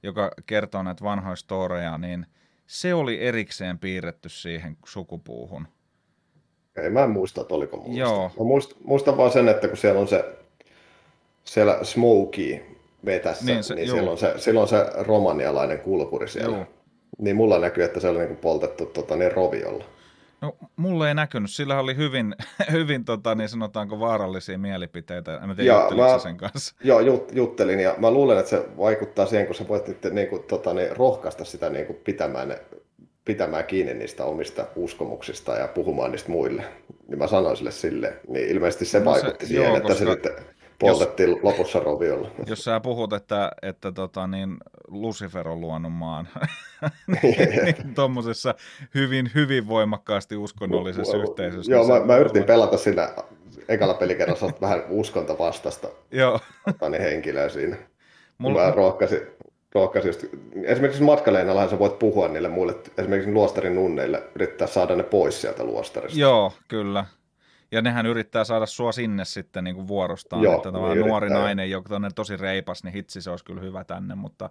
[0.04, 2.26] joka kertoo näitä vanhoja storeja, niin
[2.68, 5.68] se oli erikseen piirretty siihen sukupuuhun.
[6.80, 8.00] Ei, mä en muista, että oliko muista.
[8.00, 8.32] Joo.
[8.40, 10.26] Mä muistan, muistan vaan sen, että kun siellä on se
[11.44, 12.60] siellä Smokey
[13.06, 16.58] vetässä, niin, se, niin siellä, on se, siellä on se romanialainen kulkuri siellä.
[16.58, 16.66] Joo.
[17.20, 19.86] Niin mulla näkyy, että se oli niin poltettu tota, niin roviolla.
[20.42, 21.52] No, mulle ei näkynyt.
[21.52, 22.36] Sillä oli hyvin,
[22.72, 25.40] hyvin tota, niin sanotaanko vaarallisia mielipiteitä.
[25.44, 26.76] En tiedä, ja mä, sen kanssa.
[26.84, 30.28] Joo, jut, juttelin ja mä luulen, että se vaikuttaa siihen, kun sä voit nyt, niin
[30.28, 32.56] kuin, tota, niin, rohkaista sitä niin kuin, pitämään,
[33.26, 36.64] pitämään kiinni niistä omista uskomuksista ja puhumaan niistä muille.
[37.08, 38.14] Niin mä sanoin sille silleen.
[38.28, 40.28] Niin ilmeisesti se no vaikutti se, siihen, joo, että se nyt
[40.80, 42.32] poltettiin jos, lopussa roviolla.
[42.46, 46.28] Jos sä puhut, että, että tota, niin Lucifer on luonut maan
[47.24, 48.56] niin, tuommoisessa
[48.96, 51.72] hyvin, hyvin voimakkaasti uskonnollisessa Joo, yhteisössä.
[51.72, 53.10] Joo, mä, mä yritin pelata siinä
[53.70, 56.40] ekalla pelikerrassa vähän uskonta vastasta Joo.
[56.66, 57.78] Tota, niin henkilöä siinä.
[58.38, 58.66] Mulla...
[58.66, 59.22] Mä rohkasin,
[59.76, 60.26] rohkasin just,
[60.64, 65.64] esimerkiksi matkaleenallahan sä voit puhua niille muille, esimerkiksi luostarin nunneille, yrittää saada ne pois sieltä
[65.64, 66.20] luostarista.
[66.20, 67.06] Joo, kyllä.
[67.72, 71.44] Ja nehän yrittää saada sua sinne sitten niin kuin vuorostaan, Joo, että niin nuori yrittää.
[71.44, 74.50] nainen, joka on tosi reipas, niin hitsi se olisi kyllä hyvä tänne, mutta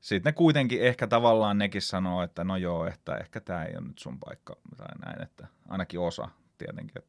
[0.00, 3.86] sitten ne kuitenkin ehkä tavallaan nekin sanoo, että no joo, että ehkä tämä ei ole
[3.86, 6.28] nyt sun paikka tai näin, että ainakin osa
[6.58, 7.02] tietenkin.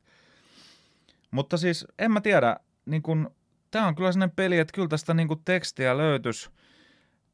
[1.31, 3.31] Mutta siis en mä tiedä, niin kun,
[3.71, 6.49] tämä on kyllä sellainen peli, että kyllä tästä niin tekstiä löytyisi.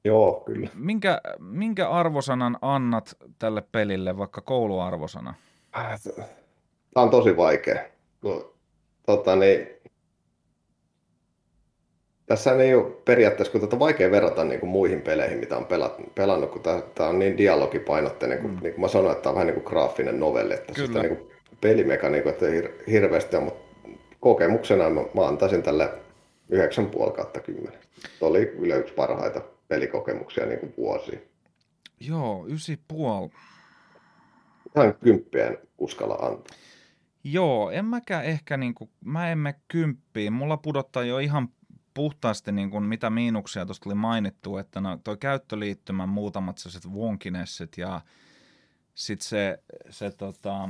[0.05, 0.69] Joo, kyllä.
[0.75, 5.33] Minkä, minkä arvosanan annat tälle pelille, vaikka kouluarvosana?
[5.77, 6.01] Äh,
[6.93, 7.79] tämä on tosi vaikea.
[9.05, 9.67] Tota, niin,
[12.25, 15.65] tässä ei ole periaatteessa, kun tätä on vaikea verrata niin kuin muihin peleihin, mitä on
[15.65, 18.59] pelat, pelannut, kun tämä, tämä on niin dialogipainotteinen, kuin, mm.
[18.61, 20.87] niin kuin mä sanoin, että tämä on vähän niin kuin graafinen novelli, että Kyllä.
[20.87, 21.31] sitä niin kuin
[21.61, 23.89] pelimekaniikka, että hir- hirveästi on, mutta
[24.19, 25.89] kokemuksena mä, mä antaisin tälle
[26.51, 27.79] 9,5 kautta 10.
[28.19, 28.41] Se oli
[28.77, 29.41] yksi parhaita
[29.73, 31.19] pelikokemuksia niin kuin vuosia.
[31.99, 33.37] Joo, 9,5.
[34.75, 36.57] Ihan kymppien uskalla antaa.
[37.23, 40.33] Joo, en mäkään ehkä, niin kuin, mä en mene kymppiin.
[40.33, 41.49] Mulla pudottaa jo ihan
[41.93, 47.77] puhtaasti, niin kuin, mitä miinuksia tuosta tuli mainittu, että no, toi käyttöliittymän muutamat sellaiset wonkinesset
[47.77, 48.01] ja
[48.95, 49.59] sitten se,
[49.89, 50.69] se tota,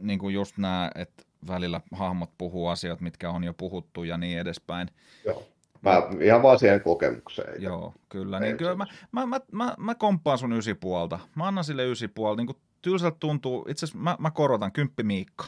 [0.00, 4.38] niin kuin just nämä, että välillä hahmot puhuu asiat, mitkä on jo puhuttu ja niin
[4.38, 4.90] edespäin.
[5.24, 5.48] Joo.
[5.82, 7.62] Mä ihan vaan siihen kokemukseen.
[7.62, 8.40] Joo, kyllä.
[8.40, 11.18] Niin kyllä mä, mä, mä, mä, mä komppaan sun ysipuolta.
[11.34, 12.40] Mä annan sille ysipuolta.
[12.40, 15.44] Niin kuin tylsältä tuntuu, itse asiassa mä, mä korotan, kymppi Miikka.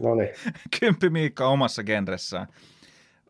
[0.00, 0.30] No niin.
[0.80, 2.46] kymppi Miikka omassa genressään.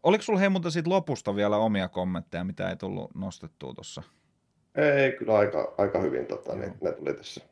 [0.02, 4.02] Oliko sulla hei siitä lopusta vielä omia kommentteja, mitä ei tullut nostettua tuossa?
[4.74, 7.51] Ei, kyllä aika, aika hyvin tota, niin, ne tuli tässä.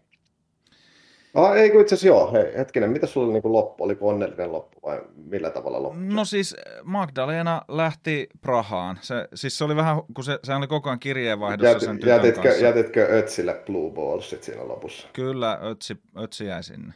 [1.34, 2.32] Ah, ei kun itse asiassa joo.
[2.32, 3.84] Hei, hetkinen, mitä sulla niin loppu?
[3.84, 5.98] Oliko onnellinen loppu vai millä tavalla loppu?
[6.00, 8.98] No siis Magdalena lähti Prahaan.
[9.00, 12.08] Se, siis se oli vähän, kun se, se oli koko ajan kirjeenvaihdossa Jät, sen tytön
[12.16, 12.64] jätitkö, kanssa.
[12.64, 15.08] Jätitkö Ötsille Blue Ballsit siinä lopussa?
[15.12, 16.94] Kyllä, Ötsi, Ötsi jäi sinne.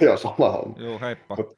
[0.00, 0.76] joo, sama homma.
[0.78, 1.36] Joo, heippa.
[1.36, 1.56] Mut,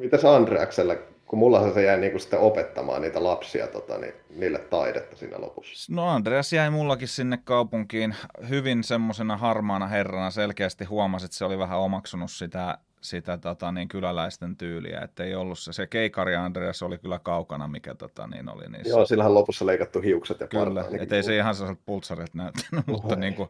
[0.00, 5.16] mitäs Andreakselle kun mulla se jäi niinku sitten opettamaan niitä lapsia tota, niin, niille taidetta
[5.16, 5.94] siinä lopussa.
[5.94, 8.14] No Andreas jäi mullakin sinne kaupunkiin
[8.48, 10.30] hyvin semmoisena harmaana herrana.
[10.30, 15.34] Selkeästi huomasi, että se oli vähän omaksunut sitä, sitä tota, niin kyläläisten tyyliä, että ei
[15.34, 15.72] ollut se.
[15.72, 18.88] Se keikari Andreas oli kyllä kaukana, mikä tota, niin oli niissä.
[18.88, 23.16] Joo, sillähän lopussa leikattu hiukset ja Kyllä, niin ettei se ihan sellaiset pultsarit näyttänyt, mutta
[23.16, 23.48] niin kuin,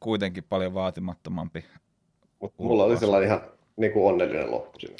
[0.00, 1.64] kuitenkin paljon vaatimattomampi.
[2.40, 3.40] Mut mulla oli sellainen ihan
[3.76, 4.96] niin kuin onnellinen loppu siinä.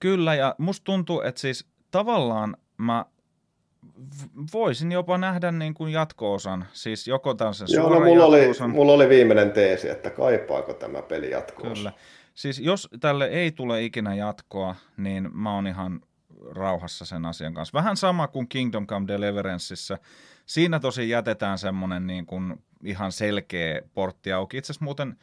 [0.00, 3.04] Kyllä, ja musta tuntuu, että siis tavallaan mä
[4.52, 8.92] voisin jopa nähdä niin kuin jatko-osan, siis joko tämän sen Joo, no, mulla, oli, mulla
[8.92, 11.92] oli viimeinen teesi, että kaipaako tämä peli jatko Kyllä.
[12.34, 16.00] Siis jos tälle ei tule ikinä jatkoa, niin mä oon ihan
[16.50, 17.78] rauhassa sen asian kanssa.
[17.78, 19.98] Vähän sama kuin Kingdom Come Deliveranceissa.
[20.46, 24.56] Siinä tosi jätetään semmoinen niin kuin ihan selkeä portti auki.
[24.58, 25.16] Itse asiassa muuten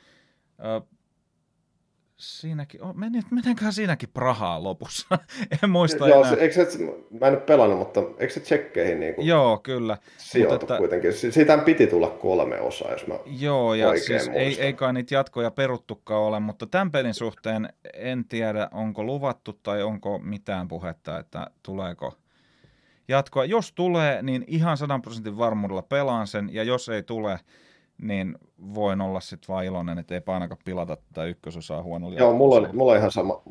[2.17, 2.95] siinäkin, oh,
[3.31, 5.17] menenkään siinäkin Prahaa lopussa?
[5.63, 6.35] en muista Joo, enää.
[6.35, 6.79] se, eikö se,
[7.19, 9.97] mä en nyt pelannut, mutta eikö se tsekkeihin niin kuin Joo, kyllä.
[10.17, 10.77] sijoitu että...
[10.77, 11.13] kuitenkin?
[11.13, 15.51] Siitä piti tulla kolme osaa, jos mä Joo, ja siis ei, ei kai niitä jatkoja
[15.51, 21.47] peruttukaan ole, mutta tämän pelin suhteen en tiedä, onko luvattu tai onko mitään puhetta, että
[21.63, 22.17] tuleeko
[23.07, 23.45] jatkoa.
[23.45, 27.39] Jos tulee, niin ihan 100 prosentin varmuudella pelaan sen, ja jos ei tule,
[28.01, 28.35] niin
[28.75, 32.19] voin olla sitten vaan iloinen, että ei ainakaan pilata tätä ykkösosaa huonolla.
[32.19, 33.41] Joo, mulla on, mulla on ihan sama.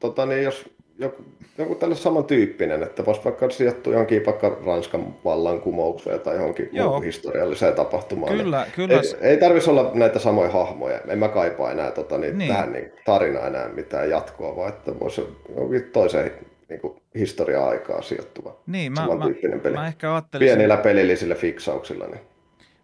[0.00, 1.24] Tota, niin jos joku,
[1.58, 7.74] joku tälle samantyyppinen, että voisi vaikka sijoittua johonkin vaikka Ranskan vallankumoukseen tai johonkin muuhun historialliseen
[7.74, 8.36] tapahtumaan.
[8.36, 8.94] Kyllä, niin kyllä.
[8.94, 11.00] Ei, ei tarvitsisi olla näitä samoja hahmoja.
[11.08, 12.48] En mä kaipaa enää tota, niin, niin.
[12.48, 16.32] tähän niin, tarinaan enää mitään jatkoa, vaan että voisi jonkin toiseen
[16.68, 19.74] niin kuin historia-aikaa sijoittuva niin, mä, mä, peli.
[19.74, 20.54] Mä ehkä ajattelisin...
[20.54, 22.06] Pienillä pelillisillä fiksauksilla.
[22.06, 22.20] Niin.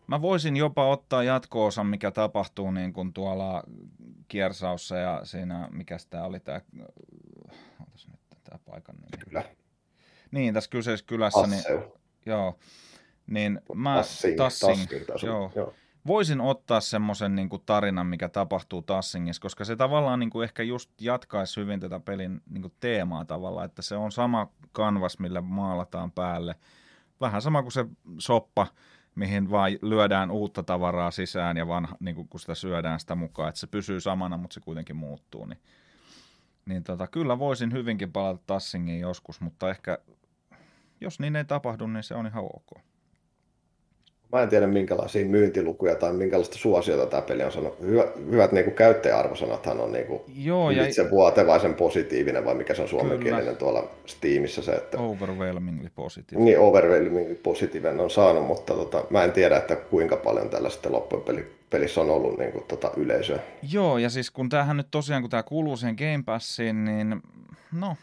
[0.07, 3.62] Mä voisin jopa ottaa jatko-osan, mikä tapahtuu niin kuin tuolla
[4.28, 6.61] Kiersaussa ja siinä, mikä tämä oli tämä,
[7.83, 9.24] otas nyt tämä paikan nimi.
[9.24, 9.45] Kyllä.
[10.31, 11.41] Niin, tässä kyseisessä kylässä.
[11.41, 11.78] Asseu.
[11.78, 11.91] Niin,
[12.27, 12.59] joo.
[13.27, 15.53] Niin mä, Tassing, Tassing, Tassing joo.
[15.55, 15.74] joo.
[16.07, 20.91] Voisin ottaa semmoisen niin tarinan, mikä tapahtuu Tassingissa, koska se tavallaan niin kuin ehkä just
[21.01, 26.12] jatkaisi hyvin tätä pelin niin kuin teemaa tavallaan, että se on sama kanvas, millä maalataan
[26.12, 26.55] päälle.
[27.20, 27.87] Vähän sama kuin se
[28.19, 28.66] soppa,
[29.17, 33.59] mihin vaan lyödään uutta tavaraa sisään ja vanha, niin kun sitä syödään sitä mukaan, että
[33.61, 35.45] se pysyy samana, mutta se kuitenkin muuttuu.
[35.45, 35.59] Niin,
[36.67, 39.99] niin tota, kyllä voisin hyvinkin palata Tassingiin joskus, mutta ehkä
[41.01, 42.83] jos niin ei tapahdu, niin se on ihan ok.
[44.32, 47.81] Mä en tiedä minkälaisia myyntilukuja tai minkälaista suosiota tämä peli on sanonut.
[47.81, 50.85] Hyvä, hyvät niin kuin käyttäjäarvosanathan on niin kuin Joo, ja...
[51.11, 54.98] vuotevaisen positiivinen, vai mikä se on suomenkielinen tuolla Steamissa se, että...
[54.98, 56.44] Overwhelmingly positiivinen.
[56.44, 60.93] Niin, overwhelmingly positiivinen on saanut, mutta tota, mä en tiedä, että kuinka paljon tällä sitten
[60.93, 63.39] loppujen peli, pelissä on ollut niin kuin, tota, yleisöä.
[63.73, 67.23] Joo, ja siis kun tämähän nyt tosiaan, kun tämä kuuluu siihen Game Passiin, niin
[67.73, 67.97] no,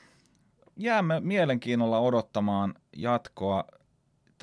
[0.77, 3.63] jäämme mielenkiinnolla odottamaan jatkoa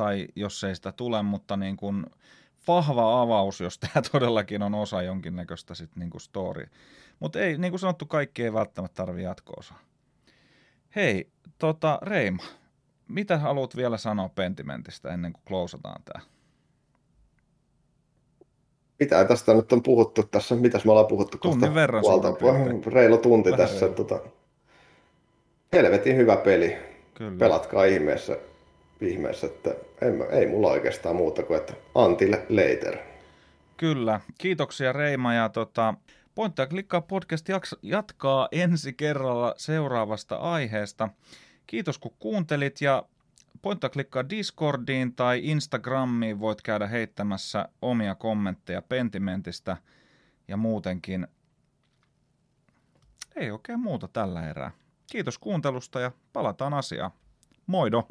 [0.01, 2.07] tai jos ei sitä tule, mutta niin kuin
[2.69, 6.67] vahva avaus, jos tämä todellakin on osa jonkinnäköistä sit niin kuin story.
[7.19, 9.79] Mutta ei, niin kuin sanottu, kaikki ei välttämättä tarvitse jatko-osaa.
[10.97, 12.43] Hei, tota, Reima,
[13.09, 16.25] mitä haluat vielä sanoa Pentimentistä ennen kuin klousataan tämä?
[19.01, 20.55] Mitä tästä nyt on puhuttu tässä?
[20.55, 21.39] Mitäs me ollaan puhuttu?
[21.39, 22.35] Tunnin verran puolta,
[22.87, 23.89] Reilu tunti Vähän tässä.
[23.89, 24.21] Tota,
[25.73, 26.77] helvetin hyvä peli.
[27.15, 27.39] Kyllä.
[27.39, 28.50] Pelatkaa ihmeessä
[29.01, 29.71] ihmeessä, että
[30.03, 32.99] ei, ei mulla oikeastaan muuta kuin, että until later.
[33.77, 35.95] Kyllä, kiitoksia Reima ja tota,
[36.35, 37.47] Pointtia klikkaa podcast
[37.83, 41.09] jatkaa ensi kerralla seuraavasta aiheesta.
[41.67, 43.03] Kiitos kun kuuntelit ja
[43.63, 49.77] Pointtia klikkaa Discordiin tai Instagramiin voit käydä heittämässä omia kommentteja Pentimentistä
[50.49, 51.27] ja muutenkin.
[53.37, 54.71] Ei oikein muuta tällä erää.
[55.13, 57.11] Kiitos kuuntelusta ja palataan asiaan.
[57.67, 58.07] Moido!